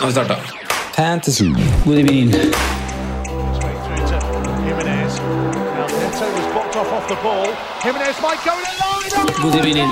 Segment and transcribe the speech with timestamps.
[0.00, 0.36] Nå har vi starta.
[0.96, 1.44] Fantasy.
[1.84, 2.30] God evening.
[9.42, 9.88] God evening.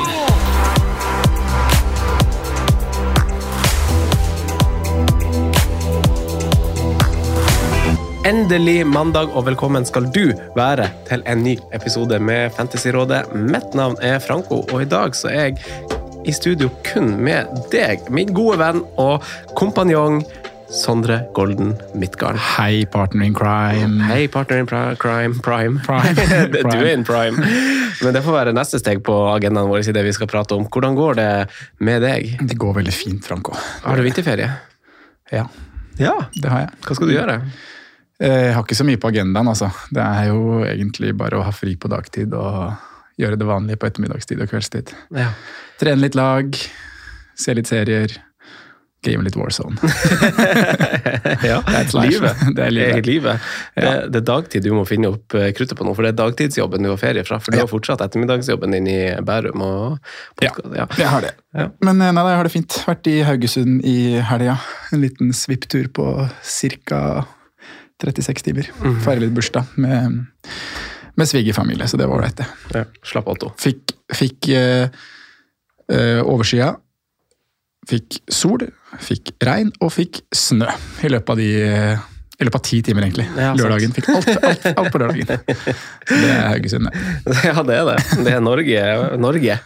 [8.24, 13.26] Endelig mandag, og velkommen skal du være til en ny episode med Fantasyrådet.
[13.34, 15.58] Mitt navn er Franco, og i dag så er jeg
[16.28, 19.24] i studio kun med deg, min gode venn og
[19.58, 20.20] kompanjong
[20.68, 22.36] Sondre Golden Midtgarden.
[22.58, 24.02] Hei, partner in crime.
[24.04, 25.78] Hei, partner in pri- crime, prime.
[25.86, 26.12] Prime.
[26.52, 27.40] du er in prime.
[28.02, 30.66] Men det får være neste steg på agendaen vår i det vi skal prate om.
[30.68, 31.30] Hvordan går det
[31.88, 32.34] med deg?
[32.44, 33.56] Det går veldig fint, Franco.
[33.86, 34.50] Har du vinterferie?
[35.32, 35.46] Ja,
[35.98, 36.12] Ja.
[36.36, 36.76] det har jeg.
[36.84, 37.38] Hva skal du gjøre?
[38.20, 39.70] Eh, Jeg har ikke så mye på agendaen, altså.
[39.88, 42.76] Det er jo egentlig bare å ha fri på dagtid og
[43.18, 44.94] gjøre det vanlige på ettermiddagstid og kveldstid.
[45.16, 45.32] Ja.
[45.80, 46.54] Trene litt lag,
[47.38, 48.14] se litt serier,
[49.06, 49.78] game litt Warzone.
[51.46, 51.60] ja.
[51.66, 52.40] det er livet.
[52.56, 52.94] Det er livet.
[52.96, 53.44] Eget livet.
[53.78, 56.18] Det, det er dagtid du må finne opp eh, kruttet på nå, for det er
[56.18, 57.38] dagtidsjobben du har ferie fra.
[57.42, 57.64] For du Ja.
[57.66, 59.62] har fortsatt ettermiddagsjobben din i Bærum.
[59.62, 59.98] og
[60.40, 60.88] podcast, ja.
[60.98, 61.32] Jeg har det.
[61.54, 61.68] Ja.
[61.86, 62.78] Men eh, nei, jeg har det fint.
[62.88, 63.96] Vært i Haugesund i
[64.32, 64.58] helga.
[64.94, 66.08] En liten svipptur på
[66.42, 67.02] ca.
[68.02, 68.68] 36 timer.
[68.82, 68.98] Mm.
[69.02, 70.20] Feire litt bursdag med,
[71.18, 72.46] med svigerfamilie, så det var ålreit, det.
[72.74, 72.84] Ja.
[73.06, 73.52] Slapp Otto.
[73.58, 74.86] Fikk, fikk eh,
[75.92, 76.74] eh, overskya,
[77.88, 78.68] fikk sol,
[79.02, 80.70] fikk regn og fikk snø
[81.04, 81.50] i løpet av de
[82.38, 83.24] i løpet av ti timer, egentlig.
[83.34, 83.90] Ja, lørdagen.
[83.96, 85.26] Fikk alt, alt, alt på lørdagen.
[86.06, 87.34] Det er Haugesund, det.
[87.48, 87.96] Ja, det er det.
[88.22, 88.84] Det er Norge.
[89.18, 89.58] Norge.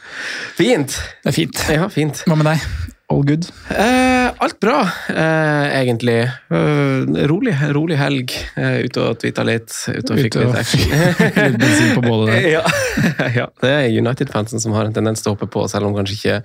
[0.57, 0.97] Fint!
[1.21, 1.61] Det er fint.
[1.69, 2.25] Ja, fint.
[2.25, 2.65] Hva med deg?
[3.13, 3.45] All good?
[3.69, 6.23] Eh, alt bra, eh, egentlig.
[6.23, 8.33] Eh, rolig, rolig helg.
[8.57, 9.69] Eh, ute og tweeta litt.
[9.89, 10.87] Ute og fikk litt action.
[10.89, 12.49] litt bensin på bålet der.
[12.57, 12.63] ja.
[13.41, 16.17] ja, det er United-fansen som har en tendens til å hoppe på, selv om kanskje
[16.17, 16.39] ikke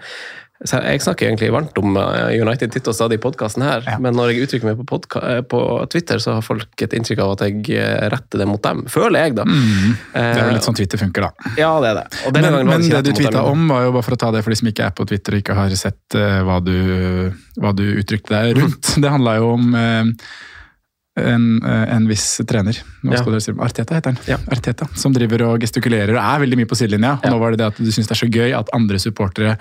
[0.66, 4.00] Jeg snakker egentlig varmt om eh, United titt og stadig i podkasten her, Ja.
[4.01, 5.59] men når jeg uttrykker meg på, eh, på
[5.94, 8.81] Twitter, så har folk et inntrykk av at jeg eh, retter det mot dem.
[8.90, 9.46] Føler jeg, da.
[9.46, 9.94] Mm.
[10.16, 11.53] Det er jo litt sånn Twitter funker, da.
[11.62, 12.07] Ja, det er det.
[12.34, 13.38] Men, men det du dem.
[13.44, 15.38] om, var jo bare for å ta det for de som ikke er på Twitter
[15.38, 16.73] og ikke har sett uh, hva, du,
[17.62, 18.96] hva du uttrykte deg rundt.
[18.97, 20.09] Det handla jo om uh,
[21.22, 23.22] en, en viss trener, nå Ja.
[23.22, 24.38] skal si Arteta heter han, Ja.
[24.53, 27.19] Arteta, som driver og gestikulerer og er veldig mye på sidelinja.
[27.22, 27.31] Og Ja.
[27.34, 29.57] nå var det det at du syns det er så gøy at andre supportere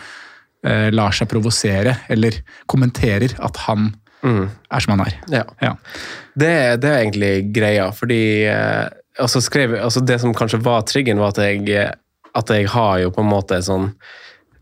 [0.64, 3.94] eh, lar seg provosere, eller kommenterer at han
[4.24, 4.48] Mm.
[4.72, 5.14] er som han er.
[5.30, 5.42] Ja.
[5.62, 5.74] Ja.
[6.34, 8.88] Det, det er egentlig greia, fordi eh,
[9.20, 11.92] altså skrev, altså Det som kanskje var triggeren, var at jeg, eh,
[12.34, 13.92] at jeg har jo på en måte sånn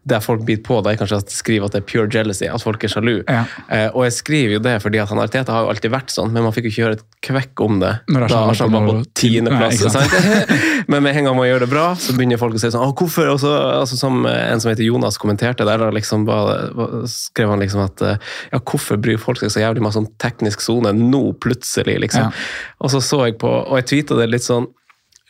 [0.04, 2.62] Der folk biter på, da er kanskje at skriver at det er pure jealousy, at
[2.62, 3.14] folk er sjalu.
[3.24, 3.44] Ja.
[3.72, 6.32] Eh, og jeg skriver jo det fordi at han Arteta har jo alltid vært sånn,
[6.34, 8.96] men man fikk jo ikke høre et kvekk om det Når da Arsenal var på
[9.16, 9.80] tiendeplass.
[10.90, 12.92] Men med en gang man gjør det bra, så begynner folk å si sånn Å,
[12.98, 13.30] hvorfor?
[13.32, 17.64] Og så, altså, som en som heter Jonas kommenterte der, da liksom bare, skrev han
[17.64, 21.24] liksom at eh, ja, hvorfor bryr folk seg så jævlig masse om teknisk sone nå,
[21.40, 22.28] plutselig, liksom.
[22.28, 22.46] Ja.
[22.84, 24.68] Og så så jeg på, og jeg tweeta det litt sånn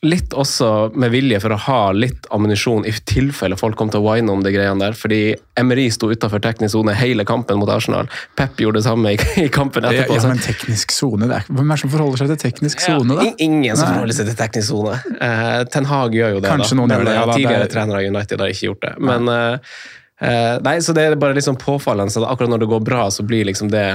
[0.05, 0.69] Litt også
[1.01, 4.43] med vilje for å ha litt ammunisjon i tilfelle folk kom til å wine om
[4.45, 4.93] de greiene der.
[4.99, 5.21] Fordi
[5.61, 8.11] Emery sto utafor teknisk sone hele kampen mot Arsenal.
[8.37, 10.19] Pep gjorde det samme i, i kampen etterpå.
[10.19, 12.85] ja, ja men teknisk sone, det er- hvem er det som forholder seg til teknisk
[12.85, 13.25] Ja, sone, da?
[13.31, 14.99] Ja, Ingen som forholder seg til teknisk sone.
[15.21, 16.81] Uh, Ten Hag gjør jo det, Kanskje da.
[16.83, 18.85] noen men gjør det, ja, eh, da, tidligere er- trenere i United har ikke gjort
[18.85, 18.93] det.
[19.11, 19.75] Men uh,
[20.21, 22.13] uh, Nei, så det er bare sånn påfallende.
[22.13, 23.87] Så akkurat når det går bra, så blir liksom det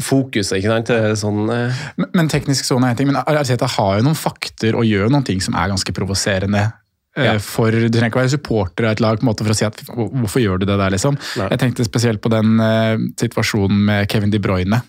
[0.00, 0.92] fokuset, ikke sant?
[1.20, 4.74] Sånn, eh, Men, men teknisk sone er en ting, men Arteta har jo noen fakter
[4.78, 6.72] og gjør noen ting som er ganske provoserende.
[7.16, 7.34] eh, Ja.
[7.38, 10.40] For Du trenger ikke være supporter av et lag måte for å si at hvorfor
[10.40, 11.18] gjør du det der, liksom.
[11.36, 11.48] Nei.
[11.50, 14.80] Jeg tenkte spesielt på den eh, situasjonen med Kevin De Bruyne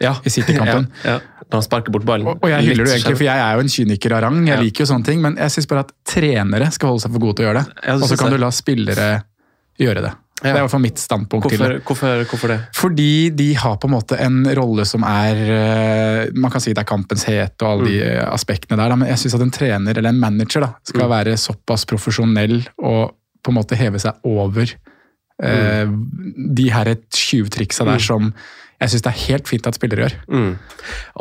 [0.00, 0.14] ja.
[0.24, 0.88] i City-kampen.
[1.04, 1.18] Ja.
[1.50, 2.26] Han sparker bort ballen.
[2.28, 4.42] Og, og jeg hyller det egentlig, for jeg er jo en kyniker av rang.
[4.46, 7.22] Jeg liker jo sånne ting, men jeg syns bare at trenere skal holde seg for
[7.24, 7.94] gode til å gjøre det.
[7.94, 8.36] Og så kan jeg.
[8.36, 9.06] du la spillere
[9.80, 10.10] gjøre det.
[10.38, 11.84] Det er i hvert fall mitt standpunkt til Hvorfor, det.
[11.86, 12.58] hvorfor, hvorfor det?
[12.78, 16.84] Fordi de har på en måte en rolle som er eh, Man kan si det
[16.84, 19.98] er kampens het og alle de eh, aspektene der, men jeg syns at en trener
[19.98, 24.70] eller en manager da, skal være såpass profesjonell og på en måte heve seg over
[25.40, 25.92] mm.
[26.58, 28.32] de her tjuvtriksa der som
[28.78, 30.12] jeg syns det er helt fint at spillere gjør.
[30.30, 30.50] Mm.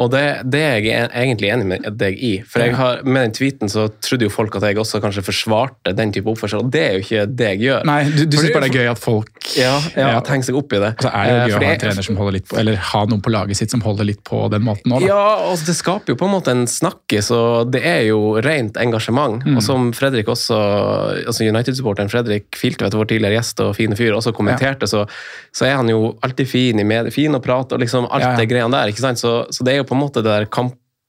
[0.03, 2.31] Og det, det er jeg egentlig enig med deg i.
[2.45, 5.93] For jeg har, med den tweeten så trodde jo folk at jeg også kanskje forsvarte
[5.97, 7.87] den type oppførsel, og det er jo ikke det jeg gjør.
[7.89, 10.19] Nei, du, du syns bare det er gøy at folk Ja, ja, Ja.
[10.27, 10.91] tenker seg opp i det.
[10.99, 12.59] Og så er det jo Eh, gøy å ha en trener som holder litt på,
[12.61, 15.09] eller ha noen på laget sitt som holder litt på den måten òg, da.
[15.09, 18.77] Ja, og det skaper jo på en måte en snakkis, og det er jo rent
[18.81, 19.41] engasjement.
[19.47, 19.57] Mm.
[19.57, 20.57] Og som Fredrik også,
[21.25, 25.05] altså United-supporteren Fredrik Filtvedt, vår tidligere gjest og fine fyr, også kommenterte, så,
[25.55, 28.33] så er han jo alltid fin i med, fin å prate, og liksom alt Ja,
[28.35, 28.37] ja.
[28.41, 28.91] det greiene der.
[28.93, 29.19] ikke sant?
[29.23, 30.45] Så, så det er jo på en måte det der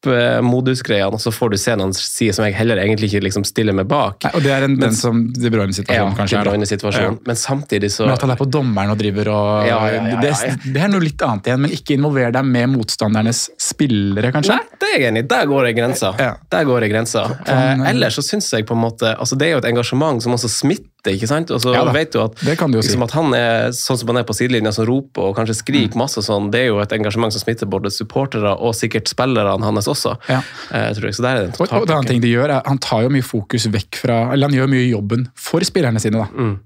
[0.05, 3.75] kampmodusgreiene, og så får du se noen sider som jeg heller egentlig ikke liksom stiller
[3.77, 4.23] meg bak.
[4.25, 6.51] Nei, og det er en, Men- den som De Ja, Bruyne-situasjonen kanskje De.
[6.51, 7.19] Bruyne-situasjonen.
[7.27, 10.03] Men samtidig så Men at han er på dommeren og driver og Ja, ja, ja,
[10.03, 10.21] ja, ja.
[10.21, 14.57] Det, det er noe litt annet igjen, men ikke involver deg med motstandernes spillere, kanskje?
[14.59, 15.29] Nei, det er jeg enig i.
[15.29, 16.15] Der går jeg grensa.
[16.19, 16.35] Ja.
[16.51, 17.27] Der går jeg grensa.
[17.47, 20.23] Han, Eh, ellers så syns jeg på en måte altså Det er jo et engasjement
[20.23, 21.51] som også smitter, ikke sant?
[21.51, 22.89] Og så Ja vet du at, det kan du jo si.
[22.91, 25.95] liksom at han er sånn som han er på sidelinja, som roper og kanskje skriker
[25.95, 25.97] Mm.
[25.97, 29.88] masse sånn, det er jo et engasjement som smitter både supportere og sikkert spillerne hans
[29.93, 30.15] også.
[30.29, 30.41] Ja.
[30.71, 31.19] Eh, tror jeg.
[31.19, 33.13] Så der er det en Og, og det ting de gjør, er Han tar jo
[33.13, 36.19] mye fokus vekk fra Eller han gjør mye jobben for spillerne sine.
[36.19, 36.29] da.
[36.35, 36.59] Mm.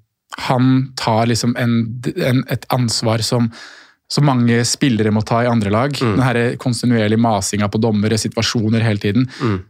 [0.48, 3.50] Han tar liksom en, en, et ansvar som
[4.12, 5.94] så mange spillere må ta i andre lag.
[5.96, 6.10] Mm.
[6.18, 9.24] Den her kontinuerlige masinga på dommere, situasjoner hele tiden.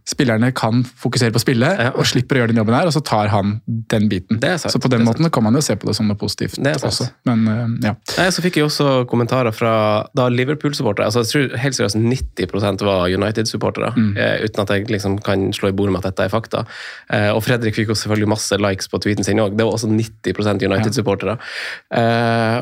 [0.09, 1.91] Spillerne kan fokusere på spillet Ja.
[1.95, 3.61] og slipper å gjøre den jobben her, og så tar han
[3.93, 4.41] den biten.
[4.59, 7.07] Så på den måten kan man jo se på det som noe positivt også.
[7.29, 7.95] Men eh, ja.
[8.19, 9.75] Nei, så fikk jeg også kommentarer fra
[10.15, 11.07] da Liverpool-supportere.
[11.07, 13.93] altså Jeg tror helt seriøst 90% var United-supportere.
[13.97, 14.11] Mm.
[14.19, 16.65] eh, Uten at jeg liksom kan slå i bordet med at dette er fakta.
[17.13, 19.55] Eh, Og Fredrik fikk jo selvfølgelig masse likes på tweeten sin òg.
[19.57, 21.39] Det var også 90% United-supportere.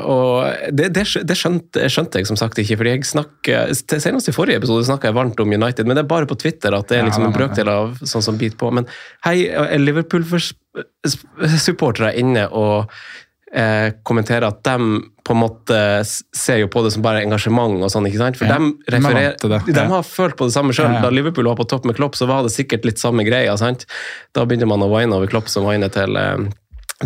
[0.05, 3.57] Og det, det, det skjønte, skjønte jeg som sagt ikke, fordi jeg snakker
[4.01, 6.71] Senest i forrige episode snakka jeg varmt om United, men det er bare på Twitter
[6.75, 8.67] at det er liksom en brøkdel av sånn som biter på.
[8.75, 8.83] Men
[9.25, 12.75] hei, er Liverpool-supportere inne og
[13.53, 14.75] eh, kommenterer at de
[15.21, 18.35] på en måte ser jo på det som bare engasjement og sånn, ikke sant?
[18.39, 19.59] For Ja, de, er referer, det.
[19.77, 20.91] de har følt på det samme sjøl.
[20.97, 21.01] Ja.
[21.05, 23.53] Da Liverpool var på topp med Klopp, så var det sikkert litt samme greia.
[23.61, 23.81] sant?
[24.35, 26.37] Da begynte man å wine over Klopp som winer til eh,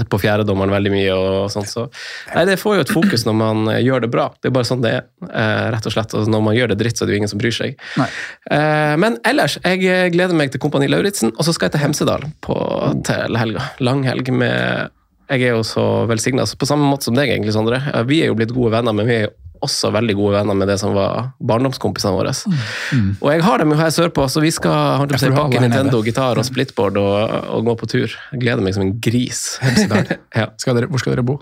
[0.03, 1.13] på fjerdedommeren veldig mye.
[1.15, 1.86] og sånt, så
[2.33, 4.27] Nei, Det får jo et fokus når man eh, gjør det bra.
[4.42, 6.13] Det er bare sånn det er, eh, rett og slett.
[6.13, 7.80] Altså, når man gjør det dritt, så er det jo ingen som bryr seg.
[8.51, 11.86] Eh, Men ellers, jeg eh, gleder meg til Kompani Lauritzen, og så skal jeg til
[11.86, 12.57] Hemsedal på,
[13.07, 13.71] til helga.
[13.80, 14.92] Langhelg med
[15.30, 17.80] Jeg er jo så velsigna, på samme måte som deg, egentlig, Sondre.
[18.06, 19.33] Vi er jo blitt gode venner, men vi er jo
[19.66, 22.34] også veldig gode venner med det som var barndomskompisene våre.
[23.22, 26.48] Og jeg har dem jo her sørpå, så vi skal si, pakke Nintendo, gitar og
[26.48, 28.16] splitboard og, og gå på tur.
[28.34, 29.48] Jeg gleder meg som en gris.
[30.36, 30.50] Ja.
[30.60, 31.38] Skal dere, hvor skal dere bo?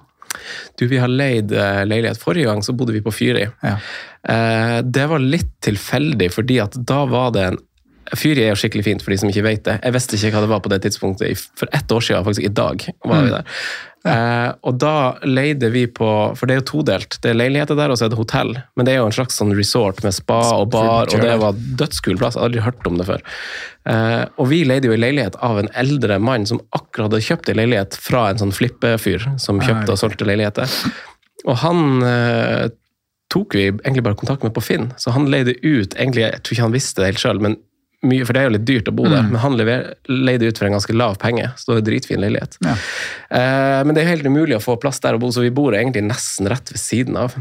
[0.79, 2.19] Du, vi har leid eh, leilighet.
[2.21, 3.45] Forrige gang så bodde vi på Fyri.
[3.63, 3.75] Ja.
[4.29, 7.59] Eh, det var litt tilfeldig, fordi at da var det en
[8.19, 9.79] Fyri er jo skikkelig fint, for de som ikke vet det.
[9.81, 11.47] Jeg visste ikke hva det var på det tidspunktet.
[11.59, 13.57] For ett år siden, faktisk i dag, var vi der.
[14.03, 17.15] Eh, og da leide vi på For det er jo todelt.
[17.23, 18.51] Det er leiligheter der, og så er det hotell.
[18.75, 21.63] Men det er jo en slags sånn resort med spa og bar, og det var
[21.79, 22.35] dødskul plass.
[22.35, 23.23] Jeg har aldri hørt om det før.
[23.89, 27.51] Eh, og vi leide jo en leilighet av en eldre mann som akkurat hadde kjøpt
[27.51, 30.79] en leilighet fra en sånn flippefyr som kjøpte og solgte leiligheter.
[31.47, 32.71] Og han eh,
[33.33, 36.55] tok vi egentlig bare kontakt med på Finn, så han leide ut egentlig, Jeg tror
[36.55, 37.57] ikke han visste det helt sjøl, men
[38.03, 40.67] mye, for det er jo litt dyrt å bo der, men han leide ut for
[40.69, 42.57] en ganske lav penge, så det var en dritfin leilighet.
[42.65, 42.75] Ja.
[43.29, 45.73] Eh, men det er helt umulig å få plass der å bo, så vi bor
[45.77, 47.37] egentlig nesten rett ved siden av.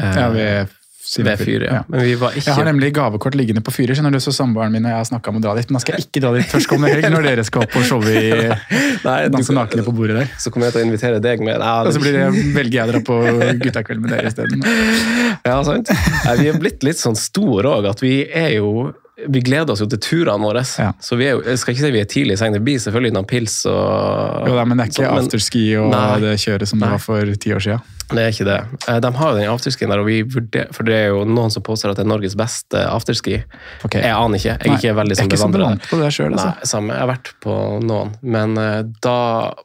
[0.00, 0.72] Eh, Ja, ved,
[1.20, 1.82] ved fyret, ja.
[1.92, 4.72] Men vi var ikke Jeg har nemlig gavekort liggende på Fyre, skjønner du, så samboeren
[4.72, 5.68] min og jeg har snakka om å dra dit.
[5.68, 8.14] Men da skal jeg ikke dra dit førstkommende helg, når dere skal opp og showe
[8.16, 8.30] i
[9.04, 10.32] Danse skal- nakne på bordet der.
[10.40, 11.60] Så kommer jeg til å invitere deg med.
[11.60, 12.24] Nei, Og så blir det,
[12.56, 13.20] velger jeg å dra på
[13.68, 14.64] guttakveld med dere isteden.
[15.44, 15.90] Ja, sant?
[16.24, 18.94] Nei, vi er blitt litt sånn store òg, at vi er jo
[19.30, 20.62] vi gleder oss jo til turene våre.
[20.80, 20.88] Ja.
[20.98, 22.80] Så vi er jo, jeg skal ikke si vi er tidlig i seng, det blir
[22.82, 26.06] selvfølgelig noen pils og Jo da, men det er ikke sånn, afterski og Nei.
[26.24, 27.84] det kjøret som det var for ti år siden.
[28.10, 28.56] Det er ikke det.
[28.90, 31.54] Eh, De har jo den afterskien der, og vi vurderer, for det er jo noen
[31.54, 33.38] som påstår at det er Norges beste afterski.
[33.86, 34.02] Okay.
[34.04, 34.50] Jeg aner ikke.
[34.50, 35.88] Jeg er Nei, ikke veldig jeg er sånn ikke så bevandret.
[35.88, 36.50] på det sjøl, altså.
[36.50, 36.98] Nei, samme.
[36.98, 37.56] Jeg har vært på
[37.86, 39.16] noen, men eh, da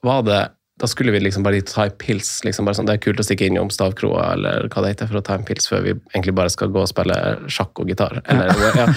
[0.08, 0.40] var det
[0.80, 2.40] da skulle vi liksom bare ta en pils.
[2.46, 5.20] Liksom bare sånn, det er kult å stikke innom Stavkroa eller hva det heter, for
[5.20, 7.18] å ta en pils før vi egentlig bare skal gå og spille
[7.52, 8.22] sjakk og gitar.
[8.32, 8.88] Eller, ja.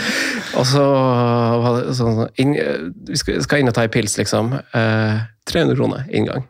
[0.61, 0.85] Og så
[1.65, 2.55] var det sånn inn,
[3.09, 4.55] Vi skal inn og ta en pils, liksom.
[4.79, 6.47] Eh, 300 kroner inngang.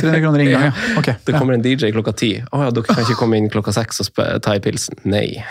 [0.00, 0.72] 300 kroner inngang, ja.
[1.00, 1.14] Okay.
[1.26, 2.30] Det kommer en DJ klokka ti.
[2.52, 4.98] Å ja, dere kan ikke komme inn klokka seks og ta en pilsen.
[5.08, 5.42] Nei.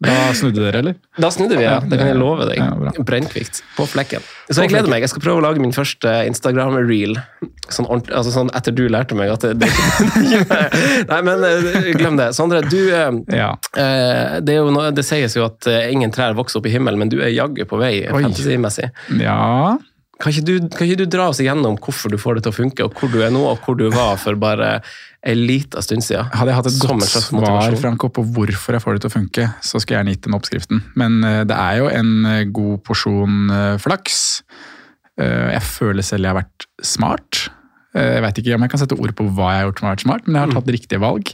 [0.00, 0.94] Da snudde dere, eller?
[1.18, 1.78] Da snudde vi, ja.
[1.80, 2.60] Det kan jeg love deg.
[2.60, 2.92] Ja.
[3.06, 3.62] Brennkvikt.
[3.76, 4.24] På flekken.
[4.50, 5.02] Så jeg gleder meg.
[5.04, 7.16] Jeg skal prøve å lage min første Instagram-reel.
[7.72, 9.70] Sånn, altså sånn etter du lærte meg at det,
[11.10, 12.30] Nei, men eh, glem det.
[12.36, 13.50] Sondre, du eh, Ja.
[13.74, 17.00] eh, det, er jo noe, det sies jo at ingen trær vokser opp i himmelen,
[17.02, 18.90] men du er jaggu på vei fantasymessig.
[19.22, 19.76] ja.
[20.16, 22.56] Kan ikke, du, kan ikke du dra oss igjennom hvorfor du får det til å
[22.56, 24.78] funke, og hvor du er nå, og hvor du var for bare
[25.26, 26.30] en liten stund siden?
[26.32, 27.76] Hadde jeg hatt et godt svar.
[27.82, 30.38] Franco, på hvorfor jeg får det til å funke, så skulle jeg gjerne gitt den
[30.38, 30.80] oppskriften.
[30.96, 34.22] Men eh, det er jo en eh, god porsjon eh, flaks.
[35.16, 37.38] Jeg føler selv jeg har vært smart.
[37.96, 39.94] Jeg vet ikke om jeg kan sette ord på hva jeg har gjort som har
[39.94, 41.30] vært smart, men jeg har tatt riktige valg.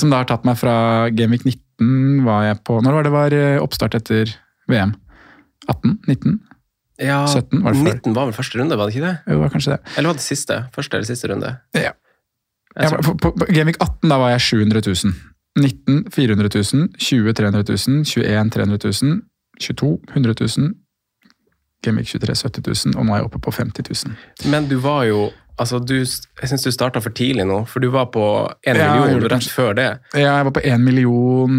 [0.00, 0.74] Som da har tatt meg fra
[1.14, 4.34] Gameweek 19 var jeg på Når var det var oppstart etter
[4.66, 4.96] VM?
[5.70, 5.94] 18?
[6.08, 6.40] 19?
[6.98, 9.16] Ja, 17 var 19 var vel første runde, var det ikke det?
[9.26, 9.96] Jo, det var kanskje det.
[9.96, 10.58] Eller var det siste?
[10.74, 11.54] Første eller siste runde?
[11.78, 11.94] Ja.
[12.78, 15.14] Jeg på, på, på Gamevik 18 da var jeg 700 000.
[15.58, 16.88] 19 400 000.
[16.98, 18.04] 20 300 000.
[18.06, 19.20] 21 300 000.
[19.62, 20.74] 22 100 000.
[21.84, 24.50] Gamevik 23 70 000, og nå er jeg oppe på 50 000.
[24.50, 25.28] Men du var jo
[25.58, 28.24] altså du, Jeg syns du starta for tidlig nå, for du var på
[28.66, 29.88] én Ja, million ja, rett før det.
[30.14, 31.58] Ja, jeg var på 1 million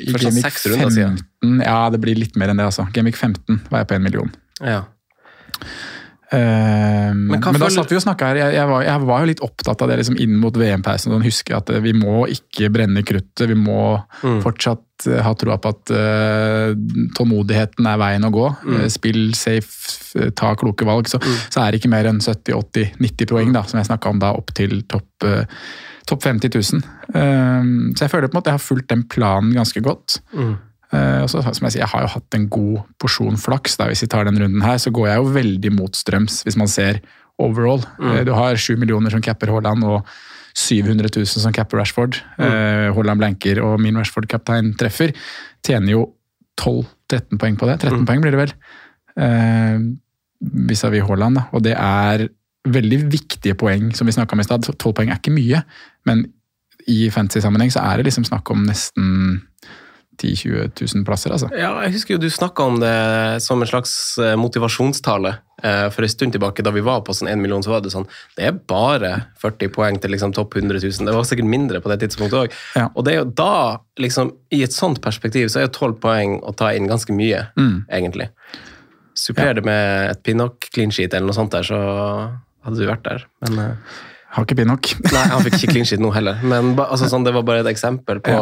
[0.00, 1.60] i runder 15.
[1.64, 2.88] Ja, det blir litt mer enn det, altså.
[2.92, 4.32] Gameweek 15 var jeg på 1 million.
[4.64, 4.82] Ja.
[6.28, 8.36] Uh, men, men da føler- satt vi og snakka her.
[8.42, 11.14] Jeg, jeg, var, jeg var jo litt opptatt av det liksom inn mot VM-pausen.
[11.14, 13.46] Sånn, huske at eh, vi må ikke brenne kruttet.
[13.48, 13.78] Vi må
[14.18, 14.40] Mm.
[14.42, 16.74] fortsatt eh, ha troa på at uh,
[17.16, 18.44] tålmodigheten er veien å gå.
[18.66, 18.84] Mm.
[18.92, 21.08] Spill safe, ta kloke valg.
[21.08, 24.34] Så, så er det ikke mer enn 70-80-90 poeng, da, som jeg snakka om da,
[24.36, 25.44] opp til topp uh,
[26.08, 26.84] topp 50 000.
[27.14, 27.64] Eh,
[27.96, 30.18] så jeg føler på en måte jeg har fulgt den planen ganske godt.
[30.36, 30.54] Mm.
[30.92, 33.76] Eh, så, som jeg sier, jeg har jo hatt en god porsjon flaks.
[33.76, 36.70] Der Hvis vi tar den runden her, så går jeg jo veldig motstrøms hvis man
[36.72, 37.02] ser
[37.38, 37.84] overall.
[37.98, 38.10] Mm.
[38.12, 40.06] Eh, Du har 7 millioner som capper Haaland og
[40.58, 42.18] 700 000 som capper Rashford.
[42.38, 45.12] Eh, Haaland blanker og min Rashford-kaptein treffer.
[45.62, 46.06] Tjener jo
[46.58, 47.78] 12-13 poeng på det.
[47.84, 48.54] 13 poeng blir det vel.
[49.18, 49.78] Eh,
[50.38, 51.46] Vis-à-vis Haaland, da.
[51.52, 52.28] Og det er
[52.68, 54.66] veldig viktige poeng, som vi snakka om i stad.
[54.74, 55.62] 12 poeng er ikke mye,
[56.06, 56.26] men
[56.88, 59.42] i fantasy-sammenheng så er det liksom snakk om nesten
[60.18, 61.48] 10 000-20 000 plasser, altså.
[61.54, 62.92] Ja, jeg husker jo du snakka om det
[63.44, 65.30] som en slags eh, motivasjonstale
[65.62, 66.64] eh, for en stund tilbake.
[66.66, 68.06] Da vi var på sånn 1 million, så var det sånn
[68.36, 71.06] Det er bare 40 poeng til liksom topp 100 000.
[71.06, 72.56] Det var sikkert mindre på det tidspunktet òg.
[72.76, 72.88] Ja.
[72.94, 76.38] Og det er jo da, liksom, i et sånt perspektiv, så er jo 12 poeng
[76.42, 77.84] å ta inn ganske mye, Mm.
[77.90, 78.28] egentlig.
[79.18, 81.78] Suppler det med et Pinnock clean sheet eller noe sånt der, så
[82.66, 83.24] hadde du vært der.
[83.46, 83.96] Men eh,
[84.36, 84.90] Har ikke Pinnock.
[85.14, 86.40] Nei, han fikk ikke clean sheet nå heller.
[86.44, 88.34] Men altså, sånn, det var bare et eksempel på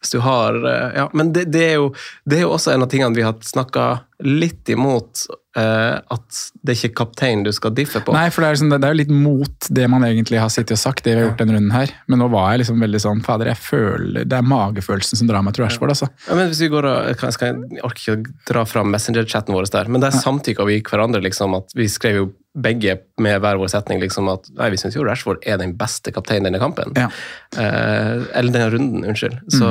[0.00, 1.90] Hvis du har eh, Ja, men det, det, er jo,
[2.24, 3.88] det er jo også en av tingene vi har snakka
[4.24, 5.26] litt imot.
[5.60, 8.14] eh, at det er ikke kaptein du skal diffe på.
[8.16, 10.76] Nei, for det er, liksom, det er jo litt mot det man egentlig har sittet
[10.78, 11.92] og sagt, det vi har gjort denne runden her.
[12.08, 15.44] Men nå var jeg liksom veldig sånn Fader, jeg føler Det er magefølelsen som drar
[15.44, 16.08] meg til Rashford, altså.
[16.30, 19.92] Ja, men hvis vi går og, jeg orker ikke å dra fram Messenger-chatten vår der,
[19.92, 21.20] men der samtykka vi hverandre.
[21.24, 22.26] liksom, at Vi skrev jo
[22.56, 26.12] begge med hver vår setning liksom at nei, vi syns jo Rashford er den beste
[26.14, 26.94] kapteinen denne kampen.
[26.96, 27.08] Ja.
[27.56, 29.38] Eh, eller denne runden, unnskyld.
[29.52, 29.68] Så,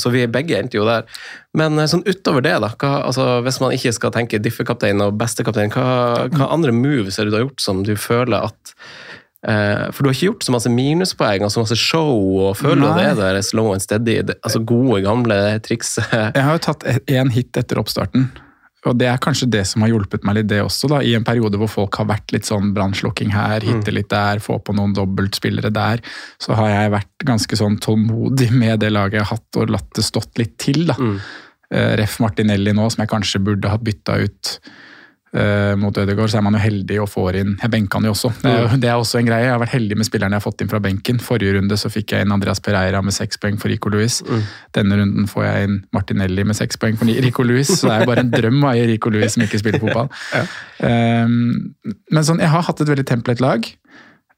[0.00, 1.08] så vi begge endte jo der.
[1.56, 5.16] Men eh, sånn utover det, da, hva, altså, hvis man ikke skal tenke diffekaptein og
[5.20, 8.76] bestekaptein, hva, hva andre moves det du har gjort som du føler at
[9.48, 12.12] eh, For du har ikke gjort så masse minuspoeng og så masse show,
[12.44, 12.94] og føler Nei.
[13.00, 14.20] det er der slow and steady?
[14.28, 15.96] Det, altså gode, gamle triks?
[16.12, 18.28] Jeg har jo tatt én hit etter oppstarten.
[18.88, 20.90] Og det er kanskje det som har hjulpet meg litt, det også.
[20.90, 24.42] da, I en periode hvor folk har vært litt sånn brannslukking her, hitte litt der,
[24.42, 26.02] få på noen dobbeltspillere der,
[26.42, 29.90] så har jeg vært ganske sånn tålmodig med det laget jeg har hatt, og latt
[29.94, 30.86] det stått litt til.
[30.90, 30.98] da.
[30.98, 31.20] Mm.
[32.02, 34.82] Ref Martinelli nå, som jeg kanskje burde ha bytta ut eh,
[35.80, 38.28] mot Ødegaard, så er man jo heldig og får inn Jeg benka han jo også.
[38.42, 39.46] Det er, det er også en greie.
[39.46, 41.20] Jeg har vært heldig med spillerne jeg har fått inn fra benken.
[41.24, 44.18] Forrige runde så fikk jeg inn Andreas Pereira med seks poeng for Rico Louis.
[44.76, 48.04] Denne runden får jeg inn Martinelli med seks poeng for Rico Louis, så det er
[48.04, 50.12] jo bare en drøm å eie Rico Louis som ikke spiller fotball.
[50.82, 51.72] Um,
[52.12, 53.66] men sånn, jeg har hatt et veldig templet lag.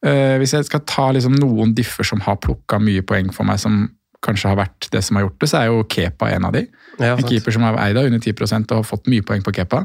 [0.04, 3.58] Uh, hvis jeg skal ta liksom noen differ som har plukka mye poeng for meg,
[3.62, 3.86] som
[4.24, 6.66] kanskje har vært det som har gjort det, så er jo Kepa en av de.
[7.00, 9.52] Ja, en keeper som har eid av under 10% og har fått mye poeng på
[9.56, 9.84] Kepa.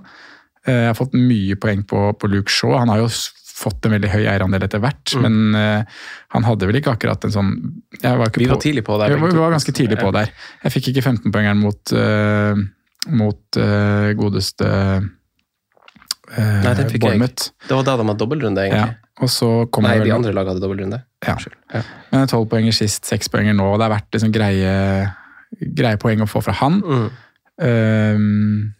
[0.69, 2.77] Eh, Jeg har fått mye poeng på, på Luke Shaw.
[2.79, 3.09] Han har jo
[3.59, 5.25] fått en veldig høy eierandel etter hvert, Mm.
[5.25, 5.97] men uh,
[6.31, 7.49] han hadde vel ikke akkurat en sånn
[7.99, 9.11] var Vi på, tidlig på der.
[9.11, 10.31] Vi var, var ganske tidlig på der.
[10.63, 12.55] Jeg fikk ikke 15-poengeren mot, uh,
[13.11, 14.69] mot uh, godeste
[16.29, 17.19] Nei, den fikk jeg.
[17.65, 18.93] Det var da de hadde dobbeltrunde, egentlig.
[18.93, 19.09] Ja.
[19.19, 20.99] Og så kom Nei, jeg de andre lagene hadde dobbeltrunde.
[21.25, 21.35] Ja.
[21.73, 21.81] Ja.
[22.13, 23.65] Men tolv poenger sist, seks poenger nå.
[23.73, 24.75] og Det har vært liksom greie,
[25.81, 26.79] greie poeng å få fra han.
[26.85, 27.07] Mm.
[27.65, 28.73] Ehm,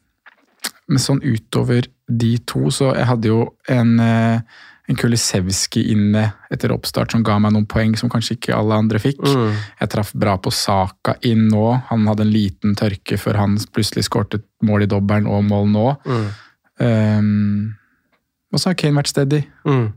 [0.90, 4.40] men sånn utover de to, så jeg hadde jo en, eh,
[4.90, 8.98] en Kulisevski inne etter oppstart som ga meg noen poeng som kanskje ikke alle andre
[8.98, 9.20] fikk.
[9.22, 9.52] Mm.
[9.84, 11.66] Jeg traff bra på Saka inn nå.
[11.92, 15.86] Han hadde en liten tørke før han plutselig skåret mål i dobbelen og mål nå.
[16.10, 16.26] Mm.
[16.82, 17.76] Um,
[18.52, 19.44] og så har Kane vært steady.
[19.68, 19.92] Mm.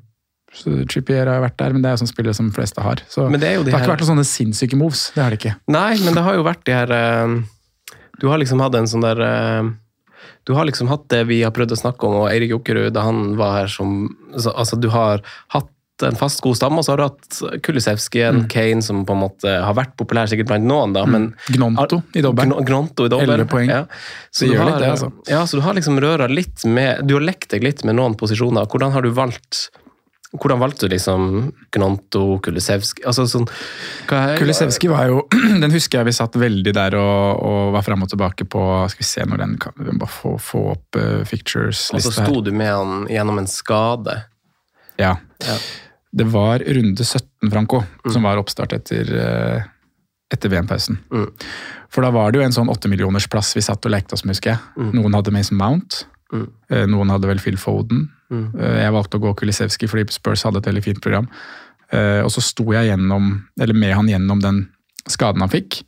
[0.52, 3.00] Så Trippier har vært der, men det er jo sånn spillere som fleste har.
[3.08, 5.06] Så Men det det har ikke her- vært noen sånne sinnssyke moves.
[5.14, 5.54] Det har det ikke.
[5.72, 7.42] Nei, men det har jo vært de her uh,
[8.20, 9.70] Du har liksom hatt en sånn der eh,
[10.48, 13.04] Du har liksom hatt det vi har prøvd å snakke om, og Eirik Jokkerud da
[13.06, 15.20] han var her som Altså, du har
[15.54, 15.68] hatt
[16.02, 18.48] en fast god stamme, og så har du hatt Kulisevski, en Mm.
[18.50, 22.24] Kane som på en måte har vært populær sikkert blant noen, da, men Gnonto i
[22.24, 22.50] dobbel.
[22.66, 23.30] Gnonto i dobbel.
[23.36, 23.68] 11 poeng.
[23.70, 23.84] Ja.
[24.32, 25.12] Så, Det du har, litt det, altså.
[25.28, 28.16] ja, så du har liksom røra litt med Du har lekt deg litt med noen
[28.18, 28.66] posisjoner.
[28.66, 29.68] Hvordan har du valgt
[30.40, 33.44] hvordan valgte du liksom Gnanto, Kulisevski altså sånn,
[34.08, 35.22] hva er- Kulisevski var jo
[35.62, 38.62] Den husker jeg vi satt veldig der og, og var fram og tilbake på
[38.92, 42.24] Skal vi se når den kan vi bare få, få opp uh, Og så sto
[42.24, 42.42] her.
[42.48, 44.22] du med han gjennom en skade.
[45.00, 45.16] Ja.
[45.44, 45.56] Ja.
[46.12, 49.62] Det var runde 17, Franco, som var oppstart etter, eh,
[50.32, 50.98] etter VM-pausen.
[51.08, 51.30] Mm.
[51.92, 54.52] For da var det jo en sånn åttemillionersplass vi satt og lekte oss med, husker
[54.54, 54.60] jeg.
[54.76, 54.90] Mm.
[54.98, 56.02] Noen hadde Mason Mount.
[56.32, 56.46] Mm.
[56.68, 58.10] eh, Noen hadde vel Phil Foden.
[58.32, 58.46] Mm.
[58.58, 61.28] Eh, Jeg valgte å gå Kulisevski fordi Spurs hadde et veldig fint program.
[61.92, 64.62] Eh, Og så sto jeg gjennom, eller med han gjennom den
[65.06, 65.82] skaden han fikk.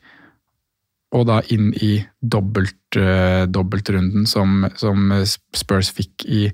[1.14, 5.12] Og da inn i dobbelt, eh, dobbeltrunden som, som
[5.54, 6.48] Spurs fikk i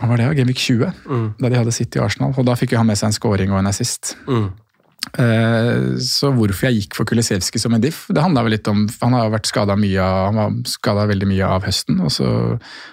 [0.00, 0.92] hva var det, Genvik 20?
[1.04, 1.24] Mm.
[1.38, 2.32] Da de hadde City i Arsenal.
[2.38, 4.14] Og da fikk han med seg en scoring og en assist.
[4.26, 4.46] Mm.
[5.18, 8.82] Eh, Så hvorfor jeg gikk for Kulisevski som en diff, det handla vel litt om
[9.00, 12.26] Han har vært skada mye av, han var skada veldig mye av høsten, og så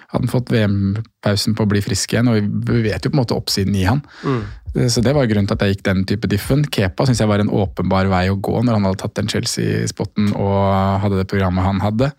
[0.08, 3.22] hadde han fått VM-pausen på å bli frisk igjen, og vi vet jo på en
[3.22, 4.00] måte oppsiden i han.
[4.24, 4.40] Mm.
[4.74, 6.64] Eh, Så det var grunnen til at jeg gikk den type diffen.
[6.64, 10.32] Kepa syns jeg var en åpenbar vei å gå når han hadde tatt den Chelsea-spotten
[10.34, 12.12] og hadde det programmet han hadde.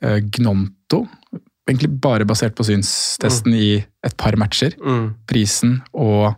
[0.00, 1.08] Eh, Gnonto,
[1.68, 4.74] egentlig bare basert på synstesten i et par matcher.
[4.78, 5.14] Mm.
[5.26, 6.34] Prisen og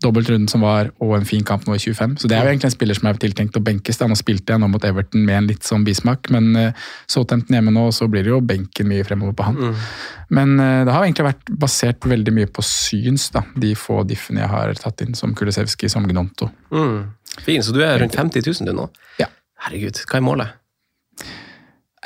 [0.00, 2.16] dobbeltrunden som var, og en fin kamp nå i 25.
[2.22, 3.98] Så det er jo egentlig en spiller som er tiltenkt å benkes.
[4.00, 4.08] da.
[4.08, 7.74] Nå spilte jeg nå mot Everton med en litt sånn bismak, men uh, Southampton hjemme
[7.74, 9.60] nå, så blir det jo benken mye fremover på han.
[9.60, 9.82] Mm.
[10.30, 14.44] Men eh, det har egentlig vært basert veldig mye på syns, da, de få diffene
[14.44, 16.46] jeg har tatt inn, som Kulisevski, som Gnonto.
[16.70, 17.10] Mm.
[17.42, 18.86] Fin, så du er rundt 50 000 du nå?
[19.18, 19.26] Ja.
[19.66, 20.56] Herregud, hva er målet?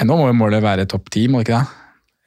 [0.08, 1.82] Nå må jo målet være topp ti, må det ikke det?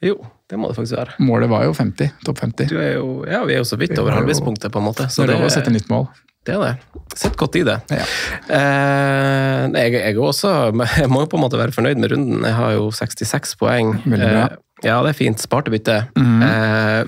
[0.08, 1.16] Jo, det må det faktisk være.
[1.20, 2.68] Målet var jo 50, topp 50.
[2.70, 4.40] Du er jo, ja, vi er jo så vidt over jo-
[4.72, 5.08] på en måte.
[5.12, 6.06] Så det er lov å sette nytt mål.
[6.48, 7.02] Det er det.
[7.20, 7.74] Sitt godt i det.
[7.92, 8.04] Ja.
[8.48, 10.52] Eh, jeg, jeg, også,
[11.02, 12.44] jeg må jo på en måte være fornøyd med runden.
[12.48, 13.96] Jeg har jo 66 poeng.
[14.08, 14.56] Eh,
[14.86, 15.42] ja, det er fint.
[15.42, 15.98] Sparte bytte.
[16.16, 17.02] eh,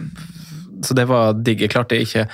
[0.85, 1.61] så det var digg.
[1.67, 2.27] Jeg klarte ikke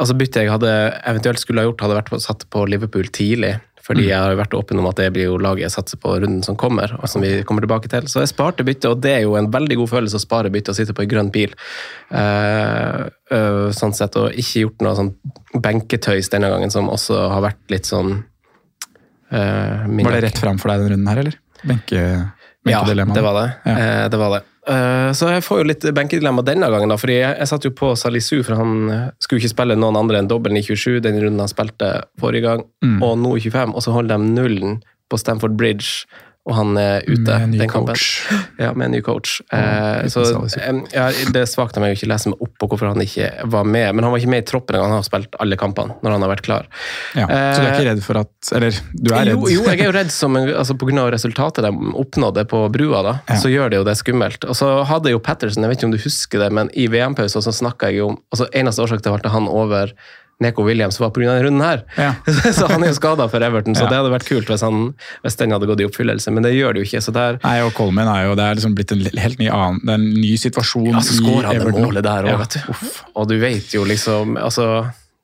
[0.00, 0.70] Altså Byttet jeg hadde
[1.10, 3.50] eventuelt skulle ha gjort, hadde vært på, satt på Liverpool tidlig.
[3.90, 4.08] Fordi Mhm.
[4.08, 6.54] jeg har vært åpen om at det blir jo laget jeg satser på runden som
[6.56, 6.92] kommer.
[7.02, 8.06] og som vi kommer tilbake til.
[8.06, 10.68] Så jeg sparte byttet, og det er jo en veldig god følelse å spare byttet
[10.70, 11.50] og sitte på en grønn bil.
[12.12, 15.10] Uh, uh, sånn sett, Og ikke gjort noe sånn
[15.58, 18.22] benketøys denne gangen, som også har vært litt sånn
[19.32, 21.34] uh, Var det rett fram for deg den runden her, eller?
[21.66, 22.32] Benke,
[22.66, 23.46] Ja, det var det.
[23.64, 24.08] Ja.
[24.08, 24.42] Det, var det.
[24.70, 27.72] Eh, så jeg får jo litt benkedilemma denne gangen, da, fordi jeg, jeg satt jo
[27.74, 28.74] på Salisu, for han
[29.18, 32.64] skulle ikke spille noen andre enn dobbelen i 27, den runden han spilte forrige gang,
[32.84, 33.02] Mm.
[33.02, 34.78] og nå i 25, og så holder de nullen
[35.10, 36.06] på Stamford Bridge,
[36.48, 38.04] og han er ute Med en ny coach.
[38.58, 39.40] Ja, med en ny coach.
[39.52, 40.22] Ja, Eh, så
[40.94, 43.66] ja, Det svakt av meg å ikke lese meg opp på hvorfor han ikke var
[43.68, 44.94] med, men han var ikke med i troppen engang.
[44.94, 46.68] Han har spilt alle kampene når han har vært klar.
[47.14, 49.34] Ja, så du er ikke redd for at Eller, du er redd?
[49.36, 53.14] Jo, jo, jeg er jo redd som altså av resultatet de oppnådde på brua, da,
[53.28, 53.36] Ja.
[53.36, 54.44] så gjør det jo det skummelt.
[54.48, 57.42] Og så hadde jo Patterson, jeg vet ikke om du husker det, men i VM-pausen
[57.44, 59.92] så snakka jeg jo om altså Eneste årsak til at han over
[60.40, 61.26] Neko Williams var pga.
[61.34, 61.82] denne runden her.
[61.96, 62.14] Ja.
[62.56, 63.88] så han er jo skada for Everton, så Ja.
[63.92, 66.74] det hadde vært kult hvis, han, hvis den hadde gått i oppfyllelse, men det gjør
[66.74, 67.02] det jo ikke.
[67.04, 69.80] så der Nei, og Coleman er jo, det er liksom blitt en helt ny, annen,
[69.84, 71.84] det er en ny situasjon Ja, så skårer han det Everton.
[71.90, 72.96] målet der også, Ja, vet du.
[73.20, 74.70] Og du vet jo liksom altså,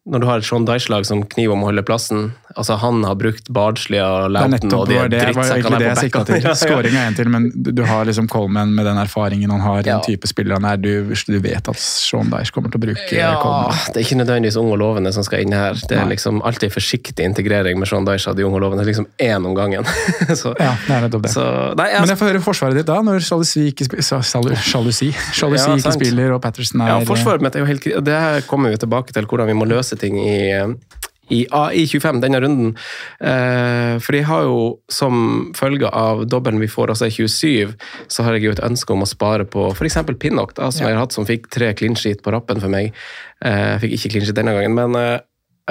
[0.07, 3.16] Når du har et Sean Dyche-lag som kniver om å holde plassen altså Han har
[3.21, 6.53] brukt Bardslia og Lauten og de drittsekkene der på backa.
[6.62, 9.99] Skåring er en til, men du har liksom Coleman med den erfaringen han har, Ja.
[9.99, 10.79] den type spiller han er.
[10.81, 13.77] Du, du vet at Sean Dyche kommer til å bruke Ja, Coleman.
[13.92, 15.77] det er ikke nødvendigvis ung og lovende som skal inn her.
[15.83, 16.14] Det er Nei.
[16.14, 18.87] liksom alltid forsiktig integrering med Sean Dyche av de unge og lovende.
[18.88, 19.85] Liksom én om gangen.
[20.40, 21.35] så, Ja, det er nettopp det.
[21.37, 21.45] så
[21.77, 24.57] Nei, Men jeg, jeg får høre forsvaret ditt da, når Sjalusi ikke, spi- sa- salu-
[24.57, 28.16] Jalusi, Jalusi Ja, ikke spiller og Patterson er ja, forsvaret mitt er jo helt Det
[28.16, 30.39] her kommer vi tilbake til, hvordan vi må løse ting i
[31.29, 31.41] i
[31.75, 32.77] i 25 denne runden.
[33.19, 37.75] Eh, for jeg har jo som følge av dobbelen vi får, altså i 27,
[38.07, 39.99] så har jeg jo et ønske om å spare på f.eks.
[40.23, 40.89] Pinnock, da, som Ja.
[40.93, 42.93] jeg har hatt som fikk tre clean sheet på rappen for meg.
[43.43, 45.19] Eh, fikk ikke clean sheet denne gangen, men eh,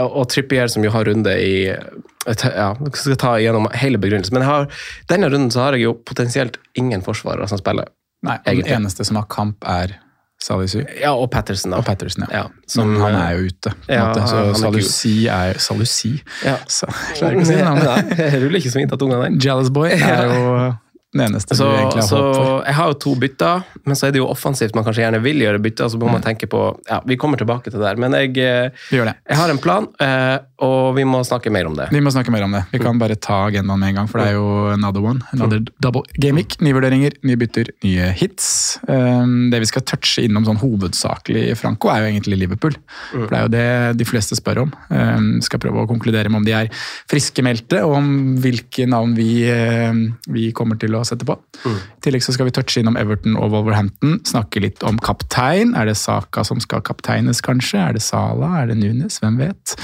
[0.03, 4.35] og Trippier som jo har runde i ja, skal ta gjennom hele begrunnelsen.
[4.35, 4.65] Men har,
[5.07, 7.87] denne runden så har jeg jo potensielt ingen forsvarere som spiller.
[8.25, 10.01] Nei, og den eneste som har kamp, er
[10.43, 10.81] Salisu.
[11.01, 11.79] Ja, og Patterson, da.
[11.81, 12.43] Og Patterson, ja.
[12.43, 14.27] Ja, som, Men han eh, er jo ute, på en ja.
[14.29, 14.41] Så.
[14.61, 16.15] Salusi er Salusi?
[16.45, 16.57] Ja.
[16.67, 18.17] Klarer ikke å si navnet.
[18.43, 19.37] Ruller ikke så fint av tunga der.
[19.41, 20.41] Jealous Boy er jo
[21.15, 22.65] den eneste Så, du egentlig har så håp for.
[22.67, 25.43] jeg har jo to bytter, men så er det jo offensivt man kanskje gjerne vil
[25.45, 25.91] gjøre bytter.
[25.91, 27.99] Så må man tenke på Ja, vi kommer tilbake til det der.
[28.01, 31.87] Men jeg, eh, jeg har en plan, eh, og vi må snakke mer om det.
[31.93, 32.65] Vi må snakke mer om det.
[32.73, 35.21] Vi kan bare ta agendaen med en gang, for det er jo another one.
[35.31, 36.57] Another double game week.
[36.63, 38.79] Nye vurderinger, nye bytter, nye hits.
[38.87, 42.75] Um, det vi skal touche innom sånn hovedsakelig, Franco, er jo egentlig Liverpool.
[43.13, 44.75] For det er jo det de fleste spør om.
[44.89, 46.71] Vi skal prøve å konkludere med om de er
[47.11, 48.11] friskmeldte, og om
[48.43, 51.27] hvilke navn vi, um, vi kommer til å sette
[51.65, 51.77] Mm.
[51.77, 54.19] I tillegg så skal vi touche innom Everton og Wolverhampton.
[54.27, 55.75] Snakke litt om kaptein.
[55.77, 57.81] Er det Saka som skal kapteines, kanskje?
[57.81, 58.51] Er det Sala?
[58.61, 59.19] Er det Nunes?
[59.23, 59.77] Hvem vet?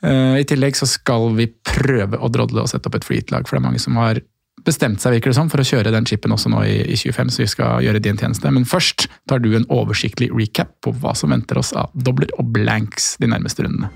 [0.00, 3.56] Uh, I tillegg så skal vi prøve å drodle og sette opp et freehit-lag, for
[3.56, 4.22] det er mange som har
[4.64, 7.32] bestemt seg virker det som, for å kjøre den chipen også nå i, i 25,
[7.32, 8.52] så vi skal gjøre din tjeneste.
[8.52, 12.52] Men først tar du en oversiktlig recap på hva som venter oss av dobler og
[12.56, 13.92] blanks de nærmeste rundene.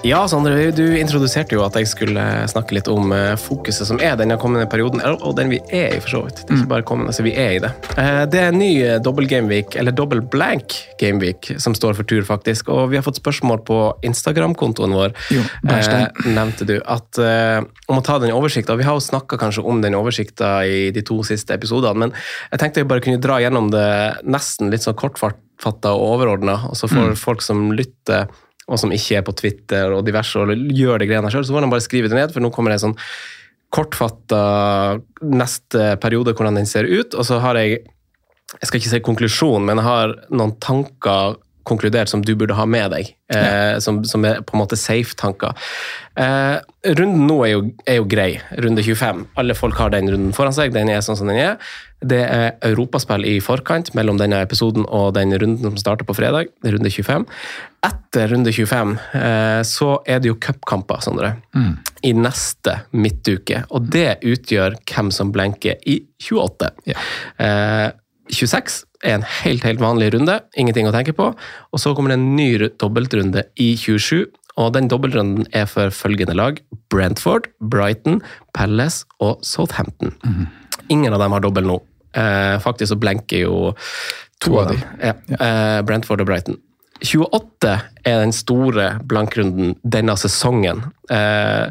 [0.00, 4.14] Ja, Sondre, du introduserte jo at jeg skulle snakke litt om eh, fokuset som er
[4.16, 6.40] denne kommende perioden, og den vi er i, for så vidt.
[6.48, 7.70] Det er ikke bare kommende, så vi er i det.
[8.00, 12.08] Eh, Det er en ny eh, dobbel gameweek, eller dobbel blank gameweek, som står for
[12.08, 12.72] tur, faktisk.
[12.72, 17.60] Og vi har fått spørsmål på Instagram-kontoen vår, Jo, eh, nevnte du, at, eh,
[17.92, 18.78] om å ta den oversikta.
[18.80, 22.16] Vi har jo snakka kanskje om den oversikta i de to siste episodene, men
[22.54, 23.86] jeg tenkte jeg bare kunne dra gjennom det
[24.24, 28.32] nesten litt sånn kortfatta og overordna, og så får folk som lytter
[28.70, 31.66] og som ikke er på Twitter og diverse, og gjør det greiene sjøl, så får
[31.66, 32.98] de bare skrive det ned, for nå kommer det en sånn
[33.74, 34.42] kortfatta
[35.26, 37.14] neste periode, hvordan den ser ut.
[37.14, 37.82] Og så har jeg
[38.50, 41.36] jeg skal ikke si konklusjon, men jeg har noen tanker
[41.70, 43.12] konkludert som du burde ha med deg.
[43.30, 45.54] Eh, som, som er på en måte safe-tanker.
[46.20, 46.56] Eh,
[46.96, 48.30] runden nå er jo, er jo grei.
[48.58, 49.22] Runde 25.
[49.40, 50.74] Alle folk har den runden foran seg.
[50.74, 51.72] Den er sånn som den er.
[52.00, 56.50] Det er europaspill i forkant mellom denne episoden og den runden som starter på fredag.
[56.66, 57.28] Runde 25.
[57.86, 61.34] Etter runde 25 eh, så er det jo cupkamper, Sondre.
[62.02, 63.64] I neste midtuke.
[63.70, 66.72] Og det utgjør hvem som blenker i 28.
[66.90, 67.90] Ja.
[68.30, 71.30] Eh, 26 er en helt, helt vanlig runde, ingenting å tenke på.
[71.72, 74.26] Og så kommer det en ny dobbeltrunde i 27,
[74.60, 76.60] og den dobbeltrunden er for følgende lag.
[76.92, 78.20] Brentford, Brighton,
[78.56, 80.14] Palace og Southampton.
[80.90, 81.78] Ingen av dem har dobbel nå.
[82.18, 83.54] Eh, faktisk så blenker jo
[84.40, 84.80] to, To av dem.
[84.80, 84.98] dem.
[85.00, 85.14] Ja.
[85.46, 86.58] Eh, Brentford og Brighton.
[87.00, 90.82] 28 er den store blankrunden denne sesongen.
[91.10, 91.68] Eh,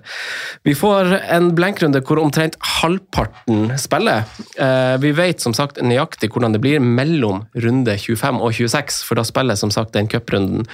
[0.68, 4.28] vi får en blankrunde hvor omtrent halvparten spiller.
[4.60, 9.20] Eh, vi vet som sagt nøyaktig hvordan det blir mellom runde 25 og 26, for
[9.20, 10.68] da spiller som sagt den cuprunden.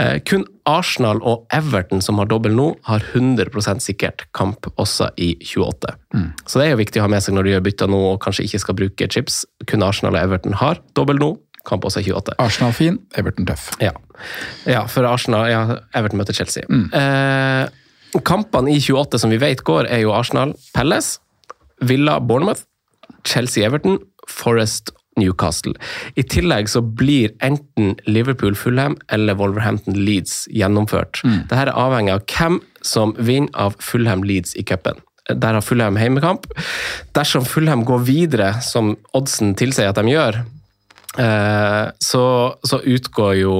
[0.00, 5.34] Eh, kun Arsenal og Everton som har dobbel nå, har 100% sikkert kamp også i
[5.42, 5.96] 28.
[6.46, 8.20] Så det er jo viktig å ha med seg når du gjør bytter nå og
[8.24, 9.42] kanskje ikke skal bruke chips.
[9.68, 11.34] Kun Arsenal og Everton har dobbel nå,
[11.68, 12.36] kamp også i 28.
[12.42, 13.70] Arsenal fin, Everton tøff.
[13.82, 13.94] Ja.
[14.68, 15.62] ja, for Arsenal ja,
[15.96, 16.64] Everton møter Chelsea.
[16.68, 21.18] Eh, kampene i 28 som vi vet går, er jo Arsenal Palace,
[21.84, 22.66] Villa Bournemouth,
[23.24, 23.98] Chelsea Everton,
[24.28, 25.74] Forest Newcastle.
[26.18, 31.22] I tillegg så blir enten Liverpool Fulham eller Wolverhampton Leeds gjennomført.
[31.22, 34.98] Dette er avhengig av hvem som vinner av Fulham Leeds i cupen.
[35.30, 36.46] Der har Fulham heimekamp.
[37.16, 40.42] Dersom Fulham går videre, som oddsen tilsier at de gjør,
[41.16, 42.24] så,
[42.66, 43.54] så utgår jo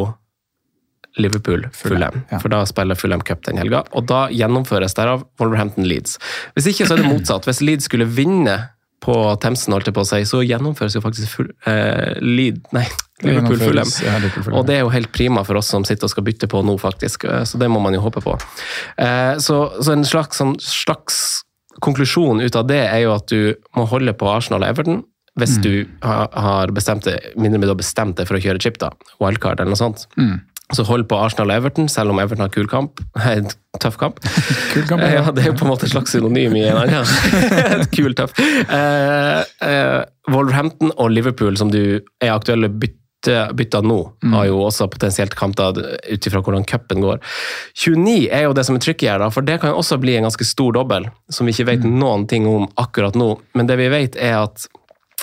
[1.16, 2.22] Liverpool Fulham.
[2.30, 2.38] ja.
[2.42, 3.84] For da spiller Fulham Cup den helga.
[3.94, 6.16] Og da gjennomføres derav Wolverhampton Leeds.
[6.56, 7.46] Hvis ikke så er det motsatt.
[7.46, 8.56] Hvis Leeds skulle vinne
[9.04, 12.86] på Themsen, holdt jeg på å si, så gjennomføres jo faktisk full, eh, Leed, nei,
[13.26, 13.90] Liverpool Fulham.
[14.02, 14.16] Ja,
[14.56, 16.74] Og det er jo helt prima for oss som sitter og skal bytte på nå,
[16.80, 17.28] faktisk.
[17.30, 18.34] Eh, Så det må man jo håpe på.
[18.98, 21.44] Eh, Så, så en slags, sånn, slags
[21.84, 25.02] konklusjon ut av det er jo at du må holde på Arsenal og Everton.
[25.40, 28.78] Hvis du har bestemt det, mindre med du har bestemt deg for å kjøre chip,
[28.78, 28.92] da.
[29.18, 30.06] Wildcard eller noe sånt.
[30.72, 33.02] Så hold på Arsenal og Everton, selv om Everton har kul kamp.
[33.34, 33.50] En
[33.82, 34.20] tøff kamp.
[34.72, 35.20] Kul kamp, ja.
[35.20, 37.86] Ja, det er jo på en måte et slags synonym i en annen.
[37.96, 38.36] Kul, tøff.
[38.38, 43.98] Eh, eh, Wolverhampton og Liverpool, som du er aktuelle bytte, bytter nå,
[44.34, 47.20] har jo også potensielt kamper ut ifra hvordan cupen går.
[47.82, 50.16] 29 er jo det som er tricky her, da, for det kan jo også bli
[50.18, 53.32] en ganske stor dobbel, som vi ikke vet noen ting om akkurat nå.
[53.58, 54.68] Men det vi vet, er at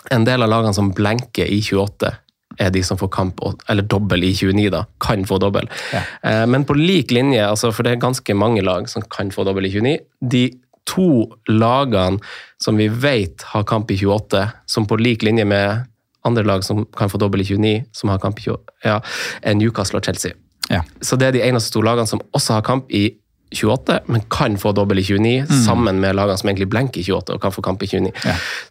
[0.10, 2.12] en del av lagene som blenker i 28,
[2.60, 4.84] er de som får kamp, eller dobbel i 29, da.
[5.00, 5.70] Kan få dobbel.
[5.94, 9.46] Eh, Men på lik linje, altså, for det er ganske mange lag som kan få
[9.48, 10.44] dobbel i 29, de
[10.86, 12.20] to lagene
[12.62, 15.86] som vi vet har kamp i 28, som på lik linje med
[16.26, 19.00] andre lag som kan få dobbel i 29, som har kamp i 28, ja,
[19.42, 20.34] er Newcastle og Chelsea.
[20.70, 20.84] Ja.
[21.02, 23.10] Så det er de eneste to lagene som også har kamp i
[23.54, 25.66] 28, men kan få dobbel i 29, Mm.
[25.66, 28.12] sammen med lagene som egentlig blenker i 28 og kan få kamp i 29.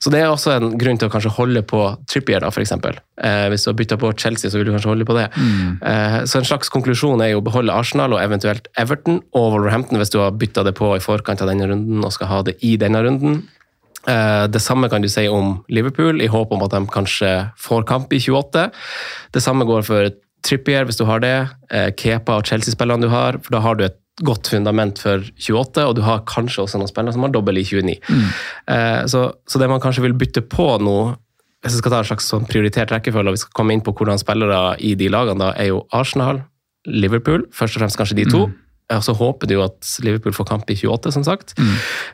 [0.01, 2.97] Så det er også en grunn til å kanskje holde på Trippier, da, eksempel.
[3.23, 5.29] Eh, hvis du har bytta på Chelsea, så vil du kanskje holde på det.
[5.37, 5.79] Mm.
[5.83, 9.99] Eh, så en slags konklusjon er jo å beholde Arsenal og eventuelt Everton og Wolverhampton
[9.99, 12.57] hvis du har bytta det på i forkant av denne runden og skal ha det
[12.62, 13.43] i denne runden.
[14.09, 17.85] Eh, Det samme kan du si om Liverpool, i håp om at de kanskje får
[17.87, 18.71] kamp i 28.
[19.33, 20.11] Det samme går for
[20.43, 21.51] Trippier, hvis du har det.
[21.71, 23.33] eh, Kepa og Chelsea-spillene du har.
[23.43, 26.91] for Da har du et godt fundament for 28, og du har kanskje også noen
[26.91, 27.99] spillere som har dobbel i 29.
[28.69, 30.97] Eh, Så, så det man kanskje vil bytte på nå,
[31.63, 33.93] hvis jeg skal ta en slags sånn prioritert rekkefølge, og vi skal komme inn på
[33.93, 36.43] hvordan spillere i de lagene da, er jo Arsenal,
[36.89, 38.47] Liverpool, først og fremst kanskje de to.
[38.91, 41.53] Og så håper du at Liverpool får kamp i 28, som sagt.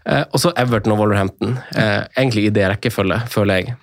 [0.05, 1.55] Eh, og så Everton og Wolverhampton.
[1.75, 3.77] Eh, egentlig i det rekkefølge, føler jeg.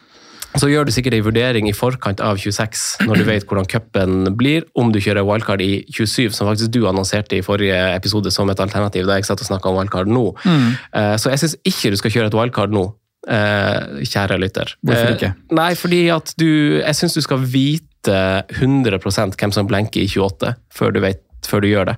[0.59, 4.33] Så gjør du sikkert en vurdering i forkant av 26, når du vet hvordan cupen
[4.37, 8.49] blir, om du kjører wildcard i 27, som faktisk du annonserte i forrige episode som
[8.53, 10.27] et alternativ, da jeg satt og om wildcard nå.
[10.45, 10.67] Mm.
[10.99, 12.91] Eh, så jeg syns ikke du skal kjøre et wildcard nå.
[13.23, 14.75] eh, kjære lytter.
[14.83, 15.33] Hvorfor Eh, ikke?
[15.55, 20.55] Nei, fordi at du Jeg syns du skal vite 100% hvem som blenker i 28,
[20.69, 21.95] før du, vet, før du gjør det.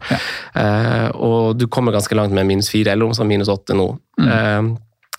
[0.56, 3.98] Eh, og du kommer ganske langt med minus 4, eller om minus 8 nå.
[4.20, 4.78] Mm.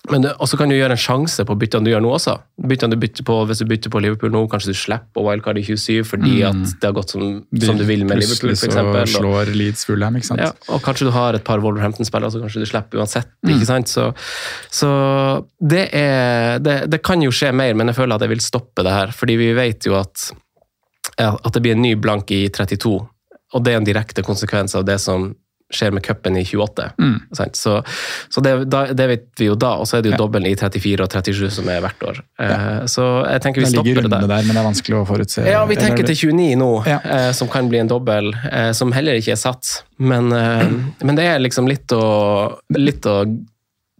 [0.09, 2.37] Men det- også kan du gjøre en sjanse på byttene du gjør nå også.
[2.63, 5.63] Byttene du bytter på, Hvis du bytter på Liverpool nå, kanskje du slipper wildcard i
[5.63, 6.47] 27 fordi Mm.
[6.63, 9.11] at det har gått som, som du vil med Liverpool, Plutselig f.eks.
[9.11, 10.39] så slår Leeds Fulham, ikke sant?
[10.39, 13.27] Ja, og kanskje du har et par Wolverhampton-spillere, så kanskje du slipper uansett.
[13.45, 13.53] Mm.
[13.59, 13.87] ikke sant?
[13.87, 14.13] Så,
[14.71, 18.39] så det er det, det kan jo skje mer, men jeg føler at jeg vil
[18.39, 19.07] stoppe det her.
[19.11, 20.31] Fordi vi vet jo at,
[21.19, 23.07] at det blir en ny blank i 32,
[23.53, 25.33] og det er en direkte konsekvens av det som
[25.73, 26.85] skjer med cupen i 28.
[26.99, 27.15] Mm.
[27.53, 27.83] Så,
[28.29, 30.55] så det, da, det vet vi jo da, og så er det jo dobbelen i
[30.55, 32.21] 34 og 37 som er hvert år.
[32.39, 32.59] Ja.
[32.87, 34.29] Så jeg tenker vi Det stopper det der.
[34.31, 35.43] der, men det er vanskelig å forutse.
[35.43, 38.95] Ja, vi tenker Eller- til 29 nå, eh, som kan bli en dobbel, eh, som
[38.95, 39.83] heller ikke er satt.
[39.99, 40.71] Men, eh,
[41.03, 43.19] men det er liksom litt å, litt å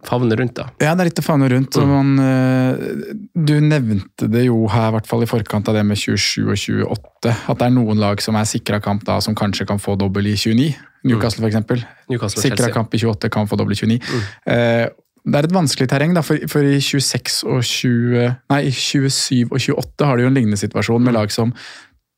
[0.06, 0.68] favne rundt, da.
[0.80, 1.74] Ja, det er litt å favne rundt.
[1.74, 1.88] Mm.
[1.90, 5.98] Man, eh, du nevnte det jo her, i hvert fall i forkant av det med
[5.98, 9.66] 27 og 28, at det er noen lag som er sikra kamp da, som kanskje
[9.66, 10.76] kan få dobbel i 29.
[11.08, 11.84] Newcastle, eksempel.
[12.10, 13.98] Newcastle Sikra kamp i 28 kan få i 29.
[14.46, 14.86] Eh,
[15.28, 19.58] det er et vanskelig terreng, da, for, for i 26 og 20, nei, 27 og
[19.60, 21.52] 28 har du jo en lignende situasjon med lag som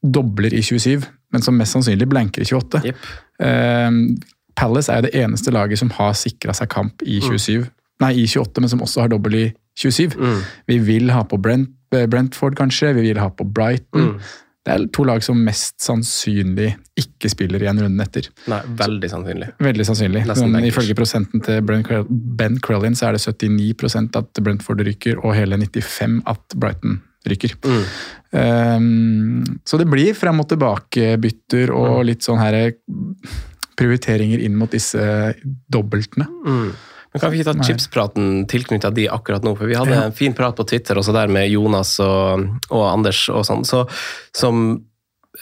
[0.05, 2.83] dobler i 27, men som mest sannsynlig blanker i 28.
[3.41, 3.91] Eh,
[4.61, 7.65] Palace er jo det eneste laget som har sikra seg kamp i 27,
[8.05, 9.47] nei, i 28, men som også har dobbel i
[9.81, 10.17] 27.
[10.69, 12.93] Vi vil ha på Brent, eh, Brentford, kanskje.
[12.95, 14.21] Vi vil ha på Brighton.
[14.61, 18.27] Det er to lag som mest sannsynlig ikke spiller igjen runden etter.
[18.51, 19.49] Nei, veldig sannsynlig.
[19.63, 20.25] Veldig sannsynlig.
[20.53, 25.57] Men ifølge prosenten til Ben Crellin så er det 79 at Brentford ryker, og hele
[25.57, 27.57] 95 at Brighton ryker.
[28.31, 32.61] Um, så det blir frem og tilbake-bytter og litt sånn her
[33.81, 35.01] prioriteringer inn mot disse
[35.73, 36.29] dobbeltene.
[36.45, 36.71] Mm.
[37.13, 39.57] Men kan vi ikke ta chipspraten tilknyttet de akkurat nå?
[39.59, 40.05] For vi hadde Ja.
[40.07, 43.85] en fin prat på Twitter også der med Jonas og, og Anders og sånn, så,
[44.37, 44.85] som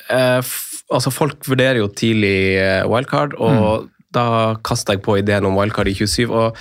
[0.09, 5.45] eh, f, Altså, folk vurderer jo tidlig eh, wildcard, og da kasta jeg på ideen
[5.45, 6.57] om wildcard i 27, og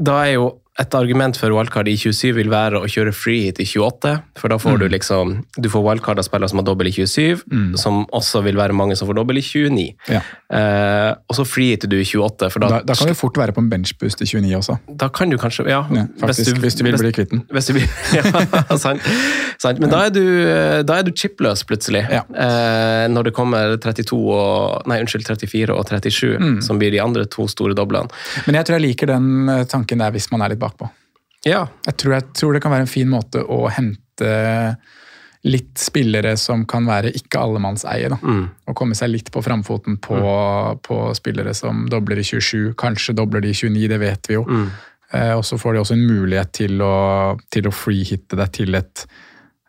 [0.00, 0.46] da er jo
[0.80, 4.48] et argument for wildcard i 27 vil være å kjøre free hit i 28, for
[4.48, 7.42] da får du liksom Du får wildcard av spillere som har dobbel i 27,
[7.76, 9.84] som også vil være mange som får dobbel i 29.
[10.08, 10.22] Ja.
[10.48, 13.52] Eh, og så free hit du i 28, for Da, da kan du fort være
[13.52, 14.78] på en benchboost i 29 også.
[14.96, 17.44] da kan du kanskje Ja, Ja, faktisk, hvis du vil bli kvitt den.
[17.52, 17.84] Hvis du vil,
[18.16, 19.04] ja, sant,
[19.60, 19.78] sant.
[19.78, 20.22] Men da er du,
[20.88, 22.06] da er du chipløs plutselig.
[22.08, 26.58] Eh, når det kommer 32 og Nei, unnskyld, 34 og 37, Mm.
[26.64, 28.08] som blir de andre to store doblene.
[28.46, 30.88] Men jeg tror jeg liker den eh, tanken der hvis man er litt bakpå.
[31.46, 31.66] Ja.
[31.86, 34.32] Jeg tror, jeg tror det kan være en fin måte å hente
[35.42, 38.10] litt spillere som kan være ikke allemannseie.
[38.12, 38.18] da.
[38.22, 38.44] Mm.
[38.70, 40.20] Og komme seg litt på framfoten på,
[40.86, 44.44] på spillere som dobler i 27, kanskje dobler de i 29, det vet vi jo.
[44.46, 44.68] Mm.
[45.12, 46.94] Eh, og så får de også en mulighet til å,
[47.52, 49.04] til å freehitte deg til et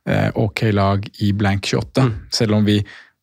[0.06, 2.06] eh, ok lag i blank 28.
[2.06, 2.14] Mm.
[2.38, 2.78] Selv om vi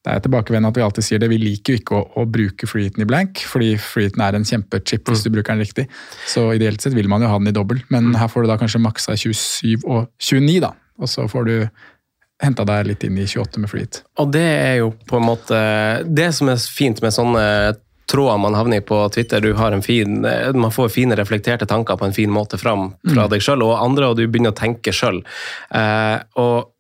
[0.04, 2.66] det er tilbakevendende at vi alltid sier det, vi liker jo ikke å, å bruke
[2.70, 5.12] freeheaten i blank, fordi freeheaten er en kjempechip Mm.
[5.12, 5.86] hvis du bruker den riktig.
[6.26, 8.56] Så ideelt sett vil man jo ha den i dobbel, men her får du da
[8.56, 10.72] kanskje maksa 27 og 29, da.
[11.00, 11.54] Og så får du
[12.40, 14.02] henta deg litt inn i 28 med freeheat.
[14.18, 15.58] Og det er jo på en måte
[16.08, 17.76] Det som er fint med sånne
[18.10, 20.22] tråder man havner i på Twitter, du har en fin,
[20.56, 23.30] man får fine reflekterte tanker på en fin måte fram fra Mm.
[23.30, 25.20] deg sjøl og andre, og du begynner å tenke sjøl.
[25.70, 26.72] Eh, og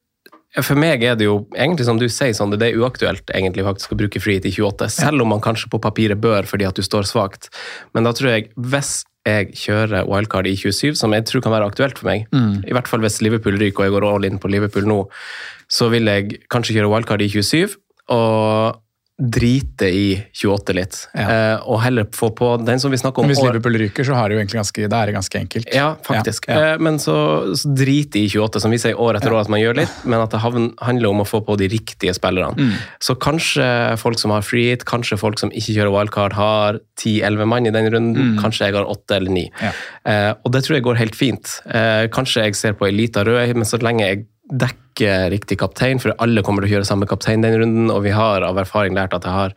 [0.58, 3.92] for meg er det jo egentlig som du sier, Sander, det er uaktuelt egentlig faktisk
[3.94, 6.82] å bruke frihet i 28, selv om man kanskje på papiret bør fordi at du
[6.82, 7.48] står svakt.
[7.94, 11.68] Men da tror jeg, hvis jeg kjører wildcard i 27, som jeg tror kan være
[11.70, 12.64] aktuelt for meg, Mm.
[12.66, 15.06] i hvert fall hvis Liverpool ryker og jeg går all in på Liverpool nå,
[15.70, 17.76] så vil jeg kanskje kjøre wildcard i 27,
[18.10, 18.80] og
[19.20, 23.34] drite i 28 litt, eh, og heller få på den som vi snakker om Men
[23.34, 25.68] hvis Liverpool ryker, så har det jo ganske, det er det ganske enkelt.
[25.76, 26.48] Ja, faktisk.
[26.48, 26.70] Ja, ja.
[26.74, 27.16] Uh, Men så,
[27.58, 30.24] så drite i 28, som vi sier år etter år at man gjør litt, men
[30.24, 32.56] at det handler om å få på de riktige spillerne.
[32.56, 32.72] Mm.
[33.02, 33.68] Så kanskje
[34.00, 37.74] folk som har free hit, kanskje folk som ikke kjører wildcard, har 10-11 mann i
[37.76, 38.34] den runden.
[38.34, 38.40] Mm.
[38.40, 39.46] Kanskje jeg har 8 eller 9.
[39.60, 39.76] Ja.
[40.08, 41.58] Eh, og det tror jeg går helt fint.
[42.14, 46.42] Kanskje jeg ser på Elita rød, men så lenge jeg dekker riktig kaptein, for alle
[46.44, 49.24] kommer til å kjøre samme kaptein den runden, og vi har av erfaring lært at
[49.24, 49.56] jeg har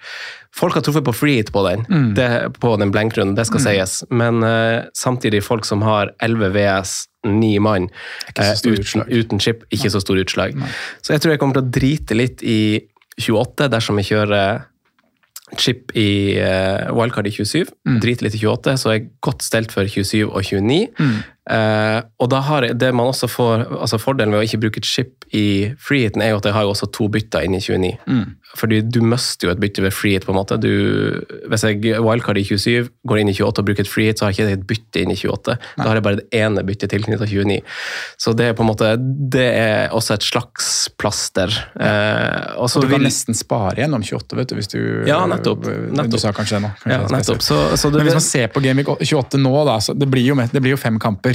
[0.53, 2.13] Folk har truffet på free hit på den, Mm.
[2.13, 2.27] det,
[2.61, 4.03] på den blankrunden, det skal sies.
[4.11, 7.87] Men uh, samtidig, folk som har 11 VS, 9 mann
[8.37, 10.53] stor uten, uten chip, ikke så stor utslag.
[11.01, 12.83] Så jeg tror jeg kommer til å drite litt i
[13.17, 14.61] 28 dersom jeg kjører
[15.57, 17.73] chip i uh, wildcard i 27.
[17.89, 17.99] Mm.
[18.03, 20.93] Drite litt i 28, så er jeg godt stelt for 27 og 29.
[20.99, 21.17] Mm.
[21.49, 24.87] Eh, og da har det man også får, altså Fordelen ved å ikke bruke et
[24.87, 27.97] chip i freehiten er jo at jeg har jo også to bytter inn i 29.
[28.07, 28.35] Mm.
[28.53, 30.25] Fordi du mister jo et bytte ved freehit.
[30.27, 30.59] på en måte.
[30.61, 30.69] Du,
[31.49, 34.31] hvis jeg wildcard i 27, går inn i 28 og bruker et freehit, så har
[34.35, 35.55] jeg ikke et bytte inn i 28.
[35.79, 37.57] Da har jeg bare det ene byttet tilknyttet 29.
[38.21, 38.91] Så det er på en måte,
[39.33, 40.69] det er også et slags
[41.01, 41.49] plaster.
[41.73, 44.79] Uh, og så Så du kan vil- nesten spare gjennom 28, vet du, hvis du
[45.09, 45.65] Ja, nettopp.
[46.13, 46.71] Du sa kanskje det nå.
[46.83, 47.41] Kanskje Ja, nettopp.
[47.41, 50.29] Så, så det, Men hvis man ser på Gameweek 28 nå, da, så det blir
[50.29, 51.32] jo, det blir jo fem kamper.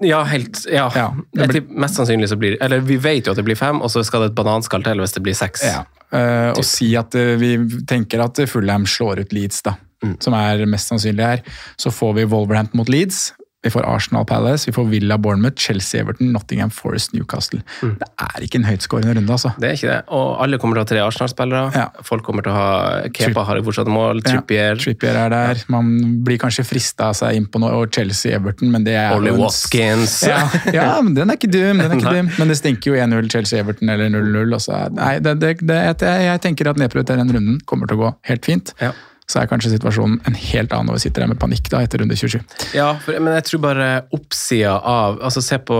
[0.00, 0.90] Ja, helt, ja.
[0.94, 3.56] Ja, det blir- tipper mest sannsynlig så blir Eller vi vet jo at det blir
[3.58, 5.64] fem, og så skal det et bananskall til hvis det blir seks.
[5.66, 5.84] Ja.
[6.14, 7.56] Uh, og si at uh, vi
[7.88, 10.16] tenker at Fulham slår ut Leeds, da, Mm.
[10.20, 11.40] som er mest sannsynlig her.
[11.80, 13.32] Så får vi Wolverhampton mot Leeds.
[13.66, 17.60] Vi får Arsenal Palace, vi får Villa Bournemouth, Chelsea Everton, Nottingham Forest Newcastle.
[17.82, 17.96] Mm.
[18.00, 19.50] Det er ikke en høytskårende runde, altså.
[19.58, 19.98] Det er ikke det.
[20.14, 21.62] Og alle kommer til å ha tre Arsenal-spillere.
[21.74, 21.86] Ja.
[22.06, 22.68] Folk kommer til å ha
[23.16, 24.22] Kepa har fortsatt mål.
[24.22, 24.78] Ja, Trippier.
[24.82, 25.62] Trippier er der.
[25.72, 25.90] Man
[26.26, 29.32] blir kanskje frista av seg inn på noe, og Chelsea Everton, men det er Ollie
[29.34, 30.16] en- Watkins.
[30.28, 30.40] Ja,
[30.72, 32.30] ja, men den er ikke dum, den er ikke dum.
[32.38, 34.54] Men det stinker jo 1-0 Chelsea Everton eller 0-0.
[34.54, 37.90] og så er- Nei, det, det, det, jeg, jeg tenker at nedprioritere den runden kommer
[37.90, 38.72] til å gå helt fint.
[38.80, 38.92] Ja.
[39.26, 41.98] Så er kanskje situasjonen en helt annen når vi sitter her med panikk da, etter
[41.98, 42.38] runde 27.
[42.78, 45.78] Ja, for, men jeg tror bare oppsida av altså se på,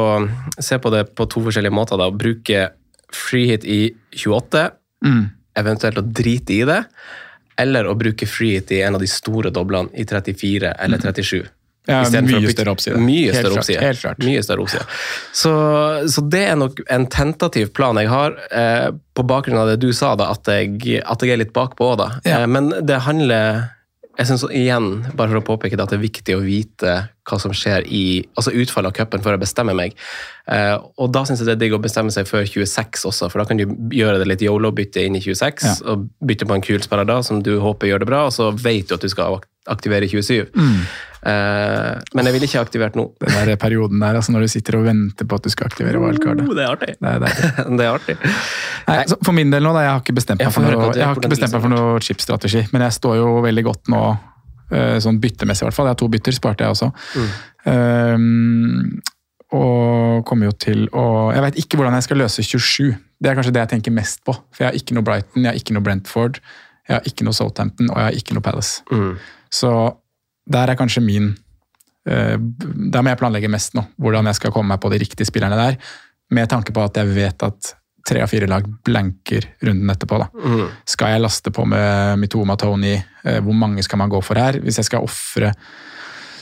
[0.58, 2.00] se på det på to forskjellige måter.
[2.00, 2.64] da, Bruke
[3.14, 3.80] free hit i
[4.18, 4.70] 28,
[5.06, 5.28] Mm.
[5.54, 6.80] eventuelt å drite i det.
[7.58, 11.46] Eller å bruke free hit i en av de store doblene i 34 eller 37.
[11.86, 12.98] Ja, mye større oppside.
[12.98, 13.80] Mye større klart, oppside.
[13.84, 14.18] helt klart.
[14.26, 14.86] Mye større oppside.
[15.32, 15.52] Så,
[16.10, 19.92] så det er nok en tentativ plan jeg har, eh, på bakgrunn av det du
[19.96, 22.10] sa, da, at jeg, at jeg er litt bakpå da.
[22.26, 22.42] Ja.
[22.42, 23.64] Eh, men det handler
[24.16, 26.92] jeg synes igjen, bare for å påpeke det, at det er viktig å vite
[27.28, 29.92] hva som skjer i altså utfallet av cupen før jeg bestemmer meg.
[30.48, 33.42] Eh, og da syns jeg det er digg å bestemme seg før 26 også, for
[33.42, 35.74] da kan du gjøre det litt yolo-bytte inn i 26, Ja.
[35.92, 38.48] og bytte på en kul spiller da, som du håper gjør det bra, og så
[38.56, 40.50] vet du at du skal ak- aktivere i 27.
[41.26, 43.08] Uh, men jeg ville ikke aktivert nå.
[43.22, 45.98] Den der perioden der, altså når du sitter og venter på at du skal aktivere
[46.02, 46.44] wildcardet.
[46.46, 46.94] Oh, det er artig.
[47.00, 47.50] Det er deilig.
[47.80, 48.16] det er artig.
[48.86, 51.08] Nei, så for min del nå, da, jeg har ikke bestemt meg for noe, jeg
[51.08, 54.04] har ikke bestemt meg for noe chipstrategi, men jeg står jo veldig godt nå,
[54.70, 55.90] eh, sånn byttemessig i hvert fall.
[55.90, 56.92] Jeg har to bytter, sparte jeg også.
[57.66, 59.00] Um,
[59.54, 62.94] og kommer jo til å Jeg vet ikke hvordan jeg skal løse 27.
[63.22, 64.34] Det er kanskje det jeg tenker mest på.
[64.54, 66.40] For jeg har ikke noe Brighton, jeg har ikke noe Brentford,
[66.86, 68.82] jeg har ikke noe Southampton, og jeg har ikke noe Palace.
[68.92, 69.16] Mm.
[69.52, 69.70] Så
[70.46, 71.32] der er kanskje min
[72.08, 75.26] eh, Der må jeg planlegge mest nå, hvordan jeg skal komme meg på de riktige
[75.28, 75.76] spillerne der.
[76.30, 77.74] Med tanke på at jeg vet at
[78.06, 80.18] tre av fire lag blanker runden etterpå.
[80.22, 80.28] da.
[80.30, 80.68] Mm.
[80.86, 82.94] Skal jeg laste på med Mitoma Tony?
[83.24, 84.60] Eh, Hvor mange skal man gå for her?
[84.62, 85.52] Hvis jeg skal ofre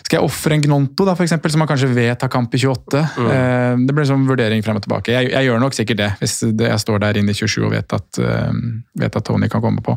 [0.05, 2.59] skal jeg ofre en Gnonto, da, for eksempel, som man kanskje vet har kamp i
[2.61, 3.01] 28?
[3.25, 5.15] Eh, Det blir en sånn vurdering frem og tilbake.
[5.15, 7.73] Jeg, jeg gjør nok sikkert det, hvis det, jeg står der inne i 27 og
[7.73, 8.53] vet at, uh,
[9.01, 9.97] vet at Tony kan komme på.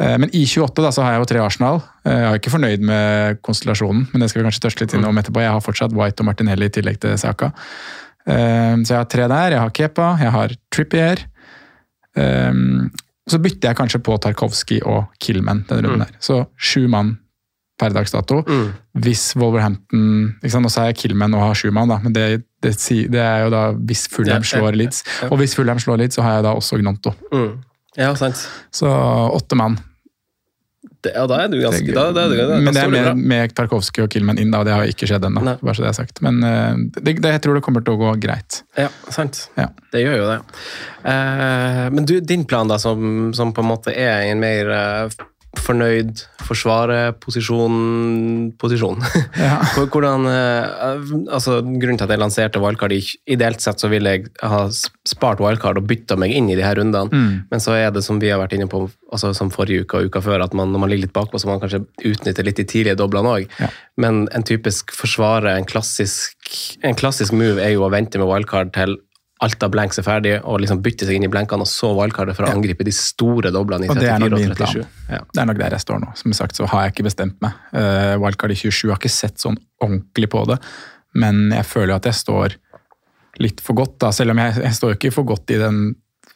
[0.00, 1.82] Eh, Men i 28 da, så har jeg jo tre Arsenal.
[2.04, 5.18] Eh, Jeg er ikke fornøyd med konstellasjonen, men det skal vi kanskje tørste litt innom
[5.20, 5.44] etterpå.
[5.44, 7.52] Jeg har fortsatt White og Martinelli i tillegg til Saka.
[8.26, 9.50] Eh, Så jeg har tre der.
[9.58, 11.26] Jeg har Kepa, jeg har Trippier.
[12.16, 12.90] Um,
[13.28, 16.16] Så bytter jeg kanskje på Tarkovskij og Killman denne runden her.
[16.20, 17.18] Så sju mann
[17.82, 18.40] per dags dato.
[18.46, 18.72] Mm.
[19.02, 20.06] Hvis Wolverhampton
[20.38, 20.66] ikke sant?
[20.66, 22.26] Nå sa jeg Killman og har sju mann, men det,
[22.64, 22.76] det,
[23.12, 25.04] det er jo da hvis Fulham slår Leeds.
[25.30, 27.16] Og hvis Fulham slår Leeds, så har jeg da også Gnonto.
[27.34, 27.56] Mm.
[27.98, 28.46] Ja, sant.
[28.72, 29.80] Så åtte mann.
[31.02, 33.54] Det, ja, da er du ganske da, da, da, da, Men det er med, med
[33.58, 35.42] Tarkovskij og Killman inn, da, og det har ikke skjedd ennå.
[35.58, 36.20] Bare så det er sagt.
[36.22, 38.60] Men eh, det, det, jeg tror det kommer til å gå greit.
[38.78, 39.48] Ja, sant.
[39.58, 39.66] Ja.
[39.90, 40.38] Det gjør jo det.
[41.10, 44.70] Eh, men du, din plan, da, som, som på en måte er en mer
[45.60, 47.74] fornøyd forsvare-posisjon
[48.60, 49.02] posisjon.
[49.38, 49.58] Ja.
[49.92, 52.94] Hvordan, eh, altså, grunnen til at jeg lanserte wildcard,
[53.30, 56.78] ideelt sett så ville jeg ha spart wildcard og bytta meg inn i de her
[56.80, 57.44] rundene, Mm.
[57.50, 60.04] men så er det som vi har vært inne på altså, som forrige uke og
[60.10, 62.56] uka før, at man, når man ligger litt bakpå, så må man kanskje utnytte litt
[62.56, 63.48] de tidlige doblene òg.
[63.60, 63.68] Ja.
[64.00, 66.36] Men en typisk forsvare, en klassisk,
[66.82, 68.96] en klassisk move, er jo å vente med wildcard til
[69.42, 72.36] alt av blanks er ferdig, og liksom bytte seg inn i blankene, og så wildcardet
[72.38, 74.82] for å angripe de store doblene i Og er 34 nok og min 37.
[75.10, 75.22] Ja.
[75.26, 76.10] Det er nok der jeg står nå.
[76.18, 77.56] Som sagt så har jeg ikke bestemt meg.
[77.74, 80.60] Uh, wildcard i 27 har ikke sett sånn ordentlig på det,
[81.18, 82.56] men jeg føler at jeg står
[83.42, 84.12] litt for godt, da.
[84.14, 85.82] Selv om jeg, jeg står jo ikke for godt i den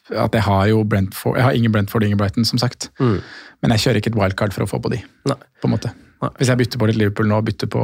[0.07, 2.89] at jeg har jo Brentford Jeg har ingen Brentford og ingen Brighton, som sagt.
[2.99, 3.19] Mm.
[3.61, 5.01] Men jeg kjører ikke et wildcard for å få på de.
[5.27, 5.37] Nei.
[5.61, 5.91] på en måte.
[6.23, 6.29] Nei.
[6.39, 7.83] Hvis jeg bytter på litt Liverpool nå, bytter på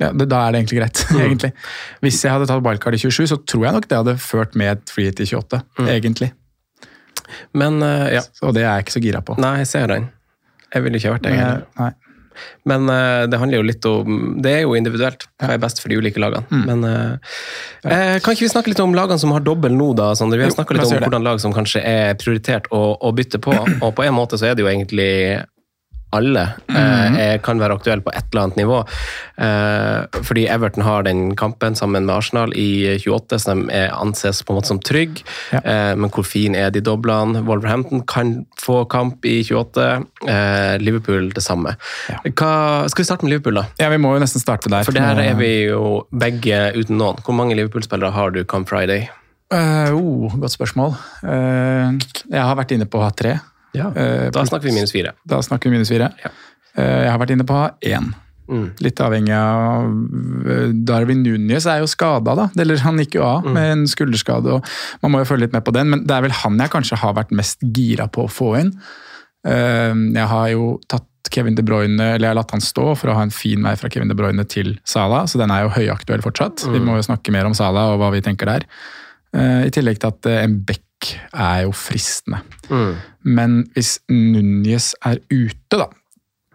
[0.00, 1.20] ja, det, Da er det egentlig greit, Mm.
[1.26, 1.52] egentlig.
[2.04, 4.72] Hvis jeg hadde tatt wildcard i 27, så tror jeg nok det hadde ført med
[4.76, 5.88] et free hit i 28, Mm.
[5.98, 6.32] egentlig.
[7.56, 9.34] Men uh, ja, Og det er jeg ikke så gira på.
[9.42, 10.10] nei, jeg ser den.
[10.74, 11.32] Jeg ville ikke vært det.
[11.38, 11.94] Heller.
[12.68, 15.88] Men uh, det handler jo litt om Det er jo individuelt hva er best for
[15.88, 16.44] de ulike lagene.
[16.52, 16.64] Mm.
[16.68, 20.10] Men eh, kan ikke vi snakke litt om lagene som har dobbel nå, da?
[20.18, 20.36] Sander?
[20.38, 23.56] Vi har snakka litt om hvordan lag som kanskje er prioritert å, å bytte på.
[23.80, 25.08] Og på en måte så er det jo egentlig
[26.14, 26.76] alle mm.
[26.76, 28.78] eh, er, kan være aktuelle på et eller annet nivå.
[29.42, 34.54] Eh, fordi Everton har den kampen sammen med Arsenal i 28, som er, anses på
[34.54, 35.22] en måte som trygg.
[35.52, 35.62] Ja.
[35.62, 37.42] Eh, men hvor fin er de doblene?
[37.46, 39.88] Wolverhampton kan få kamp i 28.
[40.30, 41.76] Eh, Liverpool det samme.
[42.12, 42.22] Ja.
[42.30, 42.54] Hva,
[42.92, 43.66] skal vi starte med Liverpool, da?
[43.82, 44.86] Ja, vi må jo nesten starte der.
[44.86, 47.20] For der er vi jo begge uten noen.
[47.26, 49.08] Hvor mange Liverpool-spillere har du come Friday?
[49.52, 50.96] Uh, oh, godt spørsmål.
[51.22, 51.94] Uh,
[52.32, 53.06] jeg har vært inne på å
[53.76, 54.04] tre.
[54.04, 55.12] Eh, Da snakker vi minus fire.
[55.26, 56.10] Da snakker vi minus fire.
[56.24, 56.30] Ja.
[56.76, 58.14] Eh, jeg har vært inne på én.
[58.48, 58.66] Mm.
[58.78, 59.86] Litt avhengig av
[60.46, 62.44] eh, Darwin Núñez er jo skada, da.
[62.62, 63.52] Eller han gikk jo av Mm.
[63.54, 64.64] med en skulderskade, og
[65.02, 65.90] man må jo følge litt med på den.
[65.90, 68.72] Men det er vel han jeg kanskje har vært mest gira på å få inn.
[69.46, 73.14] Jeg har jo tatt Kevin De Bruyne, eller jeg har latt han stå for å
[73.18, 76.22] ha en fin vei fra Kevin De Bruyne til Salah, så den er jo høyaktuell
[76.22, 76.64] fortsatt.
[76.70, 78.66] Vi må jo snakke mer om Salah og hva vi tenker der.
[79.36, 80.82] Eh, I tillegg til at eh, en back
[81.36, 82.40] er jo fristende.
[82.70, 82.92] Mm.
[83.36, 85.88] Men hvis Núñez er ute, da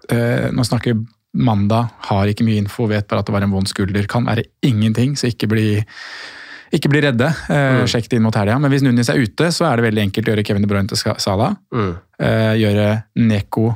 [0.10, 0.98] eh, Nå snakker
[1.32, 4.08] mandag, har ikke mye info, vet bare at det var en vond skulder.
[4.12, 5.68] Kan være ingenting, så ikke bli,
[6.76, 7.30] ikke bli redde.
[7.54, 8.58] Eh, Sjekk det inn mot helga.
[8.60, 10.92] Men hvis Núñez er ute, så er det veldig enkelt å gjøre Kevin De Bruyne
[10.92, 11.56] til Sala, Salah.
[11.72, 11.94] Mm.
[12.28, 12.90] Eh, gjøre
[13.22, 13.70] Neko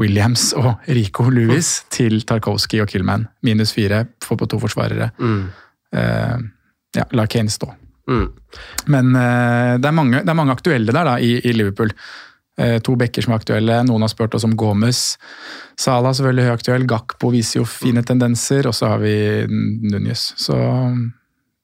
[0.00, 3.26] Williams og Rico Lewis til Tarkovsky og Killman.
[3.46, 5.10] Minus fire, få på to forsvarere.
[5.18, 5.44] Mm.
[5.96, 6.36] Eh,
[6.98, 7.72] ja, la Kane stå.
[8.10, 8.26] Mm.
[8.90, 11.94] Men eh, det, er mange, det er mange aktuelle der da, i, i Liverpool.
[12.60, 13.78] Eh, to bekker som er aktuelle.
[13.88, 15.14] Noen har spurt oss om Gomez.
[15.80, 16.84] Salah selvfølgelig høyaktuell.
[16.90, 18.68] Gakpo viser jo fine tendenser.
[18.68, 19.14] Og så har vi
[19.46, 20.32] Núñez.
[20.40, 20.58] Så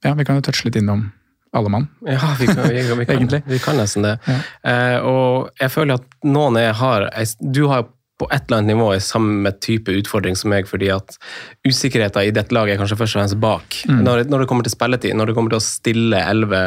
[0.04, 1.08] ja, vi kan jo touche litt innom
[1.56, 1.88] alle mann.
[2.06, 4.16] Ja, vi kan, vi, vi, kan, vi kan nesten det.
[4.26, 4.38] Ja.
[4.70, 7.88] Eh, og jeg føler at noen jeg har Du har
[8.18, 11.18] på et eller annet nivå i samme type utfordring som meg, fordi at
[11.68, 13.76] usikkerheten i dette laget er kanskje først og fremst bak.
[13.90, 13.98] Mm.
[14.06, 16.60] Når, når det kommer til spilletid, når det kommer til å stille elleve